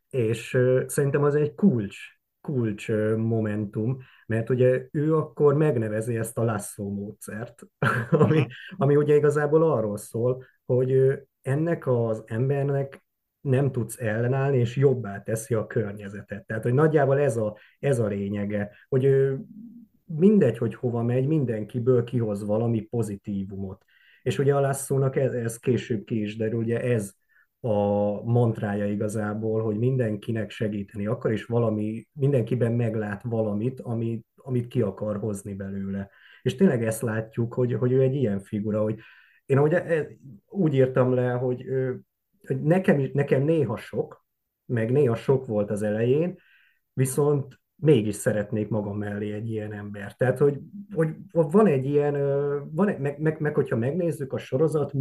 és 0.09 0.53
ö, 0.53 0.83
szerintem 0.87 1.23
az 1.23 1.35
egy 1.35 1.53
kulcs, 1.53 1.97
kulcs 2.41 2.89
ö, 2.89 3.17
momentum, 3.17 3.97
mert 4.27 4.49
ugye 4.49 4.87
ő 4.91 5.15
akkor 5.15 5.53
megnevezi 5.53 6.17
ezt 6.17 6.37
a 6.37 6.43
Lasszó 6.43 6.93
módszert, 6.93 7.61
ami, 8.09 8.37
uh-huh. 8.37 8.51
ami 8.77 8.95
ugye 8.95 9.15
igazából 9.15 9.71
arról 9.71 9.97
szól, 9.97 10.43
hogy 10.65 11.19
ennek 11.45 11.87
az 11.87 12.23
embernek 12.25 13.03
nem 13.41 13.71
tudsz 13.71 13.99
ellenállni, 13.99 14.57
és 14.57 14.75
jobbá 14.75 15.21
teszi 15.21 15.53
a 15.53 15.67
környezetet. 15.67 16.45
Tehát, 16.45 16.63
hogy 16.63 16.73
nagyjából 16.73 17.19
ez 17.19 17.37
a, 17.37 17.57
ez 17.79 17.99
a 17.99 18.07
lényege, 18.07 18.71
hogy 18.89 19.03
ő 19.03 19.39
mindegy, 20.05 20.57
hogy 20.57 20.75
hova 20.75 21.03
megy, 21.03 21.27
mindenkiből 21.27 22.03
kihoz 22.03 22.45
valami 22.45 22.81
pozitívumot. 22.81 23.85
És 24.21 24.39
ugye 24.39 24.55
a 24.55 24.59
Lasszónak 24.59 25.15
ez, 25.15 25.33
ez 25.33 25.57
később 25.57 26.03
ki 26.03 26.21
is 26.21 26.37
derül, 26.37 26.59
ugye 26.59 26.81
ez 26.81 27.13
a 27.59 28.21
mantrája 28.23 28.85
igazából, 28.85 29.61
hogy 29.63 29.77
mindenkinek 29.77 30.49
segíteni 30.49 31.05
akar, 31.05 31.31
és 31.31 31.45
valami, 31.45 32.07
mindenkiben 32.11 32.71
meglát 32.71 33.21
valamit, 33.23 33.79
amit, 33.79 34.25
amit 34.35 34.67
ki 34.67 34.81
akar 34.81 35.17
hozni 35.17 35.53
belőle. 35.53 36.09
És 36.41 36.55
tényleg 36.55 36.83
ezt 36.83 37.01
látjuk, 37.01 37.53
hogy, 37.53 37.73
hogy 37.73 37.91
ő 37.91 38.01
egy 38.01 38.15
ilyen 38.15 38.39
figura, 38.39 38.81
hogy 38.81 38.99
én 39.45 39.59
ugye 39.59 39.83
e, 39.85 40.07
úgy 40.47 40.73
írtam 40.73 41.13
le, 41.13 41.31
hogy, 41.31 41.65
hogy 42.47 42.61
nekem, 42.61 43.09
nekem 43.13 43.43
néha 43.43 43.77
sok, 43.77 44.25
meg 44.65 44.91
néha 44.91 45.15
sok 45.15 45.45
volt 45.45 45.71
az 45.71 45.81
elején, 45.81 46.37
viszont 46.93 47.59
mégis 47.75 48.15
szeretnék 48.15 48.69
magam 48.69 48.97
mellé 48.97 49.33
egy 49.33 49.49
ilyen 49.49 49.73
ember. 49.73 50.15
Tehát, 50.15 50.37
hogy, 50.37 50.59
hogy 50.93 51.15
van 51.31 51.67
egy 51.67 51.85
ilyen, 51.85 52.13
van, 52.71 52.87
egy, 52.87 52.99
meg, 52.99 53.19
meg, 53.19 53.39
meg 53.39 53.55
hogyha 53.55 53.75
megnézzük 53.77 54.33
a 54.33 54.37
sorozat 54.37 54.93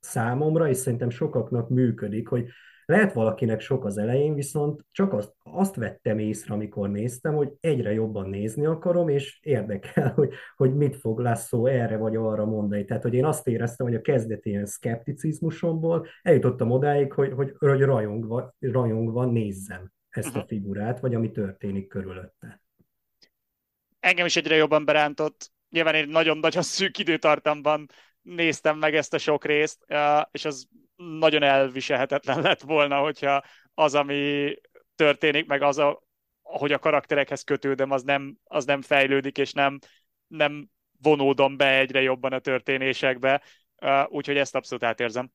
számomra, 0.00 0.68
és 0.68 0.76
szerintem 0.76 1.10
sokaknak 1.10 1.68
működik, 1.68 2.28
hogy 2.28 2.48
lehet 2.90 3.12
valakinek 3.12 3.60
sok 3.60 3.84
az 3.84 3.98
elején, 3.98 4.34
viszont 4.34 4.84
csak 4.90 5.12
azt, 5.12 5.32
azt 5.42 5.74
vettem 5.74 6.18
észre, 6.18 6.54
amikor 6.54 6.90
néztem, 6.90 7.34
hogy 7.34 7.52
egyre 7.60 7.92
jobban 7.92 8.28
nézni 8.28 8.66
akarom, 8.66 9.08
és 9.08 9.38
érdekel, 9.42 10.12
hogy, 10.16 10.32
hogy 10.56 10.74
mit 10.74 10.96
fog 10.96 11.18
Lasszó 11.18 11.66
erre 11.66 11.96
vagy 11.96 12.16
arra 12.16 12.44
mondani. 12.44 12.84
Tehát, 12.84 13.02
hogy 13.02 13.14
én 13.14 13.24
azt 13.24 13.48
éreztem, 13.48 13.86
hogy 13.86 13.96
a 13.96 14.00
kezdeti 14.00 14.48
ilyen 14.48 14.66
szkepticizmusomból 14.66 16.06
eljutottam 16.22 16.70
odáig, 16.70 17.12
hogy, 17.12 17.32
hogy, 17.32 17.54
hogy 17.58 17.80
rajongva, 17.80 18.54
rajongva 18.58 19.24
nézzem 19.24 19.92
ezt 20.08 20.34
a 20.34 20.38
mhm. 20.38 20.46
figurát, 20.46 21.00
vagy 21.00 21.14
ami 21.14 21.30
történik 21.30 21.88
körülötte. 21.88 22.62
Engem 24.00 24.26
is 24.26 24.36
egyre 24.36 24.56
jobban 24.56 24.84
berántott. 24.84 25.52
Nyilván 25.68 25.94
én 25.94 26.08
nagyon-nagyon 26.08 26.62
szűk 26.62 26.98
időtartamban 26.98 27.86
néztem 28.22 28.78
meg 28.78 28.94
ezt 28.94 29.14
a 29.14 29.18
sok 29.18 29.44
részt, 29.44 29.86
és 30.30 30.44
az 30.44 30.68
nagyon 31.18 31.42
elviselhetetlen 31.42 32.40
lett 32.48 32.60
volna, 32.60 32.98
hogyha 32.98 33.42
az, 33.74 33.94
ami 33.94 34.54
történik, 34.94 35.46
meg 35.46 35.62
az, 35.62 35.78
a, 35.78 36.02
ahogy 36.42 36.72
a 36.72 36.78
karakterekhez 36.78 37.42
kötődöm, 37.42 37.90
az 37.90 38.02
nem, 38.02 38.36
az 38.44 38.64
nem 38.64 38.82
fejlődik, 38.82 39.38
és 39.38 39.52
nem, 39.52 39.78
nem 40.26 40.68
vonódom 41.02 41.56
be 41.56 41.78
egyre 41.78 42.02
jobban 42.02 42.32
a 42.32 42.38
történésekbe, 42.38 43.42
úgyhogy 44.08 44.36
ezt 44.36 44.54
abszolút 44.54 44.84
átérzem. 44.84 45.30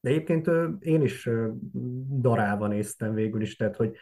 De 0.00 0.10
egyébként 0.10 0.50
én 0.78 1.02
is 1.02 1.28
darálva 2.20 2.66
néztem 2.66 3.14
végül 3.14 3.40
is, 3.40 3.56
tehát 3.56 3.76
hogy 3.76 3.96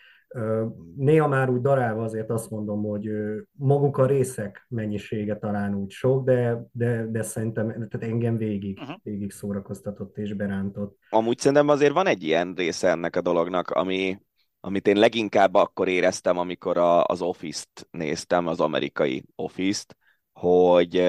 Néha 0.97 1.29
már 1.29 1.51
úgy 1.51 1.61
darálva 1.61 2.03
azért 2.03 2.31
azt 2.31 2.51
mondom, 2.51 2.83
hogy 2.83 3.11
maguk 3.53 3.97
a 3.97 4.07
részek 4.07 4.67
mennyisége 4.69 5.37
talán 5.37 5.75
úgy 5.75 5.91
sok, 5.91 6.25
de, 6.25 6.67
de, 6.73 7.07
de 7.07 7.23
szerintem 7.23 7.67
tehát 7.67 8.09
engem 8.09 8.37
végig, 8.37 8.79
uh-huh. 8.79 8.97
végig 9.03 9.31
szórakoztatott 9.31 10.19
és 10.19 10.33
berántott. 10.33 10.99
Amúgy 11.11 11.39
szerintem 11.39 11.69
azért 11.69 11.93
van 11.93 12.07
egy 12.07 12.23
ilyen 12.23 12.55
része 12.57 12.89
ennek 12.89 13.17
a 13.17 13.21
dolognak, 13.21 13.71
ami, 13.71 14.19
amit 14.61 14.87
én 14.87 14.97
leginkább 14.97 15.55
akkor 15.55 15.89
éreztem, 15.89 16.39
amikor 16.39 16.77
a, 16.77 17.05
az 17.05 17.23
Office-t 17.23 17.89
néztem, 17.91 18.47
az 18.47 18.61
amerikai 18.61 19.25
Office-t, 19.35 19.97
hogy 20.33 21.03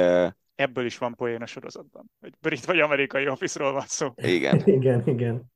Ebből 0.56 0.86
is 0.86 0.98
van 0.98 1.16
poén 1.16 1.42
a 1.42 1.46
sorozatban, 1.46 2.12
hogy 2.20 2.34
brit 2.42 2.66
vagy 2.66 2.80
amerikai 2.80 3.28
Office-ról 3.28 3.72
van 3.72 3.86
szó. 3.88 4.08
Igen. 4.16 4.62
igen, 4.78 5.02
igen. 5.06 5.53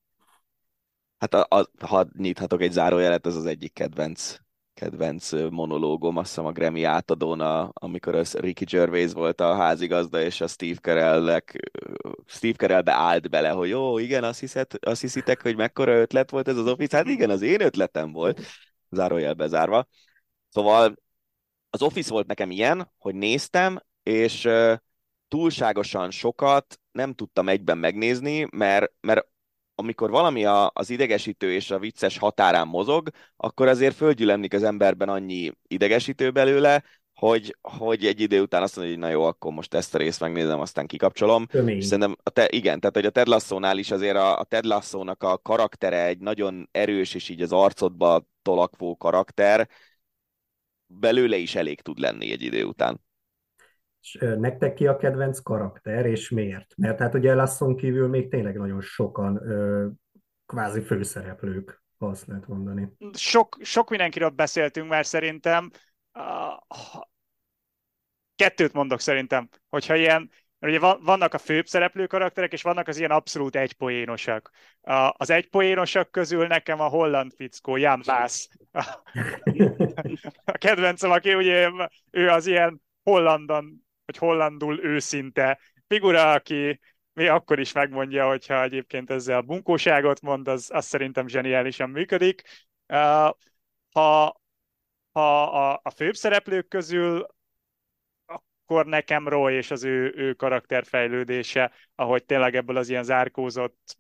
Hát 1.18 1.34
a, 1.34 1.48
a, 1.50 1.86
ha 1.86 2.08
nyithatok 2.18 2.62
egy 2.62 2.72
zárójelet, 2.72 3.28
ez 3.28 3.36
az 3.36 3.46
egyik 3.46 3.74
kedvenc 3.74 4.38
kedvenc 4.78 5.32
monológom, 5.32 6.18
azt 6.18 6.28
hiszem 6.28 6.46
a 6.46 6.52
Grammy 6.52 6.84
átadón, 6.84 7.40
a, 7.42 7.72
amikor 7.74 8.16
az 8.16 8.34
Ricky 8.34 8.66
Gervais 8.66 9.12
volt 9.12 9.42
a 9.42 9.56
házigazda, 9.56 10.22
és 10.22 10.42
a 10.42 10.48
Steve 10.48 10.80
Carellnek, 10.80 11.72
Steve 12.26 12.54
Carellbe 12.54 12.92
állt 12.92 13.30
bele, 13.30 13.50
hogy 13.50 13.70
jó, 13.70 13.98
igen, 13.98 14.24
azt, 14.24 14.40
hiszed, 14.40 14.72
azt 14.80 15.02
hiszitek, 15.02 15.42
hogy 15.42 15.56
mekkora 15.56 15.92
ötlet 15.92 16.30
volt 16.30 16.48
ez 16.48 16.58
az 16.58 16.68
Office? 16.68 16.98
Hát 16.98 17.08
igen, 17.08 17.30
az 17.30 17.42
én 17.42 17.62
ötletem 17.62 18.12
volt, 18.12 18.42
zárójel 18.90 19.34
bezárva. 19.34 19.88
Szóval 20.50 20.96
az 21.70 21.82
Office 21.82 22.12
volt 22.12 22.28
nekem 22.28 22.52
ilyen, 22.52 22.92
hogy 22.98 23.16
néztem, 23.16 23.80
és 24.04 24.50
túlságosan 25.28 26.12
sokat 26.12 26.80
nem 26.92 27.14
tudtam 27.14 27.50
egyben 27.50 27.78
megnézni, 27.78 28.48
mert, 28.52 28.92
mert 29.00 29.28
amikor 29.80 30.10
valami 30.10 30.46
a, 30.46 30.72
az 30.74 30.90
idegesítő 30.90 31.54
és 31.54 31.72
a 31.72 31.80
vicces 31.80 32.18
határán 32.18 32.68
mozog, 32.68 33.10
akkor 33.36 33.68
azért 33.68 33.96
földgyülemlik 33.96 34.54
az 34.54 34.64
emberben 34.64 35.10
annyi 35.10 35.52
idegesítő 35.68 36.32
belőle, 36.32 36.84
hogy, 37.14 37.58
hogy 37.62 38.06
egy 38.06 38.20
idő 38.22 38.42
után 38.42 38.62
azt 38.62 38.76
mondja, 38.76 38.94
hogy 38.94 39.04
na 39.04 39.10
jó, 39.10 39.24
akkor 39.24 39.52
most 39.52 39.74
ezt 39.74 39.96
a 39.96 39.98
részt 39.98 40.20
megnézem, 40.20 40.60
aztán 40.60 40.88
kikapcsolom. 40.88 41.46
És 41.78 41.86
szerintem, 41.86 42.16
a 42.24 42.30
te, 42.30 42.48
igen, 42.50 42.80
tehát 42.80 42.96
hogy 42.96 43.06
a 43.06 43.10
Ted 43.10 43.28
Lasso-nál 43.28 43.78
is 43.78 43.92
azért 43.92 44.16
a, 44.16 44.40
a 44.40 44.44
Ted 44.44 44.66
Lasso-nak 44.66 45.24
a 45.24 45.38
karaktere 45.38 46.06
egy 46.06 46.20
nagyon 46.20 46.70
erős 46.72 47.14
és 47.14 47.30
így 47.30 47.42
az 47.42 47.52
arcodba 47.52 48.28
tolakvó 48.42 48.98
karakter, 48.98 49.70
belőle 50.88 51.38
is 51.38 51.56
elég 51.56 51.82
tud 51.82 52.00
lenni 52.00 52.32
egy 52.32 52.42
idő 52.42 52.64
után. 52.64 53.06
És 54.14 54.18
nektek 54.38 54.74
ki 54.74 54.88
a 54.88 54.98
kedvenc 54.98 55.40
karakter, 55.40 56.06
és 56.06 56.30
miért? 56.30 56.74
Mert 56.78 57.00
hát 57.00 57.14
ugye 57.14 57.34
Lasson 57.34 57.76
kívül 57.76 58.08
még 58.08 58.30
tényleg 58.30 58.58
nagyon 58.58 58.82
sokan 58.82 59.42
kvázi 60.46 60.82
főszereplők, 60.82 61.84
ha 61.98 62.08
azt 62.08 62.28
lehet 62.28 62.48
mondani. 62.48 62.92
Sok, 63.14 63.58
sok 63.62 63.90
mindenkiről 63.90 64.30
beszéltünk 64.30 64.90
már 64.90 65.06
szerintem. 65.06 65.72
Kettőt 68.36 68.74
mondok 68.74 69.00
szerintem, 69.00 69.50
hogyha 69.70 69.96
ilyen, 69.96 70.30
ugye 70.60 70.80
vannak 70.80 71.34
a 71.34 71.38
főbb 71.38 71.66
szereplő 71.66 72.08
karakterek, 72.08 72.54
és 72.54 72.62
vannak 72.62 72.88
az 72.88 72.98
ilyen 72.98 73.12
abszolút 73.12 73.56
egypoénosak. 73.56 74.52
Az 75.12 75.30
egypoénosak 75.30 76.12
közül 76.12 76.48
nekem 76.48 76.80
a 76.80 76.88
holland 76.88 77.34
fickó, 77.36 77.76
Jan 77.76 78.02
Bass. 78.06 78.48
A 80.46 80.58
kedvencem, 80.58 81.12
aki 81.12 81.34
ugye 81.34 81.70
ő 82.12 82.30
az 82.30 82.48
ilyen 82.48 82.82
hollandan 83.04 83.87
hogy 84.08 84.18
hollandul 84.18 84.84
őszinte 84.84 85.60
figura, 85.88 86.32
aki 86.32 86.80
mi 87.14 87.28
akkor 87.28 87.60
is 87.60 87.72
megmondja, 87.72 88.28
hogyha 88.28 88.64
egyébként 88.64 89.10
ezzel 89.10 89.42
bunkóságot 89.42 90.22
mond, 90.22 90.48
az, 90.48 90.70
az 90.74 90.86
szerintem 90.86 91.28
zseniálisan 91.28 91.90
működik. 91.90 92.42
Ha, 92.88 93.38
ha 93.92 94.26
a, 95.12 95.80
a 95.84 95.90
főbb 95.96 96.16
szereplők 96.16 96.68
közül 96.68 97.28
akkor 98.68 98.86
nekem 98.86 99.28
Roy 99.28 99.54
és 99.54 99.72
az 99.72 99.84
ő, 99.84 100.14
ő 100.16 100.34
karakterfejlődése, 100.34 101.72
ahogy 101.96 102.26
tényleg 102.26 102.56
ebből 102.56 102.78
az 102.78 102.90
ilyen 102.90 103.04
zárkózott 103.04 103.98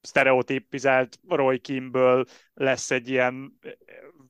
sztereotipizált 0.00 1.18
Roy 1.28 1.58
Kimből 1.58 2.24
lesz 2.54 2.90
egy 2.90 3.08
ilyen 3.08 3.58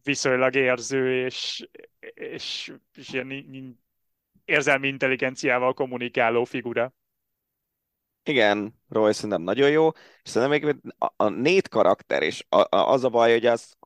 viszonylag 0.02 0.54
érző 0.54 1.24
és, 1.24 1.68
és, 2.14 2.72
és 2.94 3.12
ilyen 3.12 3.30
érzelmi 4.46 4.88
intelligenciával 4.88 5.74
kommunikáló 5.74 6.44
figura. 6.44 6.92
Igen, 8.22 8.80
Roy 8.88 9.12
szerintem 9.12 9.42
nagyon 9.42 9.70
jó, 9.70 9.88
és 10.22 10.30
szerintem 10.30 10.60
még 10.60 10.76
a, 10.98 11.12
a 11.16 11.28
nét 11.28 11.68
karakter, 11.68 12.22
és 12.22 12.44
a, 12.48 12.76
a, 12.76 12.92
az 12.92 13.04
a 13.04 13.08
baj, 13.08 13.32
hogy 13.32 13.46
az, 13.46 13.76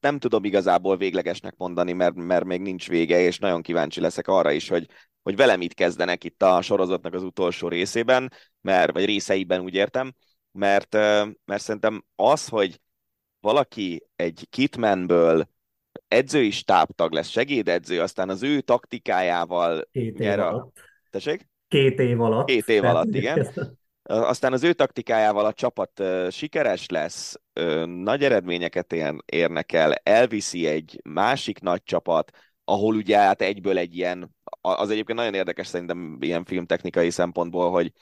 nem 0.00 0.18
tudom 0.18 0.44
igazából 0.44 0.96
véglegesnek 0.96 1.56
mondani, 1.56 1.92
mert, 1.92 2.14
mert 2.14 2.44
még 2.44 2.60
nincs 2.60 2.88
vége, 2.88 3.20
és 3.20 3.38
nagyon 3.38 3.62
kíváncsi 3.62 4.00
leszek 4.00 4.28
arra 4.28 4.50
is, 4.50 4.68
hogy, 4.68 4.86
hogy 5.22 5.36
vele 5.36 5.56
mit 5.56 5.74
kezdenek 5.74 6.24
itt 6.24 6.42
a 6.42 6.62
sorozatnak 6.62 7.14
az 7.14 7.22
utolsó 7.22 7.68
részében, 7.68 8.32
mert, 8.60 8.92
vagy 8.92 9.04
részeiben 9.04 9.60
úgy 9.60 9.74
értem, 9.74 10.14
mert, 10.52 10.92
mert 11.44 11.62
szerintem 11.62 12.04
az, 12.14 12.48
hogy 12.48 12.80
valaki 13.40 14.06
egy 14.16 14.46
Kitmanből 14.50 15.48
edzői 16.08 16.50
stábtag 16.50 17.12
lesz, 17.12 17.28
segédedző, 17.28 18.00
aztán 18.00 18.28
az 18.28 18.42
ő 18.42 18.60
taktikájával 18.60 19.88
Két 19.92 20.18
év 20.18 20.38
a... 20.38 20.48
alatt. 20.48 20.76
Tessék? 21.10 21.48
Két 21.68 21.98
év 21.98 22.20
alatt. 22.20 22.46
Két 22.46 22.68
év 22.68 22.84
alatt, 22.84 23.14
igen. 23.14 23.48
Aztán 24.02 24.52
az 24.52 24.62
ő 24.62 24.72
taktikájával 24.72 25.44
a 25.44 25.52
csapat 25.52 26.02
sikeres 26.30 26.88
lesz, 26.88 27.40
nagy 27.84 28.24
eredményeket 28.24 28.94
érnek 29.24 29.72
el, 29.72 29.94
elviszi 30.02 30.66
egy 30.66 31.00
másik 31.04 31.60
nagy 31.60 31.82
csapat, 31.82 32.30
ahol 32.64 32.94
ugye 32.94 33.18
hát 33.18 33.42
egyből 33.42 33.78
egy 33.78 33.96
ilyen, 33.96 34.34
az 34.60 34.90
egyébként 34.90 35.18
nagyon 35.18 35.34
érdekes 35.34 35.66
szerintem 35.66 36.18
ilyen 36.20 36.44
filmtechnikai 36.44 37.10
szempontból, 37.10 37.70
hogy, 37.70 37.92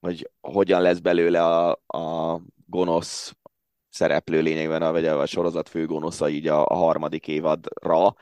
hogy 0.00 0.30
hogyan 0.40 0.82
lesz 0.82 0.98
belőle 0.98 1.44
a, 1.44 1.70
a 1.86 2.40
gonosz 2.66 3.32
szereplő 3.92 4.40
lényegben, 4.40 4.92
vagy 4.92 5.06
a 5.06 5.26
sorozat 5.26 5.68
főgonosza 5.68 6.28
így 6.28 6.46
a, 6.46 6.66
a 6.66 6.74
harmadik 6.74 7.28
évadra, 7.28 8.14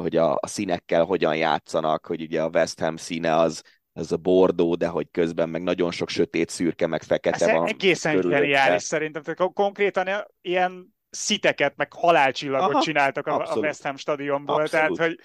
hogy 0.00 0.16
a, 0.16 0.32
a 0.32 0.46
színekkel 0.46 1.04
hogyan 1.04 1.36
játszanak, 1.36 2.06
hogy 2.06 2.22
ugye 2.22 2.42
a 2.42 2.50
West 2.52 2.80
Ham 2.80 2.96
színe 2.96 3.36
az, 3.36 3.62
az 3.92 4.12
a 4.12 4.16
bordó, 4.16 4.74
de 4.74 4.86
hogy 4.86 5.10
közben 5.10 5.48
meg 5.48 5.62
nagyon 5.62 5.90
sok 5.90 6.08
sötét 6.08 6.48
szürke, 6.48 6.86
meg 6.86 7.02
fekete 7.02 7.46
Ez 7.46 7.52
van. 7.52 7.66
egészen 7.66 8.20
geniális 8.20 8.82
szerintem. 8.82 9.22
Tehát 9.22 9.52
konkrétan 9.52 10.08
ilyen 10.40 10.94
sziteket, 11.10 11.76
meg 11.76 11.92
halálcsillagot 11.92 12.70
Aha, 12.70 12.82
csináltak 12.82 13.26
a, 13.26 13.52
a 13.52 13.56
West 13.56 13.82
Ham 13.82 13.96
stadionból. 13.96 14.60
Abszolút. 14.60 14.96
Tehát, 14.96 15.10
hogy 15.10 15.20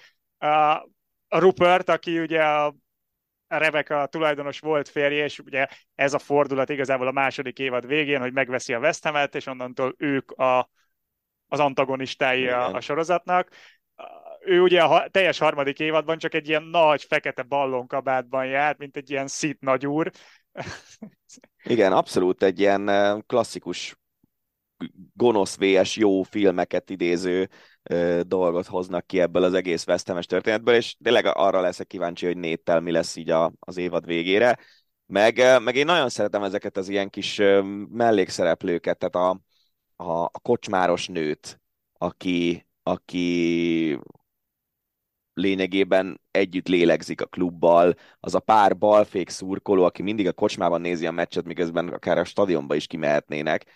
a, 0.48 0.72
a 1.28 1.38
Rupert, 1.38 1.88
aki 1.88 2.18
ugye 2.18 2.44
a 2.44 2.74
Rebecca 3.58 4.06
tulajdonos 4.06 4.58
volt 4.58 4.88
férje, 4.88 5.24
és 5.24 5.38
ugye 5.38 5.66
ez 5.94 6.14
a 6.14 6.18
fordulat 6.18 6.68
igazából 6.68 7.06
a 7.06 7.12
második 7.12 7.58
évad 7.58 7.86
végén, 7.86 8.20
hogy 8.20 8.32
megveszi 8.32 8.72
a 8.72 8.78
West 8.78 9.04
Ham-et, 9.04 9.34
és 9.34 9.46
onnantól 9.46 9.94
ők 9.98 10.30
a, 10.30 10.70
az 11.48 11.60
antagonistái 11.60 12.48
a, 12.48 12.74
a 12.74 12.80
sorozatnak. 12.80 13.48
Ő 14.44 14.60
ugye 14.60 14.82
a 14.82 15.08
teljes 15.08 15.38
harmadik 15.38 15.78
évadban 15.78 16.18
csak 16.18 16.34
egy 16.34 16.48
ilyen 16.48 16.62
nagy 16.62 17.02
fekete 17.02 17.42
ballonkabátban 17.42 18.46
járt, 18.46 18.78
mint 18.78 18.96
egy 18.96 19.10
ilyen 19.10 19.26
szit 19.26 19.60
nagyúr. 19.60 20.10
Igen, 21.62 21.92
abszolút 21.92 22.42
egy 22.42 22.60
ilyen 22.60 22.90
klasszikus 23.26 23.96
gonosz 25.14 25.56
VS 25.58 25.96
jó 25.96 26.22
filmeket 26.22 26.90
idéző 26.90 27.48
dolgot 28.22 28.66
hoznak 28.66 29.06
ki 29.06 29.20
ebből 29.20 29.42
az 29.42 29.54
egész 29.54 29.84
vesztemes 29.84 30.26
történetből, 30.26 30.74
és 30.74 30.96
tényleg 31.02 31.26
arra 31.26 31.60
leszek 31.60 31.86
kíváncsi, 31.86 32.26
hogy 32.26 32.36
néttel 32.36 32.80
mi 32.80 32.90
lesz 32.90 33.16
így 33.16 33.30
a, 33.30 33.52
az 33.60 33.76
évad 33.76 34.06
végére. 34.06 34.58
Meg, 35.06 35.62
meg 35.62 35.76
én 35.76 35.84
nagyon 35.84 36.08
szeretem 36.08 36.42
ezeket 36.42 36.76
az 36.76 36.88
ilyen 36.88 37.10
kis 37.10 37.40
mellékszereplőket, 37.88 38.98
tehát 38.98 39.14
a, 39.14 39.40
a, 40.04 40.22
a 40.22 40.38
kocsmáros 40.42 41.08
nőt, 41.08 41.60
aki, 41.98 42.66
aki 42.82 43.98
lényegében 45.34 46.20
együtt 46.30 46.68
lélegzik 46.68 47.20
a 47.20 47.26
klubbal, 47.26 47.94
az 48.20 48.34
a 48.34 48.40
pár 48.40 48.78
balfék 48.78 49.28
szurkoló, 49.28 49.84
aki 49.84 50.02
mindig 50.02 50.26
a 50.26 50.32
kocsmában 50.32 50.80
nézi 50.80 51.06
a 51.06 51.10
meccset, 51.10 51.44
miközben 51.44 51.88
akár 51.88 52.18
a 52.18 52.24
stadionba 52.24 52.74
is 52.74 52.86
kimehetnének, 52.86 53.66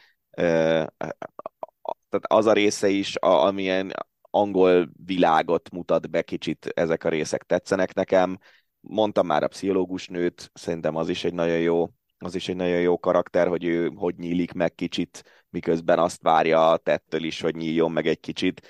tehát 2.09 2.27
az 2.27 2.47
a 2.47 2.53
része 2.53 2.89
is, 2.89 3.17
a, 3.17 3.47
amilyen 3.47 3.93
angol 4.21 4.89
világot 5.05 5.71
mutat 5.71 6.11
be 6.11 6.23
kicsit, 6.23 6.67
ezek 6.75 7.05
a 7.05 7.09
részek 7.09 7.43
tetszenek 7.43 7.95
nekem. 7.95 8.39
Mondtam 8.81 9.27
már 9.27 9.43
a 9.43 9.49
pszichológus 9.49 10.09
nőt, 10.09 10.51
szerintem 10.55 10.97
az 10.97 11.09
is 11.09 11.25
egy 11.25 11.35
nagyon 11.35 11.59
jó, 11.59 11.89
az 12.19 12.35
is 12.35 12.49
egy 12.49 12.57
nagyon 12.57 12.81
jó 12.81 12.99
karakter, 12.99 13.49
hogy 13.49 13.65
ő 13.65 13.91
hogy 13.95 14.17
nyílik 14.17 14.53
meg 14.53 14.75
kicsit, 14.75 15.45
miközben 15.51 15.99
azt 15.99 16.23
várja 16.23 16.71
a 16.71 16.77
tettől 16.77 17.23
is, 17.23 17.41
hogy 17.41 17.55
nyíljon 17.55 17.93
meg 17.93 18.07
egy 18.07 18.21
kicsit. 18.21 18.61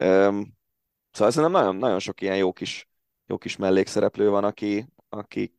Üm, 0.00 0.54
szóval 1.10 1.32
szerintem 1.32 1.50
nagyon, 1.50 1.76
nagyon 1.76 1.98
sok 1.98 2.20
ilyen 2.20 2.36
jó 2.36 2.52
kis, 2.52 2.88
jó 3.26 3.38
kis 3.38 3.56
mellékszereplő 3.56 4.30
van, 4.30 4.44
aki, 4.44 4.86
aki 5.08 5.54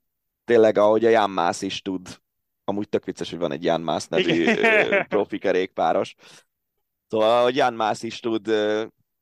tényleg, 0.45 0.77
ahogy 0.77 1.05
a 1.05 1.09
Jan 1.09 1.29
Mász 1.29 1.61
is 1.61 1.81
tud 1.81 2.19
amúgy 2.69 2.89
tök 2.89 3.05
vicces, 3.05 3.29
hogy 3.29 3.39
van 3.39 3.51
egy 3.51 3.63
Jan 3.63 3.81
Mász 3.81 4.07
nevű 4.07 4.53
profi 5.07 5.37
kerékpáros. 5.37 6.15
Szóval, 7.07 7.43
hogy 7.43 7.55
Jan 7.55 7.73
Mász 7.73 8.03
is 8.03 8.19
tud 8.19 8.47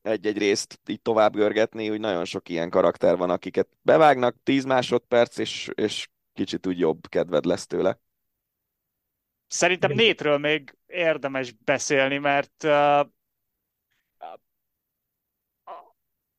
egy-egy 0.01 0.37
részt 0.37 0.79
így 0.87 1.01
tovább 1.01 1.33
görgetni, 1.33 1.87
hogy 1.87 1.99
nagyon 1.99 2.25
sok 2.25 2.49
ilyen 2.49 2.69
karakter 2.69 3.17
van, 3.17 3.29
akiket 3.29 3.67
bevágnak 3.81 4.35
10 4.43 4.65
másodperc, 4.65 5.37
és, 5.37 5.69
és 5.73 6.07
kicsit 6.33 6.67
úgy 6.67 6.79
jobb 6.79 7.07
kedved 7.07 7.45
lesz 7.45 7.65
tőle. 7.65 7.99
Szerintem 9.47 9.91
Nétről 9.91 10.37
még 10.37 10.77
érdemes 10.85 11.51
beszélni, 11.51 12.17
mert 12.17 12.63
uh, 12.63 12.99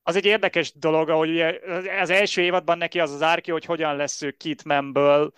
az 0.03 0.17
egy 0.17 0.25
érdekes 0.25 0.73
dolog, 0.73 1.11
hogy 1.11 1.31
ugye 1.31 1.61
az 2.01 2.11
első 2.11 2.43
évadban 2.43 2.79
neki 2.79 3.01
az 3.01 3.11
az 3.13 3.23
árki, 3.23 3.51
hogy 3.51 3.65
hogyan 3.65 3.97
lesz 3.97 4.23
ő 4.23 4.31
Kitmanből 4.31 5.33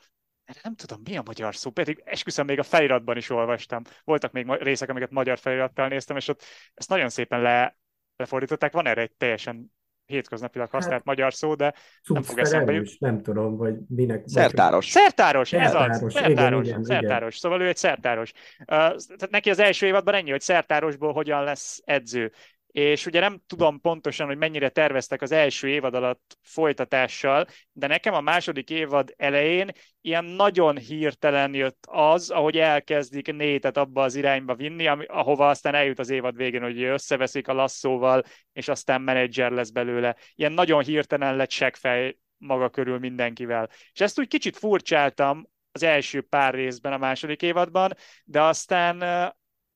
erre 0.49 0.61
nem 0.63 0.75
tudom, 0.75 1.01
mi 1.05 1.17
a 1.17 1.23
magyar 1.25 1.55
szó, 1.55 1.71
pedig 1.71 2.03
esküszöm 2.05 2.47
még 2.47 2.59
a 2.59 2.63
feliratban 2.63 3.17
is 3.17 3.31
olvastam. 3.31 3.83
Voltak 4.05 4.33
még 4.33 4.51
részek, 4.51 4.89
amiket 4.89 5.11
magyar 5.11 5.39
felirattal 5.39 5.89
néztem, 5.89 6.17
és 6.17 6.29
ott 6.29 6.43
ezt 6.75 6.89
nagyon 6.89 7.09
szépen 7.09 7.41
le, 7.41 7.77
lefordították. 8.17 8.73
Van 8.73 8.87
erre 8.87 9.01
egy 9.01 9.13
teljesen 9.17 9.73
hétköznapilag 10.05 10.71
használt 10.71 10.95
hát, 10.95 11.05
magyar 11.05 11.35
szó, 11.35 11.55
de 11.55 11.75
nem 12.07 12.23
fog 12.23 12.39
eszembe 12.39 12.73
jutni. 12.73 12.97
Nem 12.99 13.23
tudom, 13.23 13.57
vagy 13.57 13.75
minek. 13.89 14.23
Szertáros. 14.27 14.87
Szertáros, 14.87 15.53
ez 15.53 15.71
szertáros, 15.71 16.03
az. 16.03 16.13
Szertáros, 16.13 16.67
igen, 16.67 16.81
igen, 16.81 16.83
szertáros. 16.83 17.37
Igen. 17.37 17.51
Szóval 17.51 17.61
ő 17.61 17.69
egy 17.69 17.77
szertáros. 17.77 18.33
Uh, 18.59 18.67
tehát 18.67 19.31
neki 19.31 19.51
az 19.51 19.59
első 19.59 19.87
évadban 19.87 20.15
ennyi, 20.15 20.31
hogy 20.31 20.41
szertárosból 20.41 21.13
hogyan 21.13 21.45
lesz 21.45 21.81
edző 21.85 22.33
és 22.79 23.07
ugye 23.07 23.21
nem 23.21 23.43
tudom 23.47 23.81
pontosan, 23.81 24.27
hogy 24.27 24.37
mennyire 24.37 24.69
terveztek 24.69 25.23
az 25.23 25.33
első 25.33 25.69
évad 25.69 25.95
alatt 25.95 26.39
folytatással, 26.43 27.47
de 27.73 27.87
nekem 27.87 28.15
a 28.15 28.21
második 28.21 28.71
évad 28.71 29.15
elején 29.17 29.71
ilyen 30.01 30.25
nagyon 30.25 30.77
hirtelen 30.77 31.55
jött 31.55 31.85
az, 31.89 32.31
ahogy 32.31 32.57
elkezdik 32.57 33.33
nétet 33.33 33.77
abba 33.77 34.03
az 34.03 34.15
irányba 34.15 34.55
vinni, 34.55 34.87
ami, 34.87 35.05
ahova 35.05 35.49
aztán 35.49 35.75
eljut 35.75 35.99
az 35.99 36.11
évad 36.11 36.37
végén, 36.37 36.63
hogy 36.63 36.83
összeveszik 36.83 37.49
a 37.49 37.53
lasszóval, 37.53 38.23
és 38.53 38.69
aztán 38.69 39.01
menedzser 39.01 39.51
lesz 39.51 39.71
belőle. 39.71 40.17
Ilyen 40.35 40.53
nagyon 40.53 40.83
hirtelen 40.83 41.37
lett 41.37 41.51
seggfej 41.51 42.19
maga 42.37 42.69
körül 42.69 42.99
mindenkivel. 42.99 43.69
És 43.93 44.01
ezt 44.01 44.19
úgy 44.19 44.29
kicsit 44.29 44.57
furcsáltam 44.57 45.49
az 45.73 45.83
első 45.83 46.21
pár 46.21 46.55
részben 46.55 46.93
a 46.93 46.99
második 46.99 47.43
évadban, 47.43 47.93
de 48.25 48.43
aztán 48.43 49.03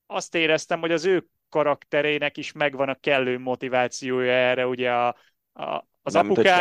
azt 0.06 0.34
éreztem, 0.34 0.80
hogy 0.80 0.92
az 0.92 1.04
ő 1.04 1.26
karakterének 1.52 2.36
is 2.36 2.52
megvan 2.52 2.88
a 2.88 2.94
kellő 2.94 3.38
motivációja 3.38 4.32
erre, 4.32 4.66
ugye 4.66 4.92
a, 4.92 5.16
a, 5.52 5.86
az 6.02 6.12
Nem, 6.12 6.24
apukája... 6.24 6.54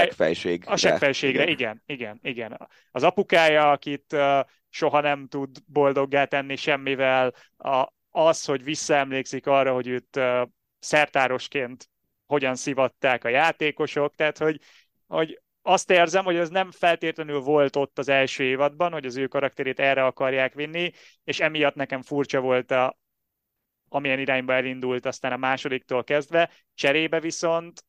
A 0.68 0.78
segfejségre, 0.78 1.44
igen. 1.44 1.54
igen, 1.54 1.82
igen, 1.86 2.20
igen. 2.22 2.70
Az 2.92 3.04
apukája, 3.04 3.72
akit 3.72 4.14
uh, 4.14 4.40
soha 4.70 5.02
nem 5.02 5.28
tud 5.28 5.58
boldoggá 5.66 6.26
tenni 6.26 6.56
semmivel, 6.56 7.34
a, 7.58 7.88
az, 8.10 8.46
hogy 8.46 8.64
visszaemlékszik 8.64 9.48
arra, 9.48 9.74
hogy 9.74 9.88
őt 9.88 10.16
uh, 10.16 10.42
szertárosként 10.80 11.90
hogyan 12.26 12.56
szivatták 12.56 13.24
a 13.24 13.30
játékosok, 13.30 14.16
tehát 14.16 14.38
hogy, 14.38 14.60
hogy 15.08 15.42
azt 15.62 15.92
érzem, 15.92 16.24
hogy 16.24 16.36
ez 16.36 16.50
nem 16.50 16.72
feltétlenül 16.72 17.40
volt 17.40 17.76
ott 17.76 17.98
az 18.00 18.10
első 18.10 18.44
évadban, 18.44 18.92
hogy 18.92 19.06
az 19.06 19.18
ő 19.18 19.28
karakterét 19.28 19.80
erre 19.80 20.06
akarják 20.06 20.54
vinni, 20.54 20.92
és 21.24 21.40
emiatt 21.40 21.76
nekem 21.76 22.02
furcsa 22.02 22.40
volt 22.40 22.72
a, 22.72 23.00
amilyen 23.94 24.20
irányba 24.20 24.54
elindult 24.54 25.06
aztán 25.06 25.32
a 25.32 25.38
másodiktól 25.38 26.04
kezdve, 26.04 26.50
cserébe 26.74 27.20
viszont 27.20 27.86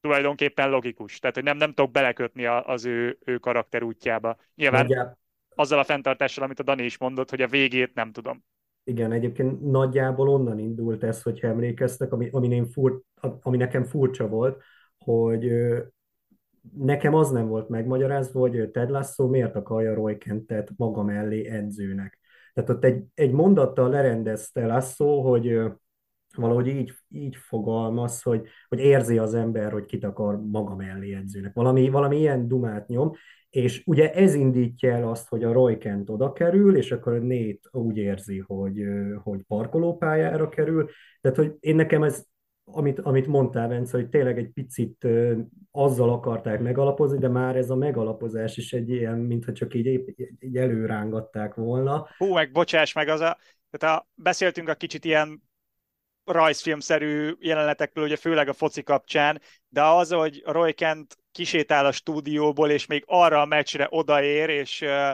tulajdonképpen 0.00 0.70
logikus. 0.70 1.18
Tehát, 1.18 1.36
hogy 1.36 1.44
nem, 1.44 1.56
nem 1.56 1.72
tudok 1.72 1.90
belekötni 1.90 2.46
az 2.46 2.84
ő, 2.84 3.18
ő 3.24 3.38
karakter 3.38 3.82
útjába. 3.82 4.36
Nyilván 4.54 4.86
Nagyjá... 4.86 5.16
azzal 5.54 5.78
a 5.78 5.84
fenntartással, 5.84 6.44
amit 6.44 6.60
a 6.60 6.62
Dani 6.62 6.84
is 6.84 6.98
mondott, 6.98 7.30
hogy 7.30 7.42
a 7.42 7.48
végét 7.48 7.94
nem 7.94 8.12
tudom. 8.12 8.44
Igen, 8.84 9.12
egyébként 9.12 9.60
nagyjából 9.60 10.28
onnan 10.28 10.58
indult 10.58 11.02
ez, 11.02 11.22
hogy 11.22 11.38
emlékeztek, 11.42 12.12
ami, 12.12 12.28
ami, 12.32 12.48
én 12.48 12.66
fur, 12.66 13.02
ami 13.40 13.56
nekem 13.56 13.84
furcsa 13.84 14.28
volt, 14.28 14.62
hogy 14.98 15.52
nekem 16.76 17.14
az 17.14 17.30
nem 17.30 17.48
volt 17.48 17.68
megmagyarázva, 17.68 18.40
hogy 18.40 18.70
Ted 18.70 18.90
Lasso 18.90 19.28
miért 19.28 19.56
akarja 19.56 19.94
Roy 19.94 20.18
Kentet 20.18 20.70
maga 20.76 21.02
mellé 21.02 21.46
edzőnek. 21.46 22.18
Tehát 22.56 22.70
ott 22.70 22.84
egy, 22.84 23.04
egy 23.14 23.32
mondattal 23.32 23.90
lerendezte 23.90 24.66
Lasso, 24.66 25.20
hogy 25.20 25.60
valahogy 26.36 26.66
így, 26.66 26.92
így 27.08 27.36
fogalmaz, 27.36 28.22
hogy, 28.22 28.46
hogy 28.68 28.78
érzi 28.78 29.18
az 29.18 29.34
ember, 29.34 29.72
hogy 29.72 29.84
kit 29.84 30.04
akar 30.04 30.40
maga 30.46 30.74
mellé 30.74 31.14
edzőnek. 31.14 31.54
Valami, 31.54 31.88
valami 31.88 32.16
ilyen 32.16 32.48
dumát 32.48 32.88
nyom, 32.88 33.12
és 33.50 33.82
ugye 33.86 34.12
ez 34.12 34.34
indítja 34.34 34.92
el 34.92 35.08
azt, 35.08 35.28
hogy 35.28 35.44
a 35.44 35.52
Roy 35.52 35.78
Kent 35.78 36.10
oda 36.10 36.32
kerül, 36.32 36.76
és 36.76 36.92
akkor 36.92 37.12
a 37.12 37.18
Nate 37.18 37.68
úgy 37.70 37.96
érzi, 37.96 38.38
hogy, 38.38 38.82
hogy 39.22 39.42
parkolópályára 39.42 40.48
kerül. 40.48 40.88
Tehát, 41.20 41.36
hogy 41.36 41.54
én 41.60 41.74
nekem 41.74 42.02
ez 42.02 42.24
amit, 42.72 42.98
amit 42.98 43.26
mondtál, 43.26 43.68
Bence, 43.68 43.96
hogy 43.96 44.08
tényleg 44.08 44.38
egy 44.38 44.50
picit 44.50 45.06
azzal 45.70 46.10
akarták 46.10 46.60
megalapozni, 46.60 47.18
de 47.18 47.28
már 47.28 47.56
ez 47.56 47.70
a 47.70 47.76
megalapozás 47.76 48.56
is 48.56 48.72
egy 48.72 48.90
ilyen, 48.90 49.18
mintha 49.18 49.52
csak 49.52 49.74
így, 49.74 50.04
így 50.38 50.56
előrángatták 50.56 51.54
volna. 51.54 52.08
Hú, 52.16 52.32
meg 52.32 52.52
bocsáss 52.52 52.92
meg, 52.92 53.08
az 53.08 53.20
a, 53.20 53.38
tehát 53.70 53.98
a, 53.98 54.06
beszéltünk 54.14 54.68
a 54.68 54.74
kicsit 54.74 55.04
ilyen 55.04 55.42
rajzfilmszerű 56.24 57.32
jelenetekről, 57.38 58.04
ugye 58.04 58.16
főleg 58.16 58.48
a 58.48 58.52
foci 58.52 58.82
kapcsán, 58.82 59.40
de 59.68 59.82
az, 59.82 60.12
hogy 60.12 60.42
Roy 60.46 60.72
Kent 60.72 61.18
kisétál 61.32 61.86
a 61.86 61.92
stúdióból, 61.92 62.70
és 62.70 62.86
még 62.86 63.04
arra 63.06 63.40
a 63.40 63.46
meccsre 63.46 63.86
odaér, 63.90 64.48
és 64.48 64.80
uh, 64.80 65.10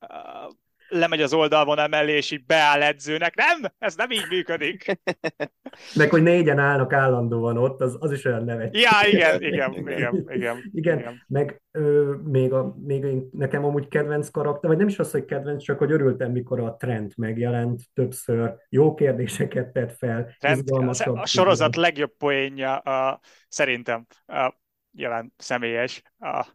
uh, 0.00 0.52
lemegy 0.88 1.22
az 1.22 1.32
oldalon 1.32 1.78
emellé, 1.78 2.12
és 2.12 2.30
így 2.30 2.44
beáll 2.44 2.82
edzőnek. 2.82 3.34
Nem, 3.34 3.72
ez 3.78 3.94
nem 3.94 4.10
így 4.10 4.26
működik. 4.30 5.00
Meg, 5.94 6.10
hogy 6.10 6.22
négyen 6.22 6.58
állnak 6.58 6.92
állandóan 6.92 7.56
ott, 7.56 7.80
az, 7.80 7.96
az 7.98 8.12
is 8.12 8.24
olyan 8.24 8.44
nevet. 8.44 8.76
Ja, 8.76 8.90
igen, 9.10 9.42
igen, 9.42 9.72
igen, 9.72 9.88
igen. 9.88 10.28
Igen, 10.28 10.70
igen. 10.72 11.24
meg 11.28 11.62
ö, 11.70 12.14
még, 12.24 12.52
a, 12.52 12.74
még 12.86 13.04
nekem 13.32 13.64
amúgy 13.64 13.88
kedvenc 13.88 14.28
karakter, 14.28 14.70
vagy 14.70 14.78
nem 14.78 14.88
is 14.88 14.98
az, 14.98 15.10
hogy 15.10 15.24
kedvenc, 15.24 15.62
csak 15.62 15.78
hogy 15.78 15.92
örültem, 15.92 16.30
mikor 16.30 16.60
a 16.60 16.76
trend 16.76 17.12
megjelent 17.16 17.80
többször, 17.94 18.54
jó 18.68 18.94
kérdéseket 18.94 19.72
tett 19.72 19.96
fel, 19.96 20.34
Trent, 20.38 20.70
A 21.04 21.26
sorozat 21.26 21.76
legjobb 21.76 22.16
poénja 22.16 22.76
a, 22.76 23.20
szerintem 23.48 24.06
a, 24.26 24.54
jelen 24.92 25.32
személyes. 25.36 26.02
A, 26.18 26.46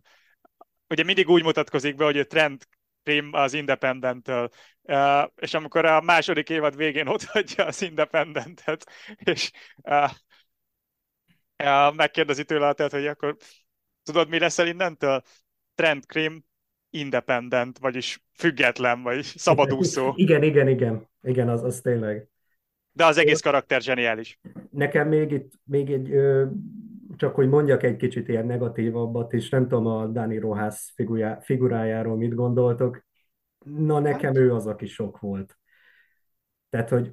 ugye 0.89 1.03
mindig 1.03 1.29
úgy 1.29 1.43
mutatkozik 1.43 1.95
be, 1.95 2.03
hogy 2.03 2.17
a 2.17 2.25
trend 2.25 2.63
Prim 3.03 3.29
az 3.33 3.53
Independent-től. 3.53 4.49
Uh, 4.81 5.23
és 5.35 5.53
amikor 5.53 5.85
a 5.85 6.01
második 6.01 6.49
évad 6.49 6.75
végén 6.75 7.07
odaadja 7.07 7.65
az 7.65 7.81
Independentet, 7.81 8.91
és 9.23 9.51
uh, 9.83 10.09
uh, 11.63 11.95
megkérdezi 11.95 12.43
tőle 12.43 12.67
a 12.67 12.89
hogy 12.89 13.07
akkor 13.07 13.35
tudod, 14.03 14.29
mi 14.29 14.39
leszel 14.39 14.67
innentől? 14.67 15.21
Trend 15.75 16.05
Krim 16.05 16.43
independent, 16.89 17.77
vagyis 17.77 18.23
független, 18.33 19.01
vagy 19.01 19.23
szabadúszó. 19.23 20.13
Igen, 20.15 20.43
igen, 20.43 20.67
igen. 20.67 21.07
Igen, 21.21 21.49
az, 21.49 21.63
az 21.63 21.81
tényleg. 21.81 22.27
De 22.91 23.05
az 23.05 23.17
egész 23.17 23.39
karakter 23.39 23.81
zseniális. 23.81 24.39
Nekem 24.71 25.07
még 25.07 25.31
itt, 25.31 25.51
még 25.63 25.91
egy, 25.91 26.11
ö, 26.11 26.45
csak 27.15 27.35
hogy 27.35 27.49
mondjak 27.49 27.83
egy 27.83 27.95
kicsit 27.95 28.27
ilyen 28.27 28.45
negatívabbat, 28.45 29.33
és 29.33 29.49
nem 29.49 29.67
tudom 29.67 29.85
a 29.85 30.05
Dani 30.05 30.37
Rohász 30.37 30.93
figurájáról 31.41 32.15
mit 32.15 32.35
gondoltok. 32.35 33.05
Na, 33.65 33.99
nekem 33.99 34.35
ő 34.35 34.53
az, 34.53 34.67
aki 34.67 34.85
sok 34.85 35.19
volt. 35.19 35.57
Tehát, 36.69 36.89
hogy 36.89 37.11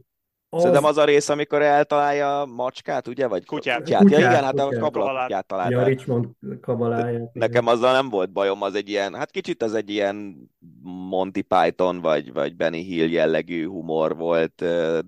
az... 0.49 0.61
Szerintem 0.61 0.85
az 0.85 0.97
a 0.97 1.05
rész, 1.05 1.29
amikor 1.29 1.63
eltalálja 1.63 2.41
a 2.41 2.47
macskát, 2.47 3.09
ugye? 3.09 3.27
Vagy 3.27 3.45
kutyát. 3.45 3.79
kutyát. 3.79 4.03
kutyát 4.03 4.21
ja, 4.21 4.29
igen, 4.29 4.45
hát 4.45 4.59
a 4.59 4.69
kabalát 4.69 5.47
találta. 5.47 5.79
Ja, 5.79 5.85
Richmond 5.85 6.27
kabaláját. 6.61 7.33
Nekem 7.33 7.67
azzal 7.67 7.93
nem 7.93 8.09
volt 8.09 8.33
bajom, 8.33 8.63
az 8.63 8.75
egy 8.75 8.89
ilyen, 8.89 9.15
hát 9.15 9.31
kicsit 9.31 9.63
az 9.63 9.75
egy 9.75 9.91
ilyen 9.91 10.37
Monty 11.09 11.41
Python 11.41 12.01
vagy, 12.01 12.33
vagy 12.33 12.57
Benny 12.57 12.83
Hill 12.83 13.09
jellegű 13.09 13.67
humor 13.67 14.17
volt, 14.17 14.55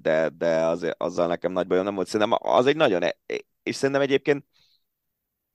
de, 0.03 0.29
de 0.39 0.67
az, 0.67 0.95
azzal 0.97 1.27
nekem 1.27 1.53
nagy 1.53 1.67
bajom 1.67 1.85
nem 1.85 1.95
volt. 1.95 2.07
Szerintem 2.07 2.39
az 2.43 2.67
egy 2.67 2.77
nagyon, 2.77 3.03
e- 3.03 3.17
és 3.63 3.75
szerintem 3.75 4.03
egyébként 4.03 4.45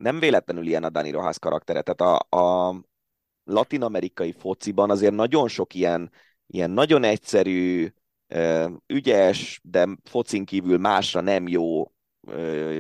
nem 0.04 0.20
véletlenül 0.20 0.68
ilyen 0.68 0.84
a 0.84 0.90
Dani 0.90 1.12
Rojas 1.12 1.40
karaktere. 1.40 1.82
Tehát 1.82 2.02
a, 2.32 2.38
a 2.38 2.76
latin-amerikai 3.44 4.32
fociban 4.32 4.90
azért 4.90 5.14
nagyon 5.14 5.48
sok 5.48 5.74
ilyen, 5.74 6.12
ilyen 6.48 6.70
nagyon 6.72 7.04
egyszerű, 7.04 7.88
ügyes, 8.88 9.60
de 9.64 9.88
focin 10.04 10.46
kívül 10.46 10.78
másra 10.78 11.22
nem 11.22 11.48
jó 11.48 11.92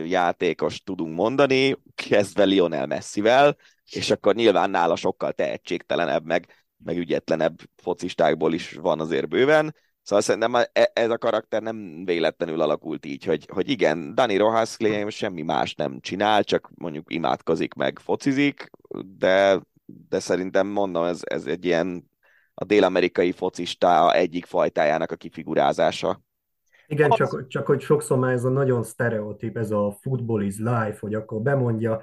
játékos 0.05 0.83
tudunk 0.83 1.15
mondani, 1.15 1.77
kezdve 1.95 2.43
Lionel 2.43 2.85
Messivel, 2.85 3.57
és 3.91 4.11
akkor 4.11 4.35
nyilván 4.35 4.69
nála 4.69 4.95
sokkal 4.95 5.31
tehetségtelenebb, 5.31 6.25
meg, 6.25 6.47
meg 6.77 6.97
ügyetlenebb 6.97 7.59
focistákból 7.75 8.53
is 8.53 8.73
van 8.73 8.99
azért 8.99 9.27
bőven. 9.27 9.75
Szóval 10.03 10.23
szerintem 10.23 10.55
e, 10.55 10.91
ez 10.93 11.09
a 11.09 11.17
karakter 11.17 11.61
nem 11.61 12.05
véletlenül 12.05 12.61
alakult 12.61 13.05
így, 13.05 13.23
hogy, 13.23 13.47
hogy 13.53 13.69
igen, 13.69 14.15
Dani 14.15 14.37
Rojas 14.37 14.77
semmi 15.07 15.41
más 15.41 15.75
nem 15.75 15.99
csinál, 15.99 16.43
csak 16.43 16.69
mondjuk 16.75 17.13
imádkozik 17.13 17.73
meg 17.73 17.99
focizik, 17.99 18.69
de, 19.17 19.61
de 20.09 20.19
szerintem 20.19 20.67
mondom, 20.67 21.03
ez, 21.03 21.19
ez 21.23 21.45
egy 21.45 21.65
ilyen 21.65 22.11
a 22.53 22.65
dél-amerikai 22.65 23.31
focista 23.31 24.13
egyik 24.13 24.45
fajtájának 24.45 25.11
a 25.11 25.15
kifigurázása. 25.15 26.21
Igen, 26.87 27.11
az... 27.11 27.17
csak, 27.17 27.47
csak 27.47 27.65
hogy 27.65 27.81
sokszor 27.81 28.17
már 28.17 28.33
ez 28.33 28.43
a 28.43 28.49
nagyon 28.49 28.83
sztereotíp, 28.83 29.57
ez 29.57 29.71
a 29.71 29.97
football 30.01 30.41
is 30.41 30.57
life, 30.57 30.97
hogy 30.99 31.13
akkor 31.13 31.41
bemondja 31.41 32.01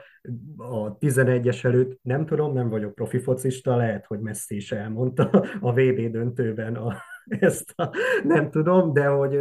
a 0.57 0.99
11-es 0.99 1.65
előtt, 1.65 1.99
nem 2.03 2.27
tudom, 2.27 2.53
nem 2.53 2.69
vagyok 2.69 2.95
profi 2.95 3.19
focista, 3.19 3.77
lehet, 3.77 4.07
hogy 4.07 4.21
Messi 4.21 4.57
is 4.57 4.73
elmondta 4.73 5.31
a 5.61 5.73
VB 5.73 6.11
döntőben 6.11 6.77
a, 6.77 6.97
ezt 7.41 7.73
a, 7.77 7.91
nem 8.23 8.51
tudom, 8.51 8.93
de 8.93 9.07
hogy 9.07 9.33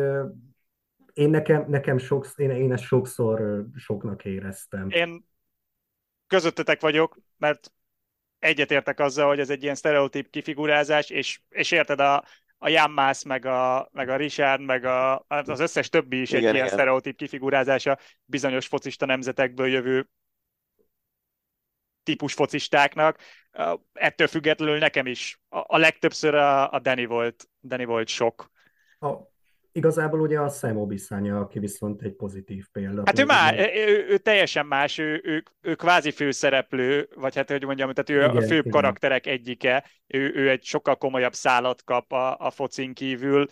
én 1.13 1.29
nekem, 1.29 1.65
nekem 1.67 1.97
sok, 1.97 2.27
én, 2.35 2.49
én 2.49 2.71
ezt 2.71 2.83
sokszor 2.83 3.65
soknak 3.75 4.25
éreztem. 4.25 4.89
Én 4.89 5.25
közöttetek 6.27 6.81
vagyok, 6.81 7.17
mert 7.37 7.73
egyetértek 8.39 8.99
azzal, 8.99 9.27
hogy 9.27 9.39
ez 9.39 9.49
egy 9.49 9.63
ilyen 9.63 9.75
sztereotíp 9.75 10.29
kifigurázás, 10.29 11.09
és, 11.09 11.41
és 11.49 11.71
érted, 11.71 11.99
a, 11.99 12.23
a 12.57 12.69
Jammász, 12.69 13.23
meg 13.23 13.45
a, 13.45 13.89
meg 13.91 14.09
a 14.09 14.15
Richard, 14.15 14.61
meg 14.61 14.85
a, 14.85 15.25
az 15.27 15.59
összes 15.59 15.89
többi 15.89 16.21
is 16.21 16.29
igen, 16.29 16.41
egy 16.41 16.43
igen. 16.43 16.55
ilyen 16.55 16.67
sztereotíp 16.67 17.17
kifigurázása 17.17 17.97
bizonyos 18.25 18.67
focista 18.67 19.05
nemzetekből 19.05 19.67
jövő 19.67 20.09
típus 22.03 22.33
focistáknak. 22.33 23.19
Ettől 23.93 24.27
függetlenül 24.27 24.77
nekem 24.77 25.05
is 25.05 25.41
a, 25.49 25.75
a 25.75 25.77
legtöbbször 25.77 26.35
a, 26.35 26.71
a 26.71 26.79
Danny 26.79 27.07
volt, 27.07 27.49
Danny 27.61 27.85
volt 27.85 28.07
sok. 28.07 28.51
A, 28.99 29.13
igazából 29.71 30.19
ugye 30.19 30.39
a 30.39 30.49
Sam 30.49 30.77
Obiszánya, 30.77 31.39
aki 31.39 31.59
viszont 31.59 32.01
egy 32.01 32.15
pozitív 32.15 32.67
példa. 32.71 33.03
Hát 33.05 33.19
ő 33.19 33.25
már, 33.25 33.59
ő, 33.59 33.87
ő, 33.87 34.07
ő 34.07 34.17
teljesen 34.17 34.65
más, 34.65 34.97
ő, 34.97 35.21
ő, 35.23 35.43
ő 35.61 35.75
kvázi 35.75 36.11
főszereplő, 36.11 37.09
vagy 37.15 37.35
hát 37.35 37.49
hogy 37.49 37.63
mondjam, 37.63 37.93
tehát 37.93 38.09
ő 38.09 38.29
igen, 38.29 38.43
a 38.43 38.47
főbb 38.47 38.65
igen. 38.65 38.71
karakterek 38.71 39.25
egyike, 39.25 39.85
ő, 40.07 40.31
ő 40.35 40.49
egy 40.49 40.63
sokkal 40.63 40.95
komolyabb 40.95 41.33
szállat 41.33 41.83
kap 41.83 42.11
a, 42.11 42.37
a 42.37 42.49
focin 42.49 42.93
kívül. 42.93 43.45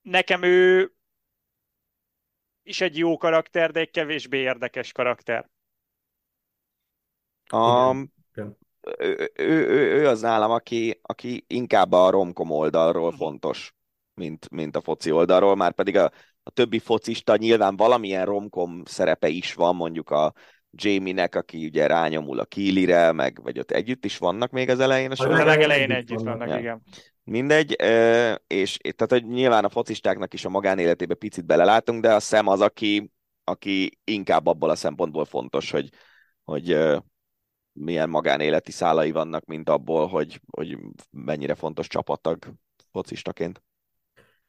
Nekem 0.00 0.42
ő 0.42 0.92
is 2.62 2.80
egy 2.80 2.98
jó 2.98 3.16
karakter, 3.16 3.70
de 3.70 3.80
egy 3.80 3.90
kevésbé 3.90 4.38
érdekes 4.38 4.92
karakter. 4.92 5.50
Igen. 8.34 8.56
Ő, 8.98 9.30
ő, 9.36 9.68
ő, 9.68 10.00
ő 10.00 10.08
az 10.08 10.20
nálam, 10.20 10.50
aki, 10.50 11.00
aki 11.02 11.44
inkább 11.46 11.92
a 11.92 12.10
romkom 12.10 12.50
oldalról 12.50 13.08
mhm. 13.08 13.16
fontos, 13.16 13.74
mint, 14.14 14.50
mint 14.50 14.76
a 14.76 14.80
foci 14.80 15.10
oldalról, 15.10 15.56
már 15.56 15.72
pedig 15.72 15.96
a, 15.96 16.10
a 16.42 16.50
többi 16.50 16.78
focista 16.78 17.36
nyilván 17.36 17.76
valamilyen 17.76 18.24
romkom 18.24 18.82
szerepe 18.84 19.28
is 19.28 19.54
van, 19.54 19.76
mondjuk 19.76 20.10
a 20.10 20.32
Jamie-nek, 20.70 21.34
aki 21.34 21.64
ugye 21.66 21.86
rányomul 21.86 22.38
a 22.38 22.44
Killire, 22.44 23.12
meg 23.12 23.42
vagy 23.42 23.58
ott 23.58 23.70
együtt 23.70 24.04
is 24.04 24.18
vannak 24.18 24.50
még 24.50 24.68
az 24.68 24.80
elején. 24.80 25.10
A, 25.10 25.24
a 25.24 25.44
legelején 25.44 25.90
együtt, 25.90 26.10
együtt 26.10 26.24
vannak, 26.24 26.48
ja. 26.48 26.58
igen. 26.58 26.82
Mindegy, 27.24 27.76
és 28.46 28.76
tehát 28.76 29.06
hogy 29.08 29.26
nyilván 29.26 29.64
a 29.64 29.68
focistáknak 29.68 30.34
is 30.34 30.44
a 30.44 30.48
magánéletébe 30.48 31.14
picit 31.14 31.46
belelátunk, 31.46 32.02
de 32.02 32.14
a 32.14 32.20
szem 32.20 32.46
az, 32.46 32.60
aki, 32.60 33.10
aki 33.44 33.98
inkább 34.04 34.46
abból 34.46 34.70
a 34.70 34.74
szempontból 34.74 35.24
fontos, 35.24 35.70
hogy, 35.70 35.88
hogy 36.44 36.78
milyen 37.72 38.08
magánéleti 38.08 38.70
szálai 38.70 39.10
vannak, 39.10 39.44
mint 39.44 39.68
abból, 39.68 40.06
hogy, 40.06 40.40
hogy 40.50 40.78
mennyire 41.10 41.54
fontos 41.54 41.86
csapattag 41.86 42.38
focistaként. 42.90 43.62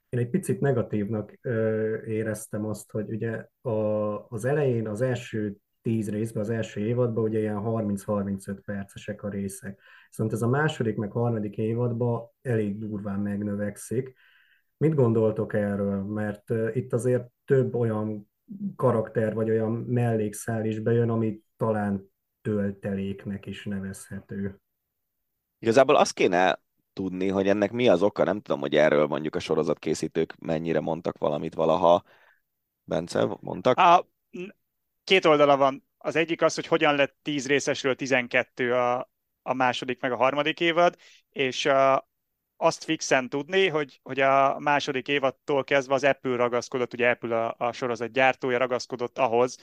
Én 0.10 0.20
egy 0.20 0.30
picit 0.30 0.60
negatívnak 0.60 1.38
ö, 1.42 1.96
éreztem 2.06 2.66
azt, 2.66 2.92
hogy 2.92 3.10
ugye 3.10 3.48
a, 3.62 4.28
az 4.28 4.46
elején, 4.46 4.88
az 4.88 5.02
első 5.02 5.56
tíz 5.82 6.10
részben, 6.10 6.42
az 6.42 6.50
első 6.50 6.80
évadban 6.80 7.24
ugye 7.24 7.40
ilyen 7.40 7.62
30-35 7.66 8.58
percesek 8.66 9.24
a 9.24 9.30
részek. 9.30 9.80
Viszont 10.08 10.34
ez 10.34 10.42
a 10.42 10.48
második, 10.48 10.96
meg 10.96 11.12
harmadik 11.12 11.58
évadban 11.58 12.30
elég 12.42 12.78
durván 12.78 13.20
megnövekszik. 13.20 14.14
Mit 14.78 14.96
gondoltok 14.96 15.54
erről? 15.54 16.04
Mert 16.04 16.50
itt 16.74 16.94
azért 16.94 17.28
több 17.46 17.76
olyan 17.76 18.30
karakter, 18.76 19.34
vagy 19.34 19.50
olyan 19.50 19.72
mellékszál 19.72 20.66
is 20.66 20.80
bejön, 20.80 21.10
ami 21.10 21.42
talán 21.58 22.13
tölteléknek 22.44 23.46
is 23.46 23.66
nevezhető. 23.66 24.60
Igazából 25.60 25.96
azt 25.96 26.14
kéne 26.14 26.62
tudni, 26.94 27.28
hogy 27.28 27.48
ennek 27.48 27.72
mi 27.72 27.88
az 27.88 28.02
oka, 28.02 28.24
nem 28.24 28.42
tudom, 28.42 28.60
hogy 28.60 28.76
erről 28.76 29.08
mondjuk 29.08 29.36
a 29.36 29.40
sorozatkészítők 29.40 30.36
mennyire 30.40 30.80
mondtak 30.80 31.18
valamit 31.18 31.54
valaha. 31.54 32.04
Bence, 32.84 33.38
mondtak? 33.40 33.78
A, 33.78 34.08
két 35.04 35.26
oldala 35.26 35.58
van. 35.58 35.88
Az 35.98 36.16
egyik 36.16 36.42
az, 36.42 36.56
hogy 36.56 36.68
hogyan 36.68 36.96
lett 36.96 37.18
10 37.22 37.48
részesről 37.48 37.96
12 37.96 38.74
a, 38.74 39.12
a 39.42 39.54
második 39.54 40.02
meg 40.02 40.12
a 40.12 40.16
harmadik 40.16 40.60
évad, 40.60 40.96
és 41.30 41.66
a, 41.66 42.10
azt 42.58 42.84
fixen 42.84 43.30
tudni, 43.30 43.68
hogy, 43.68 44.00
hogy 44.04 44.20
a 44.20 44.60
második 44.60 45.08
évattól 45.08 45.64
kezdve 45.64 45.94
az 45.94 46.04
Apple 46.04 46.36
ragaszkodott, 46.36 46.94
ugye 46.94 47.10
Apple 47.10 47.46
a, 47.46 47.56
a 47.58 47.72
sorozat 47.72 48.12
gyártója 48.12 48.58
ragaszkodott 48.58 49.18
ahhoz, 49.18 49.58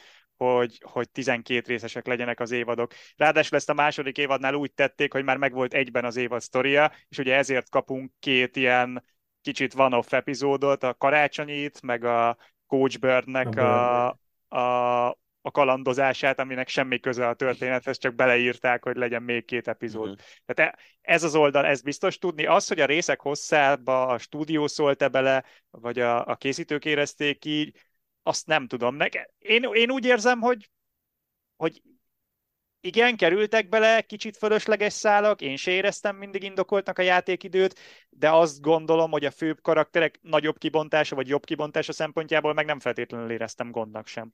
hogy, 0.45 0.80
hogy 0.84 1.11
12 1.11 1.66
részesek 1.66 2.07
legyenek 2.07 2.41
az 2.41 2.51
évadok. 2.51 2.93
Ráadásul 3.16 3.57
ezt 3.57 3.70
a 3.70 3.74
második 3.74 4.18
évadnál 4.18 4.55
úgy 4.55 4.72
tették, 4.72 5.12
hogy 5.12 5.24
már 5.24 5.36
megvolt 5.36 5.74
egyben 5.74 6.05
az 6.05 6.16
évad 6.16 6.41
sztoria, 6.41 6.93
és 7.09 7.18
ugye 7.18 7.34
ezért 7.34 7.70
kapunk 7.70 8.12
két 8.18 8.57
ilyen 8.57 9.05
kicsit 9.41 9.72
van-off 9.72 10.12
epizódot, 10.12 10.82
a 10.82 10.95
karácsonyit, 10.95 11.82
meg 11.82 12.05
a 12.05 12.36
Coach 12.66 12.99
Birdnek 12.99 13.57
a, 13.57 14.09
a, 14.49 15.09
a 15.43 15.51
kalandozását, 15.51 16.38
aminek 16.38 16.68
semmi 16.68 17.01
köze 17.01 17.28
a 17.28 17.34
történethez, 17.34 17.99
csak 17.99 18.14
beleírták, 18.14 18.84
hogy 18.84 18.97
legyen 18.97 19.22
még 19.22 19.45
két 19.45 19.68
epizód. 19.68 20.09
Uh-huh. 20.09 20.24
Tehát 20.47 20.72
e, 20.72 20.78
ez 21.01 21.22
az 21.22 21.34
oldal, 21.34 21.66
ez 21.66 21.82
biztos 21.82 22.18
tudni. 22.18 22.47
Az, 22.47 22.68
hogy 22.68 22.80
a 22.80 22.86
részek 22.86 23.20
hosszába 23.20 24.07
a 24.07 24.18
stúdió 24.18 24.66
szólt-e 24.66 25.09
bele, 25.09 25.45
vagy 25.70 25.99
a, 25.99 26.26
a 26.26 26.36
készítők 26.36 26.84
érezték 26.84 27.45
így, 27.45 27.89
azt 28.22 28.46
nem 28.46 28.66
tudom. 28.66 28.94
Neke, 28.94 29.30
én, 29.38 29.62
én 29.72 29.90
úgy 29.90 30.04
érzem, 30.04 30.40
hogy, 30.40 30.70
hogy 31.56 31.82
igen, 32.80 33.16
kerültek 33.16 33.68
bele 33.68 34.02
kicsit 34.02 34.36
fölösleges 34.36 34.92
szálak, 34.92 35.40
én 35.40 35.56
se 35.56 35.70
éreztem 35.70 36.16
mindig 36.16 36.42
indokoltnak 36.42 36.98
a 36.98 37.02
játékidőt, 37.02 37.78
de 38.10 38.30
azt 38.30 38.60
gondolom, 38.60 39.10
hogy 39.10 39.24
a 39.24 39.30
főbb 39.30 39.60
karakterek 39.60 40.18
nagyobb 40.22 40.58
kibontása 40.58 41.14
vagy 41.14 41.28
jobb 41.28 41.44
kibontása 41.44 41.92
szempontjából 41.92 42.52
meg 42.52 42.66
nem 42.66 42.80
feltétlenül 42.80 43.30
éreztem 43.30 43.70
gondnak 43.70 44.06
sem. 44.06 44.32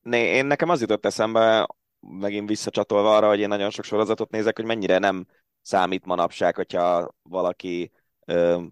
Né, 0.00 0.18
én 0.18 0.46
nekem 0.46 0.68
az 0.68 0.80
jutott 0.80 1.04
eszembe, 1.04 1.66
megint 2.00 2.48
visszacsatolva 2.48 3.16
arra, 3.16 3.28
hogy 3.28 3.40
én 3.40 3.48
nagyon 3.48 3.70
sok 3.70 3.84
sorozatot 3.84 4.30
nézek, 4.30 4.56
hogy 4.56 4.64
mennyire 4.64 4.98
nem 4.98 5.26
számít 5.60 6.04
manapság, 6.04 6.54
hogyha 6.54 7.14
valaki 7.22 7.92
ö, 8.24 8.62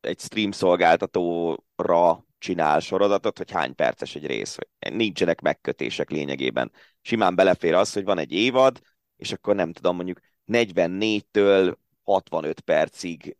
egy 0.00 0.20
stream 0.20 0.50
szolgáltatóra 0.50 2.25
csinál 2.46 2.80
sorozatot, 2.80 3.38
hogy 3.38 3.50
hány 3.50 3.74
perces 3.74 4.14
egy 4.14 4.26
rész. 4.26 4.56
Nincsenek 4.90 5.40
megkötések 5.40 6.10
lényegében. 6.10 6.72
Simán 7.00 7.34
belefér 7.34 7.74
az, 7.74 7.92
hogy 7.92 8.04
van 8.04 8.18
egy 8.18 8.32
évad, 8.32 8.80
és 9.16 9.32
akkor 9.32 9.54
nem 9.54 9.72
tudom, 9.72 9.96
mondjuk 9.96 10.18
44-től 10.46 11.74
65 12.02 12.60
percig 12.60 13.36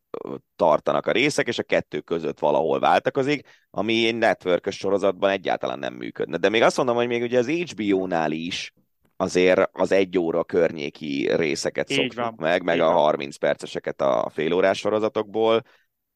tartanak 0.57 1.07
a 1.07 1.13
részek, 1.13 1.47
és 1.47 1.59
a 1.59 1.63
kettő 1.63 2.01
között 2.01 2.39
valahol 2.39 2.81
váltakozik, 2.81 3.67
ami 3.71 4.07
egy 4.07 4.17
network 4.17 4.71
sorozatban 4.71 5.31
egyáltalán 5.31 5.79
nem 5.79 5.95
működne. 5.95 6.37
De 6.37 6.49
még 6.49 6.63
azt 6.63 6.77
mondom, 6.77 6.97
hogy 6.97 7.07
még 7.07 7.23
ugye 7.23 7.39
az 7.39 7.49
HBO-nál 7.49 8.33
is 8.33 8.73
azért 9.17 9.69
az 9.73 9.93
egy 9.93 10.19
óra 10.19 10.45
környéki 10.45 11.29
részeket 11.37 11.91
Így 11.91 11.97
szoktuk 11.97 12.25
van. 12.25 12.35
meg, 12.37 12.63
meg 12.63 12.75
Így 12.75 12.81
a 12.81 12.91
30 12.91 13.37
perceseket 13.37 14.01
a 14.01 14.31
félórás 14.33 14.79
sorozatokból, 14.79 15.63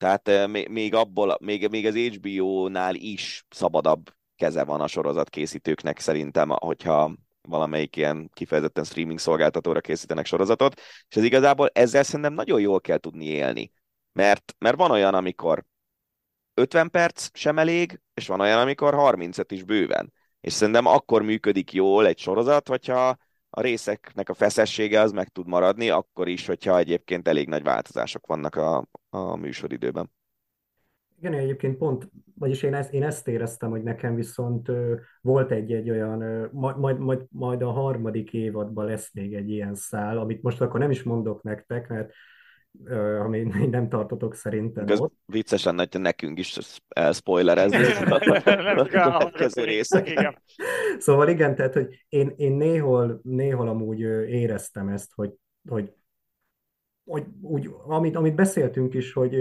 tehát 0.01 0.49
még 0.69 0.95
abból, 0.95 1.37
még, 1.41 1.69
még 1.69 1.87
az 1.87 1.95
HBO-nál 1.97 2.95
is 2.95 3.47
szabadabb 3.51 4.15
keze 4.37 4.65
van 4.65 4.81
a 4.81 4.87
sorozat 4.87 5.29
készítőknek 5.29 5.99
szerintem, 5.99 6.49
hogyha 6.49 7.15
valamelyik 7.43 7.97
ilyen 7.97 8.31
kifejezetten 8.33 8.85
streaming 8.85 9.19
szolgáltatóra 9.19 9.81
készítenek 9.81 10.27
sorozatot, 10.27 10.81
és 11.09 11.17
ez 11.17 11.23
igazából 11.23 11.71
ezzel 11.73 12.03
szerintem 12.03 12.33
nagyon 12.33 12.61
jól 12.61 12.81
kell 12.81 12.99
tudni 12.99 13.25
élni. 13.25 13.73
Mert, 14.13 14.55
mert 14.59 14.77
van 14.77 14.91
olyan, 14.91 15.15
amikor 15.15 15.65
50 16.55 16.91
perc 16.91 17.29
sem 17.33 17.59
elég, 17.59 18.01
és 18.15 18.27
van 18.27 18.41
olyan, 18.41 18.61
amikor 18.61 18.95
35 18.95 19.53
is 19.53 19.63
bőven. 19.63 20.13
És 20.41 20.53
szerintem 20.53 20.87
akkor 20.87 21.23
működik 21.23 21.73
jól 21.73 22.07
egy 22.07 22.19
sorozat, 22.19 22.69
hogyha 22.69 23.17
a 23.51 23.61
részeknek 23.61 24.29
a 24.29 24.35
feszessége 24.35 25.01
az 25.01 25.13
meg 25.13 25.29
tud 25.29 25.47
maradni, 25.47 25.91
akkor 25.91 26.29
is, 26.29 26.47
hogyha 26.47 26.79
egyébként 26.79 27.29
elég 27.29 27.49
nagy 27.49 27.63
változások 27.63 28.27
vannak 28.27 28.55
a, 28.55 28.87
a 29.09 29.37
műsoridőben. 29.37 30.11
Igen, 31.19 31.33
egyébként 31.33 31.77
pont, 31.77 32.11
vagyis 32.35 32.63
én 32.63 32.75
ezt, 32.75 32.93
én 32.93 33.03
ezt 33.03 33.29
éreztem, 33.29 33.71
hogy 33.71 33.83
nekem 33.83 34.15
viszont 34.15 34.69
ö, 34.69 34.95
volt 35.21 35.51
egy-egy 35.51 35.91
olyan, 35.91 36.21
ö, 36.21 36.47
majd, 36.53 36.99
majd, 36.99 37.27
majd 37.31 37.63
a 37.63 37.71
harmadik 37.71 38.33
évadban 38.33 38.87
lesz 38.87 39.13
még 39.13 39.35
egy 39.35 39.51
ilyen 39.51 39.75
szál, 39.75 40.19
amit 40.19 40.43
most 40.43 40.61
akkor 40.61 40.81
nem 40.81 40.91
is 40.91 41.03
mondok 41.03 41.43
nektek, 41.43 41.89
mert 41.89 42.13
ami 43.21 43.43
nem 43.71 43.89
tartotok 43.89 44.35
szerintem 44.35 44.89
Ez 44.89 45.01
ott. 45.01 45.15
vicces 45.27 45.65
lenne, 45.65 45.87
hogy 45.91 46.01
nekünk 46.01 46.39
is 46.39 46.59
elspoilerezni 46.89 47.85
a 48.77 48.85
következő 48.85 49.65
részek. 49.65 50.35
Szóval 50.99 51.29
igen, 51.29 51.55
tehát, 51.55 51.75
hogy 51.75 52.05
én, 52.09 52.33
én 52.37 52.53
néhol, 52.53 53.21
néhol 53.23 53.69
amúgy 53.69 54.01
éreztem 54.29 54.89
ezt, 54.89 55.13
hogy, 55.15 55.33
hogy, 55.69 55.93
hogy 57.05 57.25
úgy, 57.41 57.71
amit, 57.87 58.17
amit 58.17 58.35
beszéltünk 58.35 58.95
is, 58.95 59.13
hogy 59.13 59.37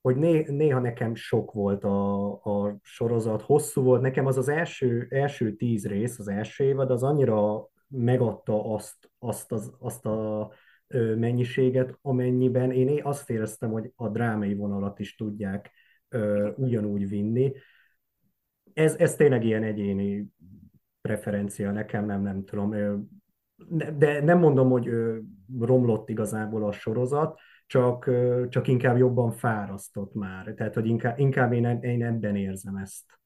hogy 0.00 0.16
né, 0.16 0.44
néha 0.48 0.80
nekem 0.80 1.14
sok 1.14 1.52
volt 1.52 1.84
a, 1.84 2.30
a 2.32 2.78
sorozat, 2.82 3.42
hosszú 3.42 3.82
volt. 3.82 4.00
Nekem 4.00 4.26
az 4.26 4.36
az 4.36 4.48
első, 4.48 5.06
első 5.10 5.56
tíz 5.56 5.86
rész, 5.86 6.18
az 6.18 6.28
első 6.28 6.64
évad, 6.64 6.90
az 6.90 7.02
annyira 7.02 7.68
megadta 7.88 8.74
azt, 8.74 9.10
azt, 9.18 9.52
az, 9.52 9.72
azt 9.78 10.06
a 10.06 10.50
mennyiséget, 11.16 11.98
amennyiben 12.02 12.70
én 12.70 13.00
azt 13.02 13.30
éreztem, 13.30 13.70
hogy 13.70 13.92
a 13.96 14.08
drámai 14.08 14.54
vonalat 14.54 14.98
is 14.98 15.14
tudják 15.14 15.70
ugyanúgy 16.56 17.08
vinni. 17.08 17.52
Ez, 18.72 18.94
ez 18.94 19.14
tényleg 19.14 19.44
ilyen 19.44 19.62
egyéni 19.62 20.26
preferencia 21.00 21.72
nekem, 21.72 22.04
nem, 22.06 22.22
nem 22.22 22.44
tudom. 22.44 22.70
de 23.98 24.22
nem 24.22 24.38
mondom, 24.38 24.70
hogy 24.70 24.90
romlott 25.58 26.08
igazából 26.08 26.66
a 26.66 26.72
sorozat, 26.72 27.38
csak, 27.66 28.10
csak 28.48 28.68
inkább 28.68 28.96
jobban 28.96 29.30
fárasztott 29.30 30.14
már. 30.14 30.54
Tehát, 30.56 30.74
hogy 30.74 30.86
inkább, 30.86 31.18
inkább 31.18 31.52
én, 31.52 31.64
én 31.80 32.04
ebben 32.04 32.36
érzem 32.36 32.76
ezt. 32.76 33.17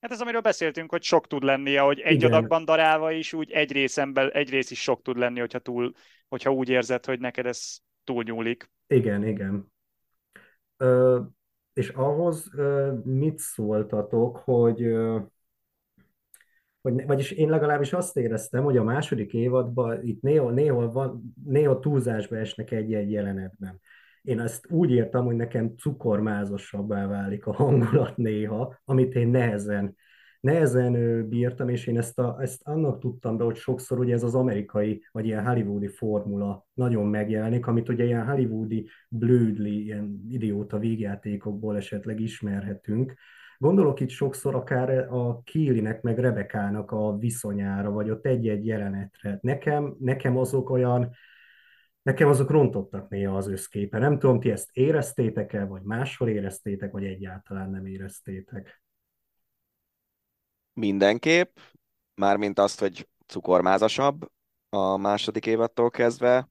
Hát 0.00 0.10
ez, 0.10 0.20
amiről 0.20 0.40
beszéltünk, 0.40 0.90
hogy 0.90 1.02
sok 1.02 1.26
tud 1.26 1.42
lenni, 1.42 1.74
hogy 1.74 2.00
egy 2.00 2.14
Igen. 2.14 2.32
adagban 2.32 2.64
darálva 2.64 3.10
is, 3.10 3.32
úgy 3.32 3.50
egy 3.50 3.72
részemben, 3.72 4.30
egy 4.32 4.50
rész 4.50 4.70
is 4.70 4.82
sok 4.82 5.02
tud 5.02 5.16
lenni, 5.16 5.40
hogyha, 5.40 5.58
túl, 5.58 5.92
hogyha 6.28 6.52
úgy 6.52 6.68
érzed, 6.68 7.04
hogy 7.04 7.20
neked 7.20 7.46
ez 7.46 7.76
túl 8.04 8.22
nyúlik. 8.22 8.70
Igen, 8.86 9.26
igen. 9.26 9.72
Ö, 10.76 11.20
és 11.72 11.88
ahhoz 11.88 12.50
ö, 12.54 12.92
mit 13.04 13.38
szóltatok, 13.38 14.36
hogy 14.36 14.82
ö, 14.82 15.18
hogy, 16.80 17.06
vagyis 17.06 17.30
én 17.30 17.48
legalábbis 17.48 17.92
azt 17.92 18.16
éreztem, 18.16 18.64
hogy 18.64 18.76
a 18.76 18.82
második 18.82 19.32
évadban 19.32 20.06
itt 20.06 20.20
néha, 20.20 20.50
néha, 20.50 20.92
van, 20.92 21.34
néha 21.44 21.78
túlzásba 21.78 22.36
esnek 22.36 22.70
egy-egy 22.70 23.10
jelenetben. 23.10 23.80
Én 24.22 24.40
ezt 24.40 24.70
úgy 24.70 24.90
értem, 24.90 25.24
hogy 25.24 25.36
nekem 25.36 25.76
cukormázosabbá 25.76 27.06
válik 27.06 27.46
a 27.46 27.52
hangulat 27.52 28.16
néha, 28.16 28.80
amit 28.84 29.14
én 29.14 29.28
nehezen, 29.28 29.96
nehezen 30.40 31.28
bírtam, 31.28 31.68
és 31.68 31.86
én 31.86 31.98
ezt, 31.98 32.18
a, 32.18 32.36
ezt 32.40 32.60
annak 32.64 33.00
tudtam 33.00 33.36
be, 33.36 33.44
hogy 33.44 33.56
sokszor 33.56 33.98
ugye 33.98 34.14
ez 34.14 34.22
az 34.22 34.34
amerikai, 34.34 35.04
vagy 35.12 35.26
ilyen 35.26 35.46
hollywoodi 35.46 35.88
formula 35.88 36.66
nagyon 36.74 37.06
megjelenik, 37.06 37.66
amit 37.66 37.88
ugye 37.88 38.04
ilyen 38.04 38.26
hollywoodi 38.26 38.88
blödli, 39.08 39.84
ilyen 39.84 40.24
idióta 40.28 40.78
vígjátékokból 40.78 41.76
esetleg 41.76 42.20
ismerhetünk, 42.20 43.14
Gondolok 43.60 44.00
itt 44.00 44.08
sokszor 44.08 44.54
akár 44.54 44.90
a 45.12 45.42
Kílinek 45.42 46.02
meg 46.02 46.18
Rebekának 46.18 46.90
a 46.90 47.16
viszonyára, 47.18 47.90
vagy 47.90 48.10
ott 48.10 48.26
egy-egy 48.26 48.66
jelenetre. 48.66 49.38
Nekem, 49.42 49.96
nekem 49.98 50.36
azok 50.36 50.70
olyan, 50.70 51.10
nekem 52.02 52.28
azok 52.28 52.50
rontottak 52.50 53.08
néha 53.08 53.36
az 53.36 53.48
összképe. 53.48 53.98
Nem 53.98 54.18
tudom, 54.18 54.40
ti 54.40 54.50
ezt 54.50 54.68
éreztétek-e, 54.72 55.64
vagy 55.64 55.82
máshol 55.82 56.28
éreztétek, 56.28 56.92
vagy 56.92 57.04
egyáltalán 57.04 57.70
nem 57.70 57.86
éreztétek. 57.86 58.82
Mindenképp, 60.72 61.58
mármint 62.14 62.58
azt, 62.58 62.80
hogy 62.80 63.08
cukormázasabb 63.26 64.30
a 64.68 64.96
második 64.96 65.46
évattól 65.46 65.90
kezdve, 65.90 66.48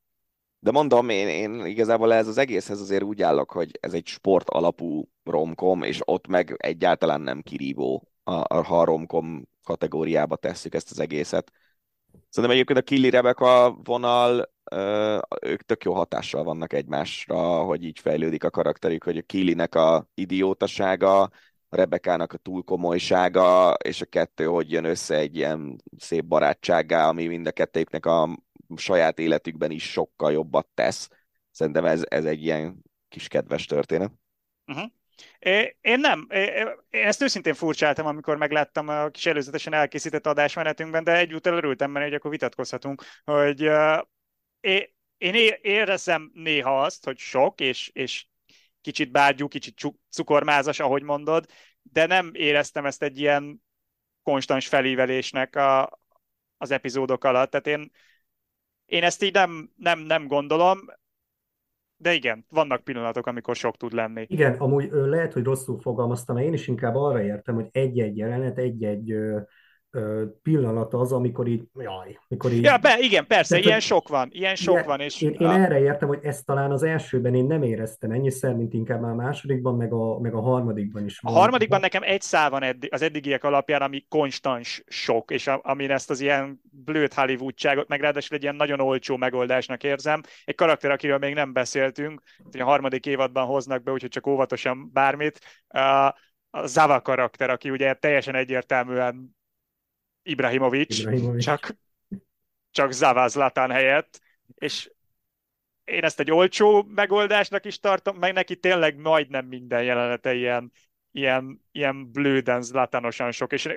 de 0.60 0.72
mondom, 0.72 1.10
én, 1.10 1.28
én 1.28 1.66
igazából 1.66 2.14
ez 2.14 2.28
az 2.28 2.38
egészhez 2.38 2.82
azért 2.82 3.04
úgy 3.04 3.22
állok, 3.22 3.52
hogy 3.52 3.78
ez 3.80 3.94
egy 3.94 4.08
sport 4.08 4.50
alapú 4.50 5.10
romkom, 5.24 5.84
és 5.84 6.00
ott 6.06 6.28
meg 6.28 6.56
egyáltalán 6.58 7.22
nem 7.22 7.42
kirívó, 7.42 8.08
a, 8.24 8.32
a, 8.32 8.64
ha 8.64 8.80
a 8.80 8.84
romkom 8.84 9.48
kategóriába 9.64 10.36
tesszük 10.36 10.74
ezt 10.74 10.92
az 10.92 11.00
egészet. 11.00 11.52
Szerintem 12.30 12.58
egyébként 12.58 12.80
a 12.80 12.84
Killy 12.84 13.10
Rebecca 13.10 13.80
vonal, 13.84 14.54
ők 15.42 15.62
tök 15.62 15.84
jó 15.84 15.94
hatással 15.94 16.44
vannak 16.44 16.74
egymásra, 16.74 17.38
hogy 17.64 17.84
így 17.84 18.00
fejlődik 18.00 18.44
a 18.44 18.50
karakterük, 18.50 19.04
hogy 19.04 19.18
a 19.18 19.22
Killinek 19.22 19.76
a 19.76 20.08
idiótasága, 20.14 21.22
a 21.22 21.30
Rebekának 21.70 22.34
a 22.34 22.38
túl 22.38 22.64
komolysága, 22.64 23.74
és 23.74 24.02
a 24.02 24.06
kettő, 24.06 24.46
hogy 24.46 24.72
jön 24.72 24.86
össze 24.86 25.16
egy 25.16 25.36
ilyen 25.36 25.84
szép 25.98 26.26
barátsággá, 26.26 27.08
ami 27.08 27.28
mind 27.28 27.48
a 27.48 27.52
kettőknek 27.52 28.06
a 28.06 28.38
saját 28.76 29.20
életükben 29.20 29.72
is 29.72 29.92
sokkal 29.92 30.32
jobbat 30.32 30.68
tesz. 30.74 31.10
Szerintem 31.52 31.86
ez, 31.86 32.04
ez 32.08 32.26
egy 32.26 32.44
ilyen 32.44 32.84
kis 33.08 33.28
kedves 33.28 33.66
történet. 33.66 34.12
Uh-huh. 34.68 34.90
Én 35.82 36.00
nem. 36.00 36.28
Én 36.90 37.06
ezt 37.06 37.22
őszintén 37.22 37.54
furcsáltam, 37.54 38.06
amikor 38.06 38.38
megláttam 38.38 38.88
a 38.88 39.08
kis 39.08 39.26
előzetesen 39.26 39.74
elkészített 39.74 40.28
adásmenetünkben, 40.28 41.04
de 41.04 41.18
egyúttal 41.18 41.54
örültem 41.54 41.94
benne, 41.94 42.06
hogy 42.06 42.14
akkor 42.14 42.32
vitatkozhatunk, 42.32 43.04
hogy 43.24 43.70
én 45.18 45.34
érezem 45.62 46.32
néha 46.34 46.82
azt, 46.82 47.06
hogy 47.06 47.18
sok, 47.18 47.60
és, 47.60 47.90
és 47.94 48.28
kicsit 48.82 49.12
bárgyú, 49.12 49.48
kicsit 49.48 49.94
cukormázas, 50.10 50.80
ahogy 50.80 51.04
mondod, 51.04 51.46
de 51.82 52.06
nem 52.06 52.30
éreztem 52.34 52.86
ezt 52.86 53.04
egy 53.04 53.20
ilyen 53.20 53.64
konstans 54.24 54.68
felívelésnek 54.68 55.56
a, 55.56 56.00
az 56.58 56.72
epizódok 56.72 57.24
alatt. 57.24 57.50
Tehát 57.50 57.68
én 57.68 57.92
én 58.90 59.04
ezt 59.04 59.24
így 59.24 59.34
nem, 59.34 59.72
nem, 59.76 60.00
nem 60.00 60.28
gondolom, 60.28 60.80
de 61.98 62.14
igen, 62.14 62.46
vannak 62.50 62.84
pillanatok, 62.84 63.26
amikor 63.26 63.56
sok 63.56 63.78
tud 63.78 63.94
lenni. 63.94 64.26
Igen, 64.28 64.54
amúgy 64.58 64.90
lehet, 64.92 65.34
hogy 65.34 65.44
rosszul 65.44 65.80
fogalmaztam, 65.80 66.38
én 66.38 66.54
is 66.54 66.68
inkább 66.68 66.96
arra 66.96 67.24
értem, 67.24 67.56
hogy 67.56 67.68
egy-egy 67.72 68.18
jelenet, 68.18 68.58
egy-egy 68.58 69.14
pillanat 70.44 70.94
az, 70.94 71.12
amikor 71.12 71.48
így, 71.48 71.64
jaj, 71.76 72.20
mikor 72.28 72.52
így... 72.52 72.64
Ja, 72.64 72.78
be, 72.78 72.98
igen, 73.00 73.28
persze, 73.28 73.50
Tehát, 73.50 73.66
ilyen 73.66 73.80
sok 73.80 74.08
van, 74.08 74.30
ilyen 74.32 74.56
sok 74.56 74.74
ilyen, 74.74 74.86
van. 74.86 75.00
És, 75.00 75.22
én, 75.22 75.36
én 75.40 75.48
erre 75.48 75.80
értem, 75.80 76.08
hogy 76.08 76.20
ezt 76.22 76.46
talán 76.46 76.72
az 76.72 76.84
elsőben 76.84 77.36
én 77.36 77.46
nem 77.46 77.64
éreztem 77.64 78.12
ennyiszer, 78.12 78.56
mint 78.56 78.74
inkább 78.74 79.02
már 79.02 79.12
a 79.12 79.16
másodikban, 79.16 79.76
meg 79.76 79.94
a, 79.94 80.20
meg 80.20 80.34
a 80.34 80.42
harmadikban 80.42 81.06
is. 81.06 81.20
A 81.22 81.32
harmadikban 81.32 81.80
nekem 81.80 82.02
egy 82.04 82.22
szál 82.22 82.50
van 82.50 82.64
eddig, 82.64 82.94
az 82.94 83.02
eddigiek 83.02 83.44
alapján, 83.44 83.82
ami 83.82 84.06
konstans 84.10 84.84
sok, 84.88 85.32
és 85.32 85.48
a, 85.48 85.60
amin 85.64 85.92
ezt 85.92 86.10
az 86.10 86.20
ilyen 86.20 86.62
blőtt 86.64 87.14
Hollywoodságot, 87.14 87.88
meg 87.88 88.02
ráadásul 88.02 88.36
egy 88.36 88.44
ilyen 88.44 88.56
nagyon 88.56 88.80
olcsó 88.80 89.18
megoldásnak 89.18 89.84
érzem. 89.84 90.22
Egy 90.44 90.56
karakter, 90.56 90.92
akiről 90.92 91.18
még 91.18 91.34
nem 91.34 91.54
beszéltünk, 91.54 92.22
hogy 92.52 92.60
a 92.60 92.66
harmadik 92.66 93.06
évadban 93.06 93.46
hoznak 93.46 93.84
be, 93.84 93.92
úgyhogy 93.92 94.10
csak 94.10 94.28
óvatosan 94.28 94.90
bármit. 94.94 95.40
A 95.68 96.14
Zava 96.66 97.02
karakter, 97.02 97.50
aki 97.50 97.70
ugye 97.70 97.94
teljesen 97.94 98.36
egyértelműen 98.36 99.38
Ibrahimovic, 100.30 100.98
Ibrahimovic. 100.98 101.44
csak, 101.44 101.76
csak 102.72 102.92
Zavaz 102.92 103.36
Latán 103.36 103.72
helyett, 103.72 104.22
és 104.56 104.92
én 105.84 106.04
ezt 106.04 106.20
egy 106.20 106.32
olcsó 106.32 106.84
megoldásnak 106.84 107.66
is 107.66 107.80
tartom, 107.80 108.18
meg 108.18 108.34
neki 108.34 108.56
tényleg 108.56 108.98
majdnem 108.98 109.46
minden 109.46 109.84
jelenete 109.84 110.34
ilyen, 110.34 110.72
ilyen, 111.12 111.66
ilyen 111.72 112.12
blőden, 112.12 112.62
zlatánosan 112.62 113.32
sok, 113.32 113.54
és 113.54 113.70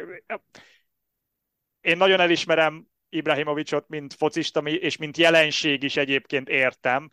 én 1.80 1.96
nagyon 1.96 2.20
elismerem 2.20 2.86
Ibrahimovicot, 3.08 3.88
mint 3.88 4.14
focista, 4.14 4.60
és 4.60 4.96
mint 4.96 5.16
jelenség 5.16 5.82
is 5.82 5.96
egyébként 5.96 6.48
értem, 6.48 7.08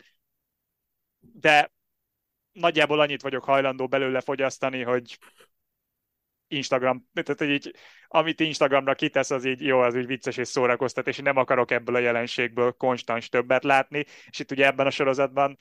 de 1.19 1.71
nagyjából 2.51 2.99
annyit 2.99 3.21
vagyok 3.21 3.43
hajlandó 3.43 3.87
belőle 3.87 4.21
fogyasztani, 4.21 4.81
hogy 4.83 5.17
Instagram, 6.49 7.09
tehát 7.13 7.53
így, 7.53 7.75
amit 8.07 8.39
Instagramra 8.39 8.95
kitesz, 8.95 9.31
az 9.31 9.45
így 9.45 9.61
jó, 9.61 9.79
az 9.79 9.95
úgy 9.95 10.05
vicces 10.05 10.37
és 10.37 10.47
szórakoztat, 10.47 11.07
és 11.07 11.17
én 11.17 11.23
nem 11.23 11.37
akarok 11.37 11.71
ebből 11.71 11.95
a 11.95 11.99
jelenségből 11.99 12.71
konstans 12.71 13.29
többet 13.29 13.63
látni, 13.63 14.05
és 14.25 14.39
itt 14.39 14.51
ugye 14.51 14.65
ebben 14.65 14.85
a 14.85 14.89
sorozatban 14.89 15.57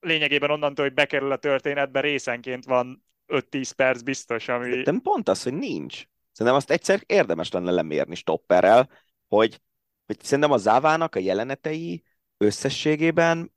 lényegében 0.00 0.50
onnantól, 0.50 0.84
hogy 0.84 0.94
bekerül 0.94 1.32
a 1.32 1.36
történetbe, 1.36 2.00
részenként 2.00 2.64
van 2.64 3.04
5-10 3.26 3.70
perc 3.76 4.00
biztos, 4.00 4.48
ami... 4.48 4.82
De 4.82 4.94
pont 5.02 5.28
az, 5.28 5.42
hogy 5.42 5.54
nincs. 5.54 6.04
Szerintem 6.32 6.60
azt 6.60 6.70
egyszer 6.70 7.02
érdemes 7.06 7.50
lenne 7.50 7.70
lemérni 7.70 8.14
stopperrel, 8.14 8.88
hogy, 9.28 9.60
hogy 10.06 10.20
szerintem 10.22 10.52
a 10.52 10.56
Závának 10.56 11.14
a 11.14 11.18
jelenetei 11.18 12.04
összességében 12.36 13.54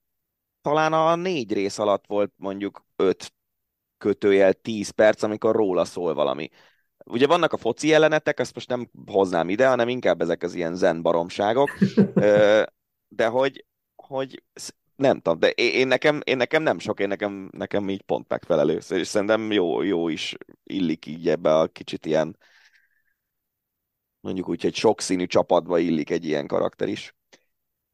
talán 0.62 0.94
a 0.94 1.16
négy 1.16 1.54
rész 1.54 1.78
alatt 1.78 2.06
volt 2.08 2.34
mondjuk 2.36 2.86
öt 2.96 3.34
kötőjel 4.00 4.54
10 4.54 4.90
perc, 4.90 5.24
amikor 5.24 5.56
róla 5.56 5.86
szól 5.86 6.14
valami. 6.14 6.50
Ugye 7.06 7.28
vannak 7.28 7.54
a 7.54 7.58
foci 7.58 7.88
jelenetek, 7.88 8.40
ezt 8.40 8.54
most 8.54 8.70
nem 8.70 8.90
hoznám 9.06 9.50
ide, 9.50 9.68
hanem 9.68 9.90
inkább 9.90 10.22
ezek 10.22 10.44
az 10.44 10.54
ilyen 10.54 10.76
zen 10.76 11.02
baromságok, 11.02 11.78
de 13.08 13.28
hogy, 13.28 13.66
hogy 13.96 14.44
nem 14.96 15.20
tudom, 15.20 15.40
de 15.40 15.50
én 15.50 15.88
nekem, 15.88 16.20
én 16.24 16.38
nekem 16.38 16.64
nem 16.64 16.80
sok, 16.80 17.00
én 17.00 17.08
nekem, 17.08 17.50
nekem 17.52 17.90
így 17.90 18.02
pont 18.02 18.30
megfelelő, 18.30 18.80
és 18.90 19.08
szerintem 19.08 19.52
jó, 19.52 19.82
jó 19.82 20.08
is 20.08 20.36
illik 20.64 21.06
így 21.06 21.30
ebbe 21.30 21.58
a 21.58 21.68
kicsit 21.68 22.06
ilyen 22.06 22.38
mondjuk 24.20 24.50
úgy, 24.50 24.62
hogy 24.62 24.76
sokszínű 24.76 25.26
csapatba 25.26 25.80
illik 25.80 26.10
egy 26.10 26.26
ilyen 26.26 26.48
karakter 26.48 26.88
is. 26.88 27.16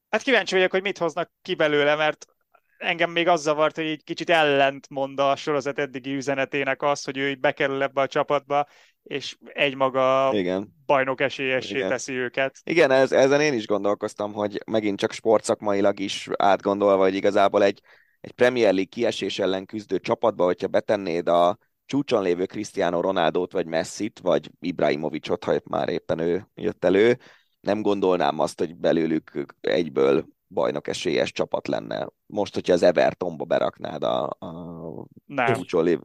Hát 0.10 0.22
kíváncsi 0.22 0.56
vagyok, 0.56 0.72
hogy 0.72 0.82
mit 0.82 0.98
hoznak 0.98 1.32
ki 1.42 1.56
belőle, 1.56 1.96
mert 1.96 2.35
engem 2.78 3.12
még 3.12 3.28
az 3.28 3.42
zavart, 3.42 3.76
hogy 3.76 3.86
egy 3.86 4.04
kicsit 4.04 4.30
ellentmond 4.30 5.20
a 5.20 5.36
sorozat 5.36 5.80
eddigi 5.80 6.14
üzenetének 6.14 6.82
az, 6.82 7.04
hogy 7.04 7.18
ő 7.18 7.30
így 7.30 7.40
bekerül 7.40 7.82
ebbe 7.82 8.02
a 8.02 8.08
csapatba, 8.08 8.68
és 9.04 9.38
egymaga 9.54 10.30
Igen. 10.34 10.74
bajnok 10.86 11.22
esélyessé 11.22 11.76
Igen. 11.76 11.90
teszi 11.90 12.14
őket. 12.14 12.60
Igen, 12.64 12.92
ez, 12.92 13.12
ezen 13.12 13.42
én 13.42 13.54
is 13.54 13.68
gondolkoztam, 13.68 14.34
hogy 14.34 14.62
megint 14.66 15.00
csak 15.00 15.12
sportszakmailag 15.12 16.00
is 16.00 16.30
átgondolva, 16.36 17.04
hogy 17.04 17.16
igazából 17.16 17.64
egy, 17.64 17.82
egy 18.22 18.32
Premier 18.32 18.74
League 18.74 18.90
kiesés 18.90 19.40
ellen 19.40 19.66
küzdő 19.66 20.00
csapatba, 20.00 20.44
hogyha 20.44 20.68
betennéd 20.68 21.28
a 21.28 21.58
csúcson 21.86 22.22
lévő 22.22 22.46
Cristiano 22.46 23.02
Ronaldot, 23.02 23.52
vagy 23.52 23.66
Messit, 23.66 24.20
vagy 24.20 24.52
Ibrahimovicot, 24.60 25.44
ha 25.44 25.60
már 25.64 25.90
éppen 25.90 26.20
ő 26.20 26.48
jött 26.56 26.86
elő, 26.86 27.18
nem 27.60 27.82
gondolnám 27.82 28.40
azt, 28.40 28.60
hogy 28.60 28.76
belőlük 28.76 29.56
egyből 29.62 30.26
bajnok 30.56 30.88
esélyes 30.88 31.32
csapat 31.32 31.68
lenne. 31.68 32.10
Most, 32.26 32.54
hogyha 32.54 32.74
az 32.74 32.84
Evertonba 32.84 33.46
beraknád 33.46 34.04
a, 34.04 34.24
a 34.30 35.08
Csúcsoli... 35.54 36.00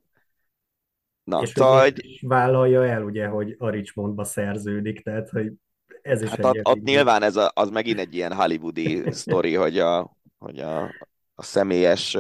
Na, 1.25 1.41
és 1.41 1.49
szóval, 1.49 1.81
hogy 1.81 2.19
vállalja 2.21 2.87
el, 2.87 3.03
ugye, 3.03 3.27
hogy 3.27 3.55
a 3.59 3.69
Richmondba 3.69 4.25
szerződik, 4.25 5.03
tehát, 5.03 5.29
hogy 5.29 5.53
ez 6.03 6.23
is 6.23 6.29
hát 6.29 6.39
egy 6.39 6.45
ott, 6.45 6.69
ott 6.69 6.83
nyilván 6.83 7.23
ez 7.23 7.37
a, 7.37 7.51
az 7.55 7.71
megint 7.71 7.99
egy 7.99 8.15
ilyen 8.15 8.33
hollywoodi 8.33 9.03
sztori, 9.13 9.55
hogy 9.55 9.79
a, 9.79 10.17
hogy 10.39 10.61
a, 10.61 10.83
a 11.35 11.43
személyes, 11.43 12.17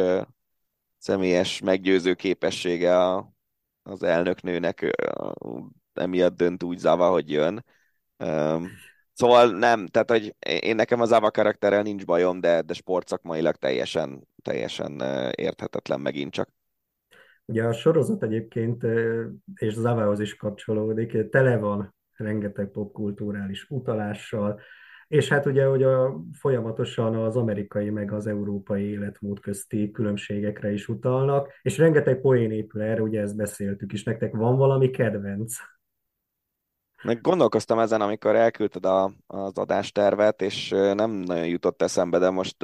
személyes 0.99 1.61
meggyőző 1.61 2.15
képessége 2.15 2.99
a, 2.99 3.33
az 3.83 4.03
elnöknőnek 4.03 4.81
ö, 4.81 5.31
emiatt 5.93 6.37
dönt 6.37 6.63
úgy 6.63 6.79
Zava, 6.79 7.11
hogy 7.11 7.31
jön. 7.31 7.65
Öm, 8.17 8.71
Szóval 9.21 9.51
nem, 9.51 9.87
tehát 9.87 10.11
hogy 10.11 10.35
én 10.61 10.75
nekem 10.75 11.01
az 11.01 11.13
Ava 11.13 11.31
karakterrel 11.31 11.83
nincs 11.83 12.05
bajom, 12.05 12.41
de, 12.41 12.63
de 12.63 12.75
sportszakmailag 12.75 13.55
teljesen, 13.55 14.29
teljesen 14.43 15.03
érthetetlen 15.35 16.01
megint 16.01 16.33
csak. 16.33 16.49
Ugye 17.45 17.65
a 17.65 17.73
sorozat 17.73 18.23
egyébként, 18.23 18.87
és 19.55 19.75
Zavához 19.75 20.21
is 20.21 20.37
kapcsolódik, 20.37 21.29
tele 21.31 21.57
van 21.57 21.95
rengeteg 22.17 22.67
popkulturális 22.67 23.67
utalással, 23.69 24.61
és 25.09 25.29
hát 25.29 25.47
ugye, 25.47 25.65
hogy 25.65 25.83
a, 25.83 26.21
folyamatosan 26.33 27.15
az 27.15 27.37
amerikai 27.37 27.91
meg 27.91 28.13
az 28.13 28.27
európai 28.27 28.85
életmód 28.91 29.41
közti 29.41 29.91
különbségekre 29.91 30.73
is 30.73 30.89
utalnak, 30.89 31.53
és 31.63 31.79
rengeteg 31.79 32.21
poén 32.21 32.51
épül 32.51 32.83
erre, 32.83 33.03
ugye 33.03 33.21
ezt 33.21 33.37
beszéltük 33.37 33.93
is, 33.93 34.05
nektek 34.05 34.35
van 34.35 34.57
valami 34.57 34.91
kedvenc? 34.91 35.55
Meg 37.03 37.21
gondolkoztam 37.21 37.79
ezen, 37.79 38.01
amikor 38.01 38.37
elküldted 38.37 38.85
a, 38.85 39.13
az 39.27 39.59
adástervet, 39.59 40.43
és 40.43 40.69
nem 40.69 41.11
nagyon 41.11 41.47
jutott 41.47 41.83
eszembe, 41.83 42.19
de 42.19 42.31
most 42.31 42.57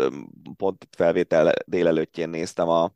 pont 0.56 0.88
felvétel 0.96 1.52
délelőttjén 1.66 2.28
néztem 2.28 2.68
a, 2.68 2.94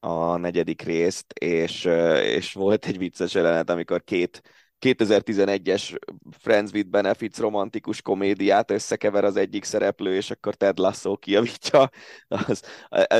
a 0.00 0.36
negyedik 0.36 0.82
részt, 0.82 1.32
és, 1.32 1.84
és 2.22 2.52
volt 2.52 2.86
egy 2.86 2.98
vicces 2.98 3.34
jelenet, 3.34 3.70
amikor 3.70 4.04
két 4.04 4.42
2011-es 4.80 5.98
Friends 6.38 6.72
with 6.72 6.88
Benefits 6.88 7.38
romantikus 7.38 8.02
komédiát 8.02 8.70
összekever 8.70 9.24
az 9.24 9.36
egyik 9.36 9.64
szereplő, 9.64 10.14
és 10.14 10.30
akkor 10.30 10.54
Ted 10.54 10.78
Lasso 10.78 11.16
kijavítja. 11.16 11.90
Az, 12.28 12.62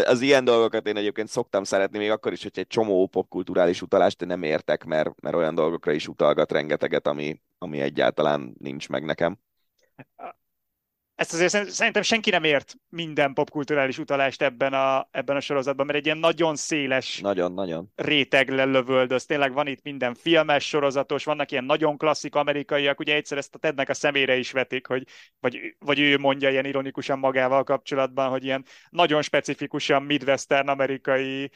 az 0.05 0.21
ilyen 0.21 0.45
dolgokat 0.45 0.87
én 0.87 0.97
egyébként 0.97 1.29
szoktam 1.29 1.65
szeretni, 1.65 1.99
még 1.99 2.11
akkor 2.11 2.33
is, 2.33 2.43
hogy 2.43 2.59
egy 2.59 2.67
csomó 2.67 3.07
popkulturális 3.07 3.83
utalást 3.83 4.23
én 4.23 4.29
nem 4.29 4.43
értek, 4.43 4.85
mert, 4.85 5.21
mert 5.21 5.37
olyan 5.37 5.55
dolgokra 5.55 5.93
is 5.93 6.09
utalgat 6.09 6.53
rengeteget, 6.53 7.07
ami, 7.07 7.41
ami 7.59 7.81
egyáltalán 7.81 8.55
nincs 8.59 8.89
meg 8.89 9.05
nekem. 9.05 9.39
Ezt 11.21 11.33
azért 11.33 11.51
szerint- 11.51 11.71
szerintem 11.73 12.03
senki 12.03 12.31
nem 12.31 12.45
ért 12.45 12.75
minden 12.89 13.33
popkulturális 13.33 13.99
utalást 13.99 14.43
ebben 14.43 14.73
a, 14.73 15.09
ebben 15.11 15.37
a 15.37 15.41
sorozatban, 15.41 15.87
mert 15.87 15.99
egy 15.99 16.05
ilyen 16.05 16.19
nagyon 16.19 16.57
széles 16.57 17.19
Nagyon-nagyon. 17.19 17.93
réteg 17.95 18.49
lelövöldöz. 18.49 19.25
Tényleg 19.25 19.53
van 19.53 19.67
itt 19.67 19.83
minden 19.83 20.15
filmes, 20.15 20.69
sorozatos, 20.69 21.25
vannak 21.25 21.51
ilyen 21.51 21.65
nagyon 21.65 21.97
klasszik 21.97 22.35
amerikaiak, 22.35 23.01
ugye 23.01 23.15
egyszer 23.15 23.39
ezt 23.39 23.55
a 23.55 23.59
Tednek 23.59 23.89
a 23.89 23.95
szemére 23.95 24.37
is 24.37 24.51
vetik, 24.53 24.87
hogy, 24.87 25.05
vagy, 25.41 25.77
vagy 25.79 25.99
ő 26.01 26.19
mondja 26.19 26.51
ilyen 26.51 26.65
ironikusan 26.65 27.19
magával 27.19 27.65
kapcsolatban, 27.65 28.29
hogy 28.31 28.45
ilyen 28.45 28.65
nagyon 28.91 29.23
specifikusan 29.23 30.03
midwestern 30.03 30.69
amerikai 30.69 31.51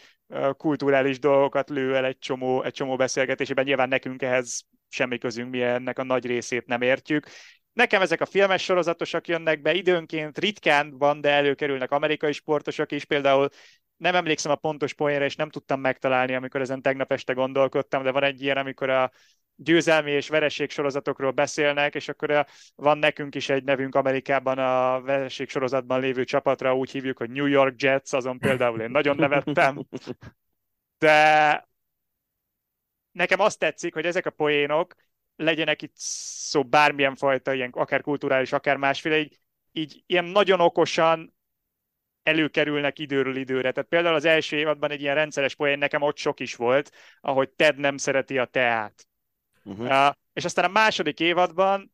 kulturális 0.57 1.19
dolgokat 1.19 1.71
lő 1.71 1.97
el 1.97 2.05
egy 2.05 2.19
csomó, 2.19 2.63
egy 2.63 2.73
csomó 2.73 2.97
beszélgetésében. 2.97 3.65
Nyilván 3.65 3.89
nekünk 3.89 4.23
ehhez 4.23 4.63
semmi 4.89 5.19
közünk, 5.19 5.51
mi 5.51 5.63
ennek 5.63 5.99
a 5.99 6.05
nagy 6.05 6.27
részét 6.27 6.67
nem 6.67 6.83
értjük. 6.83 7.27
Nekem 7.75 8.03
ezek 8.03 8.21
a 8.21 8.27
filmes 8.27 8.63
sorozatosak 8.63 9.29
jönnek 9.29 9.61
be, 9.61 9.75
időnként 9.75 10.39
ritkán 10.39 10.99
van, 10.99 11.21
de 11.21 11.31
előkerülnek 11.31 11.91
amerikai 11.91 12.33
sportosok 12.33 12.93
is, 12.93 13.05
például 13.05 13.49
nem 13.97 14.15
emlékszem 14.15 14.53
a 14.53 14.57
pontos 14.57 14.95
poénra, 14.95 15.25
és 15.25 15.37
nem 15.37 15.51
tudtam 15.51 15.81
megtalálni, 15.81 16.35
amikor 16.35 16.61
ezen 16.61 16.83
tegnap 16.83 17.13
este 17.13 17.33
gondolkodtam, 17.33 18.03
de 18.03 18.11
van 18.11 18.23
egy 18.23 18.43
ilyen, 18.43 18.57
amikor 18.57 18.91
a 18.91 19.11
győzelmi 19.57 20.11
és 20.11 20.29
vereség 20.29 20.71
sorozatokról 20.71 21.31
beszélnek, 21.31 21.95
és 21.95 22.09
akkor 22.09 22.31
a, 22.31 22.47
van 22.75 22.99
nekünk 22.99 23.35
is 23.35 23.49
egy 23.49 23.65
nevünk 23.65 23.95
Amerikában 23.95 24.59
a 24.59 25.01
vereség 25.01 25.49
sorozatban 25.49 26.01
lévő 26.01 26.25
csapatra, 26.25 26.77
úgy 26.77 26.91
hívjuk, 26.91 27.19
hogy 27.19 27.31
New 27.31 27.47
York 27.47 27.83
Jets, 27.83 28.13
azon 28.13 28.39
például 28.39 28.81
én 28.81 28.91
nagyon 28.91 29.17
nevettem, 29.17 29.87
de 30.99 31.69
nekem 33.13 33.41
azt 33.41 33.59
tetszik, 33.59 33.95
hogy 33.95 34.07
ezek 34.07 34.27
a 34.27 34.31
poénok 34.31 34.95
legyenek 35.37 35.83
itt 35.83 35.97
szó 35.97 36.65
bármilyen 36.65 37.15
fajta, 37.15 37.55
ilyen 37.55 37.71
akár 37.71 38.01
kulturális, 38.01 38.53
akár 38.53 38.77
másféle, 38.77 39.19
így, 39.19 39.39
így 39.73 40.03
ilyen 40.07 40.25
nagyon 40.25 40.61
okosan 40.61 41.35
előkerülnek 42.23 42.99
időről 42.99 43.37
időre. 43.37 43.73
Tehát 43.73 43.89
például 43.89 44.15
az 44.15 44.25
első 44.25 44.57
évadban 44.57 44.91
egy 44.91 45.01
ilyen 45.01 45.15
rendszeres 45.15 45.55
poén 45.55 45.79
nekem 45.79 46.03
ott 46.03 46.17
sok 46.17 46.41
is 46.41 46.55
volt, 46.55 46.91
ahogy 47.21 47.51
Ted 47.51 47.79
nem 47.79 47.97
szereti 47.97 48.39
a 48.39 48.45
teát. 48.45 49.07
Uh-huh. 49.65 49.87
Uh, 49.87 50.15
és 50.33 50.45
aztán 50.45 50.65
a 50.65 50.69
második 50.69 51.21
évadban 51.21 51.94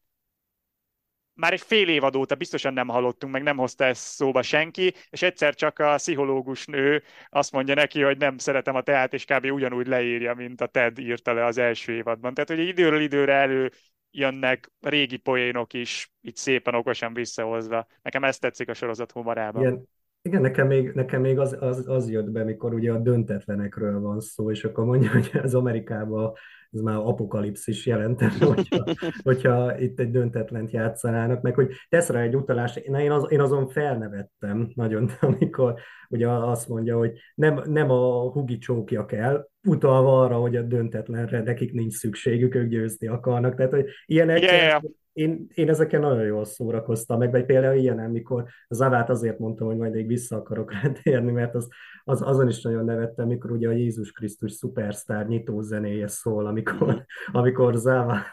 már 1.40 1.52
egy 1.52 1.60
fél 1.60 1.88
évad 1.88 2.16
óta 2.16 2.34
biztosan 2.34 2.72
nem 2.72 2.88
hallottunk, 2.88 3.32
meg 3.32 3.42
nem 3.42 3.56
hozta 3.56 3.84
ezt 3.84 4.02
szóba 4.02 4.42
senki, 4.42 4.94
és 5.10 5.22
egyszer 5.22 5.54
csak 5.54 5.78
a 5.78 5.94
pszichológus 5.94 6.66
nő 6.66 7.02
azt 7.28 7.52
mondja 7.52 7.74
neki, 7.74 8.02
hogy 8.02 8.18
nem 8.18 8.38
szeretem 8.38 8.74
a 8.74 8.82
teát, 8.82 9.14
és 9.14 9.24
kb. 9.24 9.44
ugyanúgy 9.44 9.86
leírja, 9.86 10.34
mint 10.34 10.60
a 10.60 10.66
Ted 10.66 10.98
írta 10.98 11.32
le 11.32 11.44
az 11.44 11.58
első 11.58 11.92
évadban. 11.92 12.34
Tehát, 12.34 12.50
hogy 12.50 12.68
időről 12.68 13.00
időre 13.00 13.32
elő 13.32 13.70
jönnek 14.10 14.72
régi 14.80 15.16
poénok 15.16 15.72
is, 15.72 16.12
így 16.20 16.36
szépen 16.36 16.74
okosan 16.74 17.14
visszahozva. 17.14 17.86
Nekem 18.02 18.24
ez 18.24 18.38
tetszik 18.38 18.68
a 18.68 18.74
sorozat 18.74 19.12
humorában. 19.12 19.62
Igen, 19.62 19.88
igen, 20.22 20.40
nekem 20.40 20.66
még, 20.66 20.90
nekem 20.94 21.20
még 21.20 21.38
az, 21.38 21.56
az, 21.60 21.88
az 21.88 22.10
jött 22.10 22.30
be, 22.30 22.44
mikor 22.44 22.74
ugye 22.74 22.92
a 22.92 22.98
döntetlenekről 22.98 24.00
van 24.00 24.20
szó, 24.20 24.50
és 24.50 24.64
akkor 24.64 24.84
mondja, 24.84 25.10
hogy 25.10 25.30
az 25.42 25.54
Amerikában 25.54 26.32
ez 26.72 26.80
már 26.80 26.96
apokalipszis 26.96 27.86
jelentene, 27.86 28.44
hogyha, 28.54 28.84
hogyha 29.22 29.78
itt 29.78 30.00
egy 30.00 30.10
döntetlent 30.10 30.70
játszanának, 30.70 31.42
meg 31.42 31.54
hogy 31.54 31.72
tesz 31.88 32.08
rá 32.08 32.20
egy 32.20 32.36
utalást, 32.36 32.86
na 32.86 33.00
én, 33.00 33.10
az, 33.10 33.26
én 33.28 33.40
azon 33.40 33.68
felnevettem 33.68 34.72
nagyon, 34.74 35.10
amikor 35.20 35.74
ugye 36.08 36.28
azt 36.28 36.68
mondja, 36.68 36.96
hogy 36.96 37.12
nem, 37.34 37.62
nem 37.64 37.90
a 37.90 38.30
hugi 38.30 38.58
csókja 38.58 39.06
kell, 39.06 39.48
utalva 39.62 40.22
arra, 40.22 40.36
hogy 40.36 40.56
a 40.56 40.62
döntetlenre 40.62 41.42
nekik 41.42 41.72
nincs 41.72 41.92
szükségük, 41.92 42.54
ők 42.54 42.68
győzni 42.68 43.06
akarnak, 43.06 43.54
tehát 43.54 43.72
hogy 43.72 43.86
ilyenek, 44.06 44.40
Yeah, 44.40 44.56
yeah. 44.56 44.82
Én, 45.12 45.46
én 45.54 45.68
ezeken 45.68 46.00
nagyon 46.00 46.24
jól 46.24 46.44
szórakoztam, 46.44 47.18
meg 47.18 47.30
vagy 47.30 47.44
például 47.44 47.76
ilyen, 47.76 47.98
amikor 47.98 48.44
az 48.68 48.80
Avát 48.80 49.10
azért 49.10 49.38
mondtam, 49.38 49.66
hogy 49.66 49.76
majd 49.76 49.92
még 49.92 50.06
vissza 50.06 50.36
akarok 50.36 50.72
rá 50.72 50.80
térni, 51.02 51.32
mert 51.32 51.54
az, 51.54 51.68
az, 52.04 52.22
azon 52.22 52.48
is 52.48 52.62
nagyon 52.62 52.84
nevettem, 52.84 53.26
mikor 53.26 53.50
ugye 53.50 53.68
a 53.68 53.72
Jézus 53.72 54.12
Krisztus 54.12 54.52
szupersztár 54.52 55.26
nyitó 55.26 55.60
zenéje 55.60 56.08
szól, 56.08 56.46
amikor, 56.46 57.04
amikor 57.32 57.74
Zává, 57.74 58.26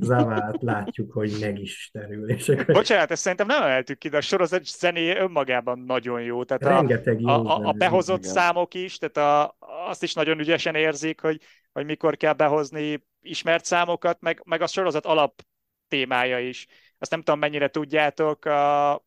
Závát 0.00 0.62
látjuk, 0.62 1.12
hogy 1.12 1.36
megistenül. 1.40 2.30
És 2.30 2.48
akkor 2.48 2.74
Bocsánat, 2.74 3.10
ezt 3.10 3.22
szerintem 3.22 3.46
nem 3.46 3.62
emeltük 3.62 3.98
ki, 3.98 4.08
de 4.08 4.16
a 4.16 4.20
sorozat 4.20 4.64
zenéje 4.64 5.20
önmagában 5.20 5.78
nagyon 5.78 6.22
jó. 6.22 6.44
Tehát 6.44 6.62
a, 6.62 6.68
rengeteg 6.68 7.20
jó 7.20 7.28
a, 7.28 7.56
a, 7.56 7.68
a 7.68 7.72
behozott 7.72 8.18
igen. 8.18 8.32
számok 8.32 8.74
is, 8.74 8.98
tehát 8.98 9.16
a, 9.16 9.56
azt 9.88 10.02
is 10.02 10.14
nagyon 10.14 10.38
ügyesen 10.38 10.74
érzik, 10.74 11.20
hogy, 11.20 11.40
hogy 11.72 11.84
mikor 11.84 12.16
kell 12.16 12.32
behozni 12.32 13.06
ismert 13.20 13.64
számokat, 13.64 14.20
meg, 14.20 14.42
meg 14.44 14.62
a 14.62 14.66
sorozat 14.66 15.06
alap 15.06 15.42
témája 15.88 16.40
is. 16.40 16.66
Azt 16.98 17.10
nem 17.10 17.22
tudom, 17.22 17.40
mennyire 17.40 17.68
tudjátok, 17.68 18.44
a 18.44 19.02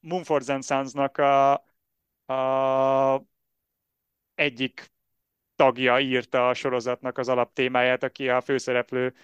Mumford 0.00 0.62
Sons-nak 0.64 1.18
a, 1.18 1.52
a 2.32 3.22
egyik 4.34 4.90
tagja 5.56 6.00
írta 6.00 6.48
a 6.48 6.54
sorozatnak 6.54 7.18
az 7.18 7.28
alaptémáját, 7.28 8.02
aki 8.02 8.28
a 8.28 8.40
főszereplő 8.40 9.14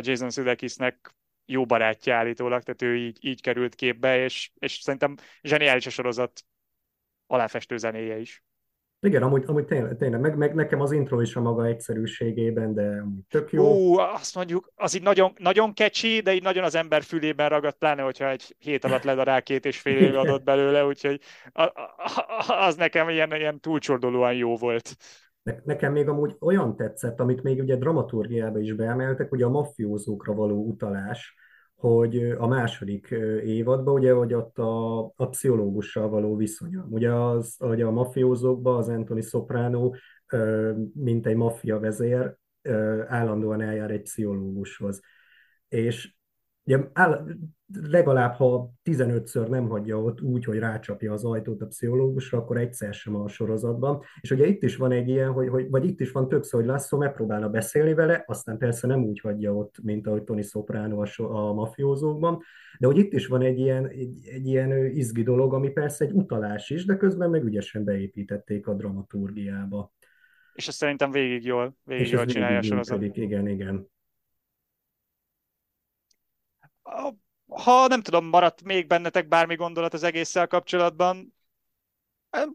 Jason 0.00 0.30
Sudeikisnek 0.30 1.14
jó 1.44 1.64
barátja 1.66 2.16
állítólag, 2.16 2.62
tehát 2.62 2.82
ő 2.82 2.96
így, 2.96 3.24
így 3.24 3.40
került 3.40 3.74
képbe, 3.74 4.24
és, 4.24 4.50
és 4.58 4.72
szerintem 4.72 5.16
zseniális 5.42 5.86
a 5.86 5.90
sorozat 5.90 6.44
aláfestő 7.26 7.76
zenéje 7.76 8.18
is. 8.18 8.42
Igen, 9.06 9.22
amúgy, 9.22 9.44
amúgy 9.46 9.64
tényleg, 9.64 9.96
tényleg 9.96 10.20
meg, 10.20 10.36
meg 10.36 10.54
nekem 10.54 10.80
az 10.80 10.92
intro 10.92 11.20
is 11.20 11.36
a 11.36 11.40
maga 11.40 11.66
egyszerűségében, 11.66 12.74
de 12.74 13.00
amúgy 13.02 13.24
tök 13.28 13.52
jó. 13.52 13.64
Ú, 13.64 13.98
azt 13.98 14.34
mondjuk, 14.34 14.72
az 14.74 14.94
így 14.94 15.02
nagyon, 15.02 15.32
nagyon 15.38 15.72
kecsi, 15.72 16.20
de 16.20 16.34
így 16.34 16.42
nagyon 16.42 16.64
az 16.64 16.74
ember 16.74 17.02
fülében 17.02 17.48
ragadt, 17.48 17.78
pláne, 17.78 18.02
hogyha 18.02 18.30
egy 18.30 18.56
hét 18.58 18.84
alatt 18.84 19.02
ledarál 19.02 19.42
két 19.42 19.64
és 19.64 19.80
fél 19.80 19.98
év 19.98 20.16
adott 20.16 20.44
belőle, 20.44 20.86
úgyhogy 20.86 21.20
a, 21.52 21.62
a, 21.62 21.72
az 22.66 22.76
nekem 22.76 23.08
ilyen, 23.08 23.34
ilyen 23.34 23.60
túlcsordolóan 23.60 24.34
jó 24.34 24.56
volt. 24.56 24.96
Ne- 25.42 25.60
Nekem 25.64 25.92
még 25.92 26.08
amúgy 26.08 26.36
olyan 26.40 26.76
tetszett, 26.76 27.20
amit 27.20 27.42
még 27.42 27.60
ugye 27.60 27.76
dramaturgiába 27.76 28.58
is 28.58 28.72
beemeltek, 28.72 29.32
ugye 29.32 29.44
a 29.44 29.50
maffiózókra 29.50 30.34
való 30.34 30.66
utalás, 30.66 31.34
hogy 31.82 32.30
a 32.38 32.46
második 32.46 33.10
évadban, 33.44 33.94
ugye, 33.94 34.12
hogy 34.12 34.34
ott 34.34 34.58
a, 34.58 34.98
a 35.04 35.28
pszichológussal 35.28 36.08
való 36.08 36.36
viszonya. 36.36 36.86
Ugye 36.90 37.12
az, 37.12 37.56
hogy 37.58 37.82
a 37.82 37.90
maffiózókban 37.90 38.76
az 38.76 38.88
Anthony 38.88 39.20
Soprano, 39.20 39.90
mint 40.94 41.26
egy 41.26 41.36
maffia 41.36 41.78
vezér, 41.78 42.36
állandóan 43.06 43.60
eljár 43.60 43.90
egy 43.90 44.02
pszichológushoz. 44.02 45.00
És 45.68 46.14
Ugye 46.64 46.78
áll, 46.92 47.26
legalább 47.88 48.34
ha 48.34 48.70
15-ször 48.84 49.48
nem 49.48 49.68
hagyja 49.68 50.02
ott 50.02 50.20
úgy, 50.20 50.44
hogy 50.44 50.58
rácsapja 50.58 51.12
az 51.12 51.24
ajtót 51.24 51.62
a 51.62 51.66
pszichológusra, 51.66 52.38
akkor 52.38 52.56
egyszer 52.56 52.94
sem 52.94 53.16
a 53.16 53.28
sorozatban. 53.28 54.02
És 54.20 54.30
ugye 54.30 54.46
itt 54.46 54.62
is 54.62 54.76
van 54.76 54.92
egy 54.92 55.08
ilyen, 55.08 55.32
hogy, 55.32 55.48
hogy 55.48 55.70
vagy 55.70 55.84
itt 55.84 56.00
is 56.00 56.10
van 56.10 56.28
többször, 56.28 56.60
hogy 56.60 56.68
Lasso 56.68 56.96
megpróbálna 56.96 57.48
beszélni 57.48 57.94
vele, 57.94 58.24
aztán 58.26 58.58
persze 58.58 58.86
nem 58.86 59.04
úgy 59.04 59.20
hagyja 59.20 59.54
ott, 59.54 59.74
mint 59.82 60.06
ahogy 60.06 60.22
Tony 60.22 60.42
Soprano 60.42 61.00
a, 61.00 61.04
so, 61.04 61.30
a 61.30 61.52
mafiózókban, 61.52 62.42
de 62.78 62.86
hogy 62.86 62.98
itt 62.98 63.12
is 63.12 63.26
van 63.26 63.42
egy 63.42 63.58
ilyen, 63.58 63.88
egy, 63.88 64.26
egy 64.26 64.46
ilyen 64.46 64.86
izgi 64.86 65.22
dolog, 65.22 65.54
ami 65.54 65.70
persze 65.70 66.04
egy 66.04 66.12
utalás 66.12 66.70
is, 66.70 66.84
de 66.84 66.96
közben 66.96 67.30
meg 67.30 67.44
ügyesen 67.44 67.84
beépítették 67.84 68.66
a 68.66 68.74
dramaturgiába. 68.74 69.92
És 70.52 70.68
ezt 70.68 70.76
szerintem 70.76 71.10
végig 71.10 71.44
jól, 71.44 71.76
végig 71.84 72.04
és 72.04 72.12
jól 72.12 72.24
csinálja 72.24 72.58
a 72.58 72.62
sorozat. 72.62 73.02
Igen, 73.02 73.48
igen. 73.48 73.90
Ha 77.46 77.86
nem 77.86 78.02
tudom, 78.02 78.24
maradt 78.24 78.62
még 78.62 78.86
bennetek 78.86 79.28
bármi 79.28 79.54
gondolat 79.54 79.94
az 79.94 80.02
egésszel 80.02 80.46
kapcsolatban? 80.46 81.34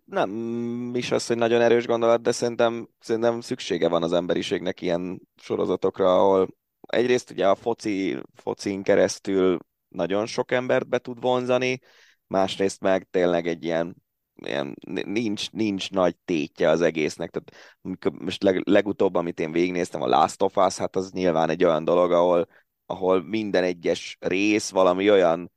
Nem 0.06 0.92
is 0.96 1.12
az, 1.12 1.28
hogy 1.28 1.38
nagyon 1.38 1.62
erős 1.62 1.86
gondolat, 1.86 2.22
de 2.22 2.32
szerintem, 2.32 2.90
szerintem 3.00 3.42
szüksége 3.42 3.88
van 3.88 4.04
az 4.04 4.14
emberiségnek 4.14 4.82
ilyen 4.82 5.22
sorozatokra, 5.36 6.16
ahol 6.16 6.48
egyrészt 6.82 7.32
ugye 7.32 7.48
a 7.48 7.56
foci, 7.56 8.18
focin 8.34 8.84
keresztül 8.84 9.60
nagyon 9.88 10.26
sok 10.26 10.52
embert 10.52 10.88
be 10.88 10.98
tud 10.98 11.22
vonzani, 11.22 11.80
másrészt 12.28 12.82
meg 12.82 13.08
tényleg 13.12 13.48
egy 13.48 13.64
ilyen, 13.64 13.96
ilyen 14.36 14.76
nincs, 15.06 15.52
nincs 15.52 15.92
nagy 15.92 16.16
tétje 16.26 16.70
az 16.70 16.82
egésznek. 16.82 17.30
Tehát 17.30 17.80
most 18.20 18.44
leg, 18.44 18.62
legutóbb, 18.68 19.16
amit 19.16 19.40
én 19.40 19.52
végignéztem, 19.52 20.02
a 20.02 20.08
Last 20.08 20.42
of 20.42 20.58
Us, 20.58 20.78
hát 20.78 20.96
az 20.96 21.12
nyilván 21.12 21.50
egy 21.50 21.64
olyan 21.64 21.84
dolog, 21.84 22.12
ahol 22.12 22.48
ahol 22.88 23.24
minden 23.24 23.64
egyes 23.64 24.18
rész 24.20 24.70
valami 24.70 25.12
olyan 25.12 25.52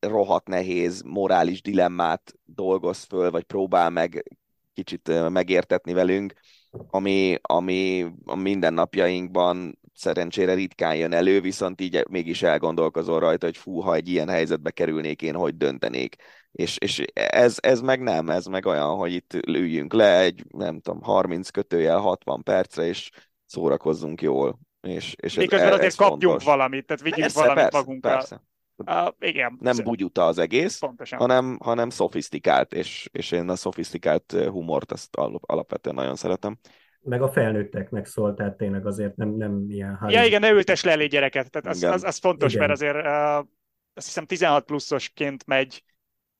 rohadt 0.00 0.48
nehéz 0.48 1.02
morális 1.02 1.62
dilemmát 1.62 2.34
dolgoz 2.44 3.04
föl, 3.04 3.30
vagy 3.30 3.44
próbál 3.44 3.90
meg 3.90 4.38
kicsit 4.74 5.28
megértetni 5.28 5.92
velünk, 5.92 6.32
ami, 6.70 7.36
ami 7.42 8.06
a 8.24 8.34
mindennapjainkban 8.34 9.78
szerencsére 9.94 10.54
ritkán 10.54 10.96
jön 10.96 11.12
elő, 11.12 11.40
viszont 11.40 11.80
így 11.80 12.04
mégis 12.10 12.42
elgondolkozol 12.42 13.20
rajta, 13.20 13.46
hogy 13.46 13.56
fú, 13.56 13.80
ha 13.80 13.94
egy 13.94 14.08
ilyen 14.08 14.28
helyzetbe 14.28 14.70
kerülnék, 14.70 15.22
én 15.22 15.34
hogy 15.34 15.56
döntenék. 15.56 16.16
És, 16.52 16.76
és 16.78 17.04
ez, 17.14 17.56
ez 17.60 17.80
meg 17.80 18.00
nem, 18.00 18.30
ez 18.30 18.46
meg 18.46 18.66
olyan, 18.66 18.96
hogy 18.96 19.12
itt 19.12 19.34
üljünk 19.34 19.92
le 19.92 20.20
egy, 20.20 20.44
nem 20.48 20.80
tudom, 20.80 21.02
30 21.02 21.48
kötőjel 21.48 21.98
60 21.98 22.42
percre, 22.42 22.86
és 22.86 23.10
szórakozzunk 23.46 24.22
jól. 24.22 24.58
És, 24.80 25.14
és 25.20 25.36
ez, 25.36 25.42
Miközben 25.42 25.72
azért 25.72 25.84
ez 25.84 25.94
kapjunk 25.94 26.22
fontos. 26.22 26.44
valamit, 26.44 26.86
tehát 26.86 27.02
vigyünk 27.02 27.20
persze, 27.20 27.40
valamit 27.40 27.62
persze, 27.62 27.78
magunkkal. 27.78 28.12
Persze. 28.12 28.42
Uh, 28.76 29.08
igen. 29.18 29.56
Nem 29.60 29.76
bugyuta 29.84 30.26
az 30.26 30.38
egész, 30.38 30.78
Pontosan. 30.78 31.18
hanem, 31.18 31.58
hanem 31.62 31.90
szofisztikált, 31.90 32.72
és, 32.72 33.08
és 33.12 33.30
én 33.30 33.48
a 33.48 33.56
szofisztikált 33.56 34.32
humort 34.32 34.92
azt 34.92 35.16
alapvetően 35.40 35.94
nagyon 35.94 36.16
szeretem. 36.16 36.58
Meg 37.00 37.22
a 37.22 37.28
felnőtteknek 37.28 38.06
szól, 38.06 38.34
tehát 38.34 38.56
tényleg 38.56 38.86
azért 38.86 39.16
nem, 39.16 39.28
nem 39.28 39.64
ilyen... 39.68 39.98
Ja 40.08 40.24
igen, 40.24 40.40
ne 40.40 40.50
ültes 40.50 40.84
le 40.84 40.90
elé 40.90 41.06
gyereket, 41.06 41.50
tehát 41.50 41.76
az, 41.76 41.82
az, 41.82 42.04
az 42.04 42.18
fontos, 42.18 42.54
igen. 42.54 42.66
mert 42.66 42.80
azért 42.80 43.06
uh, 43.06 43.46
azt 43.94 44.06
hiszem 44.06 44.26
16 44.26 44.64
pluszosként 44.64 45.46
megy 45.46 45.82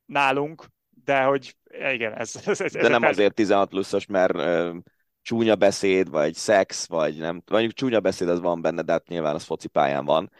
nálunk, 0.04 0.64
de 1.04 1.22
hogy 1.22 1.56
igen, 1.92 2.14
ez... 2.14 2.42
ez, 2.46 2.60
ez 2.60 2.72
de 2.72 2.88
nem 2.88 3.00
fel... 3.00 3.10
azért 3.10 3.34
16 3.34 3.68
pluszos, 3.68 4.06
mert 4.06 4.34
uh, 4.34 4.76
csúnya 5.28 5.56
beszéd, 5.56 6.10
vagy 6.10 6.34
szex, 6.34 6.88
vagy 6.88 7.18
nem, 7.18 7.42
mondjuk 7.50 7.72
csúnya 7.72 8.00
beszéd 8.00 8.28
az 8.28 8.40
van 8.40 8.60
benne, 8.60 8.82
de 8.82 8.92
hát 8.92 9.08
nyilván 9.08 9.34
az 9.34 9.44
focipályán 9.44 10.04
van. 10.04 10.30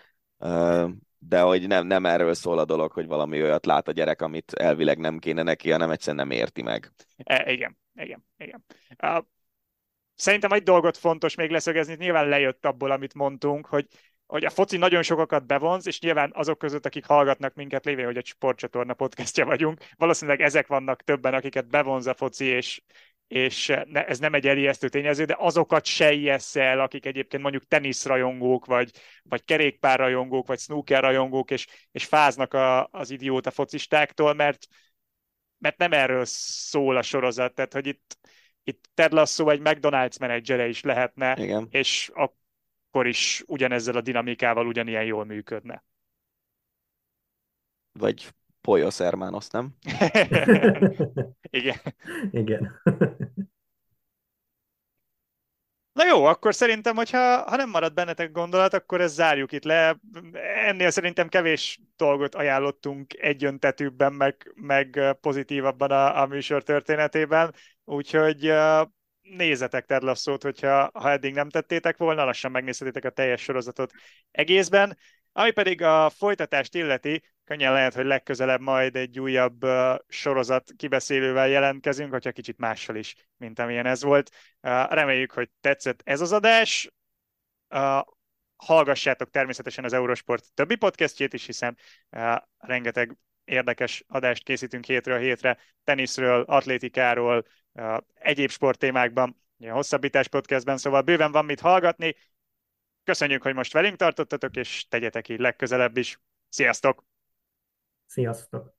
De 1.19 1.41
hogy 1.41 1.67
nem, 1.67 1.87
nem 1.87 2.07
erről 2.07 2.35
szól 2.35 2.59
a 2.59 2.65
dolog, 2.65 2.93
hogy 2.93 3.07
valami 3.07 3.43
olyat 3.43 3.67
lát 3.67 3.89
a 3.89 3.93
gyerek, 3.93 4.23
amit 4.23 4.53
elvileg 4.53 4.99
nem 4.99 5.19
kéne 5.19 5.43
neki, 5.43 5.71
hanem 5.71 5.91
egyszerűen 5.91 6.27
nem 6.27 6.39
érti 6.39 6.63
meg. 6.63 6.93
E, 7.17 7.53
igen, 7.53 7.79
igen, 7.95 8.25
igen. 8.37 8.65
Uh, 9.03 9.25
szerintem 10.15 10.53
egy 10.53 10.63
dolgot 10.63 10.97
fontos 10.97 11.35
még 11.35 11.51
leszögezni, 11.51 11.95
nyilván 11.99 12.29
lejött 12.29 12.67
abból, 12.67 12.91
amit 12.91 13.15
mondtunk, 13.15 13.67
hogy 13.67 13.87
hogy 14.27 14.45
a 14.45 14.51
foci 14.51 14.77
nagyon 14.77 15.03
sokakat 15.03 15.47
bevonz, 15.47 15.87
és 15.87 16.01
nyilván 16.01 16.31
azok 16.35 16.59
között, 16.59 16.87
akik 16.87 17.07
hallgatnak 17.07 17.55
minket, 17.55 17.85
lévén, 17.85 18.05
hogy 18.05 18.17
egy 18.17 18.27
sportcsatorna 18.27 18.95
podcastja 18.95 19.45
vagyunk, 19.45 19.81
valószínűleg 19.97 20.41
ezek 20.41 20.67
vannak 20.67 21.03
többen, 21.03 21.35
akiket 21.35 21.69
bevonz 21.69 22.07
a 22.07 22.15
foci, 22.15 22.45
és, 22.45 22.83
és 23.29 23.67
ne, 23.67 24.07
ez 24.07 24.19
nem 24.19 24.35
egy 24.35 24.47
elijesztő 24.47 24.89
tényező, 24.89 25.25
de 25.25 25.37
azokat 25.39 25.85
se 25.85 26.13
ijesz 26.13 26.57
el, 26.57 26.81
akik 26.81 27.07
egyébként 27.07 27.43
mondjuk 27.43 27.67
teniszrajongók, 27.67 28.67
vagy, 28.67 28.91
vagy 29.23 29.45
kerékpárrajongók, 29.45 30.47
vagy 30.47 30.59
snookerrajongók, 30.59 31.51
és, 31.51 31.67
és 31.93 32.05
fáznak 32.05 32.55
a, 32.55 32.87
az 32.87 33.11
idióta 33.11 33.51
focistáktól, 33.51 34.35
mert, 34.35 34.67
mert 35.59 35.79
nem 35.79 35.93
erről 35.93 36.25
szól 36.25 36.97
a 36.97 37.03
sorozat, 37.03 37.55
tehát 37.55 37.73
hogy 37.73 37.87
itt, 37.87 38.19
itt 38.63 38.89
Ted 38.95 39.13
Lasso 39.13 39.49
egy 39.49 39.61
McDonald's 39.65 40.21
menedzsere 40.21 40.69
is 40.69 40.83
lehetne, 40.83 41.37
Igen. 41.39 41.67
és 41.71 42.11
akkor 42.15 43.07
is 43.07 43.43
ugyanezzel 43.47 43.97
a 43.97 44.01
dinamikával 44.01 44.67
ugyanilyen 44.67 45.05
jól 45.05 45.25
működne. 45.25 45.85
Vagy 47.93 48.29
Poyos 48.69 48.99
Hermanos, 48.99 49.49
nem? 49.49 49.75
Igen. 51.51 51.77
Igen. 52.31 52.81
Na 55.99 56.07
jó, 56.07 56.25
akkor 56.25 56.55
szerintem, 56.55 56.97
hogyha 56.97 57.43
ha 57.43 57.57
nem 57.57 57.71
marad 57.71 57.95
bennetek 57.95 58.33
gondolat, 58.33 58.75
akkor 58.75 59.01
ezt 59.01 59.15
zárjuk 59.15 59.53
itt 59.53 59.65
le. 59.65 59.99
Ennél 60.67 60.91
szerintem 60.91 61.29
kevés 61.29 61.81
dolgot 61.97 62.35
ajánlottunk 62.35 63.15
egyöntetűbben, 63.23 64.13
meg, 64.13 64.53
meg 64.55 65.17
pozitívabban 65.21 65.91
a, 65.91 66.21
a 66.21 66.27
műsor 66.27 66.63
történetében, 66.63 67.55
úgyhogy 67.85 68.53
nézzetek 69.21 69.87
Ted 69.87 70.03
Lasso-t, 70.03 70.43
hogyha 70.43 70.91
ha 70.95 71.11
eddig 71.11 71.35
nem 71.35 71.49
tettétek 71.49 71.97
volna, 71.97 72.25
lassan 72.25 72.51
megnézhetitek 72.51 73.05
a 73.05 73.11
teljes 73.11 73.43
sorozatot 73.43 73.93
egészben. 74.31 74.97
Ami 75.39 75.51
pedig 75.51 75.83
a 75.83 76.11
folytatást 76.11 76.75
illeti, 76.75 77.23
könnyen 77.45 77.73
lehet, 77.73 77.95
hogy 77.95 78.05
legközelebb 78.05 78.61
majd 78.61 78.97
egy 78.97 79.21
újabb 79.21 79.67
sorozat 80.09 80.71
kibeszélővel 80.77 81.49
jelentkezünk, 81.49 82.11
hogyha 82.11 82.33
kicsit 82.33 82.59
mással 82.59 82.97
is, 82.97 83.15
mint 83.37 83.59
amilyen 83.59 83.87
ez 83.87 84.03
volt. 84.03 84.31
Uh, 84.63 84.93
reméljük, 84.93 85.33
hogy 85.33 85.51
tetszett 85.61 86.01
ez 86.05 86.21
az 86.21 86.33
adás. 86.33 86.91
Hallgassátok 88.57 89.31
természetesen 89.31 89.85
az 89.85 89.93
Eurosport 89.93 90.45
többi 90.55 90.77
podcastjét 90.77 91.33
is, 91.33 91.47
hiszen 91.47 91.79
rengeteg 92.59 93.17
érdekes 93.45 94.05
adást 94.09 94.45
készítünk 94.45 94.85
hétről 94.85 95.19
hétre, 95.19 95.59
teniszről, 95.85 96.43
atlétikáról, 96.43 97.47
uh, 97.73 97.97
egyéb 98.15 98.51
sporttémákban, 98.51 99.43
a 99.59 99.71
hosszabbítás 99.71 100.29
podcastben, 100.29 100.77
szóval 100.77 101.03
bőven 101.03 101.33
van 101.33 101.45
mit 101.45 101.61
hallgatni. 101.61 102.15
Köszönjük, 103.09 103.43
hogy 103.43 103.55
most 103.55 103.73
velünk 103.73 103.97
tartottatok, 103.97 104.57
és 104.57 104.87
tegyetek 104.89 105.29
így 105.29 105.39
legközelebb 105.39 105.97
is. 105.97 106.21
Sziasztok! 106.49 107.05
Sziasztok! 108.07 108.78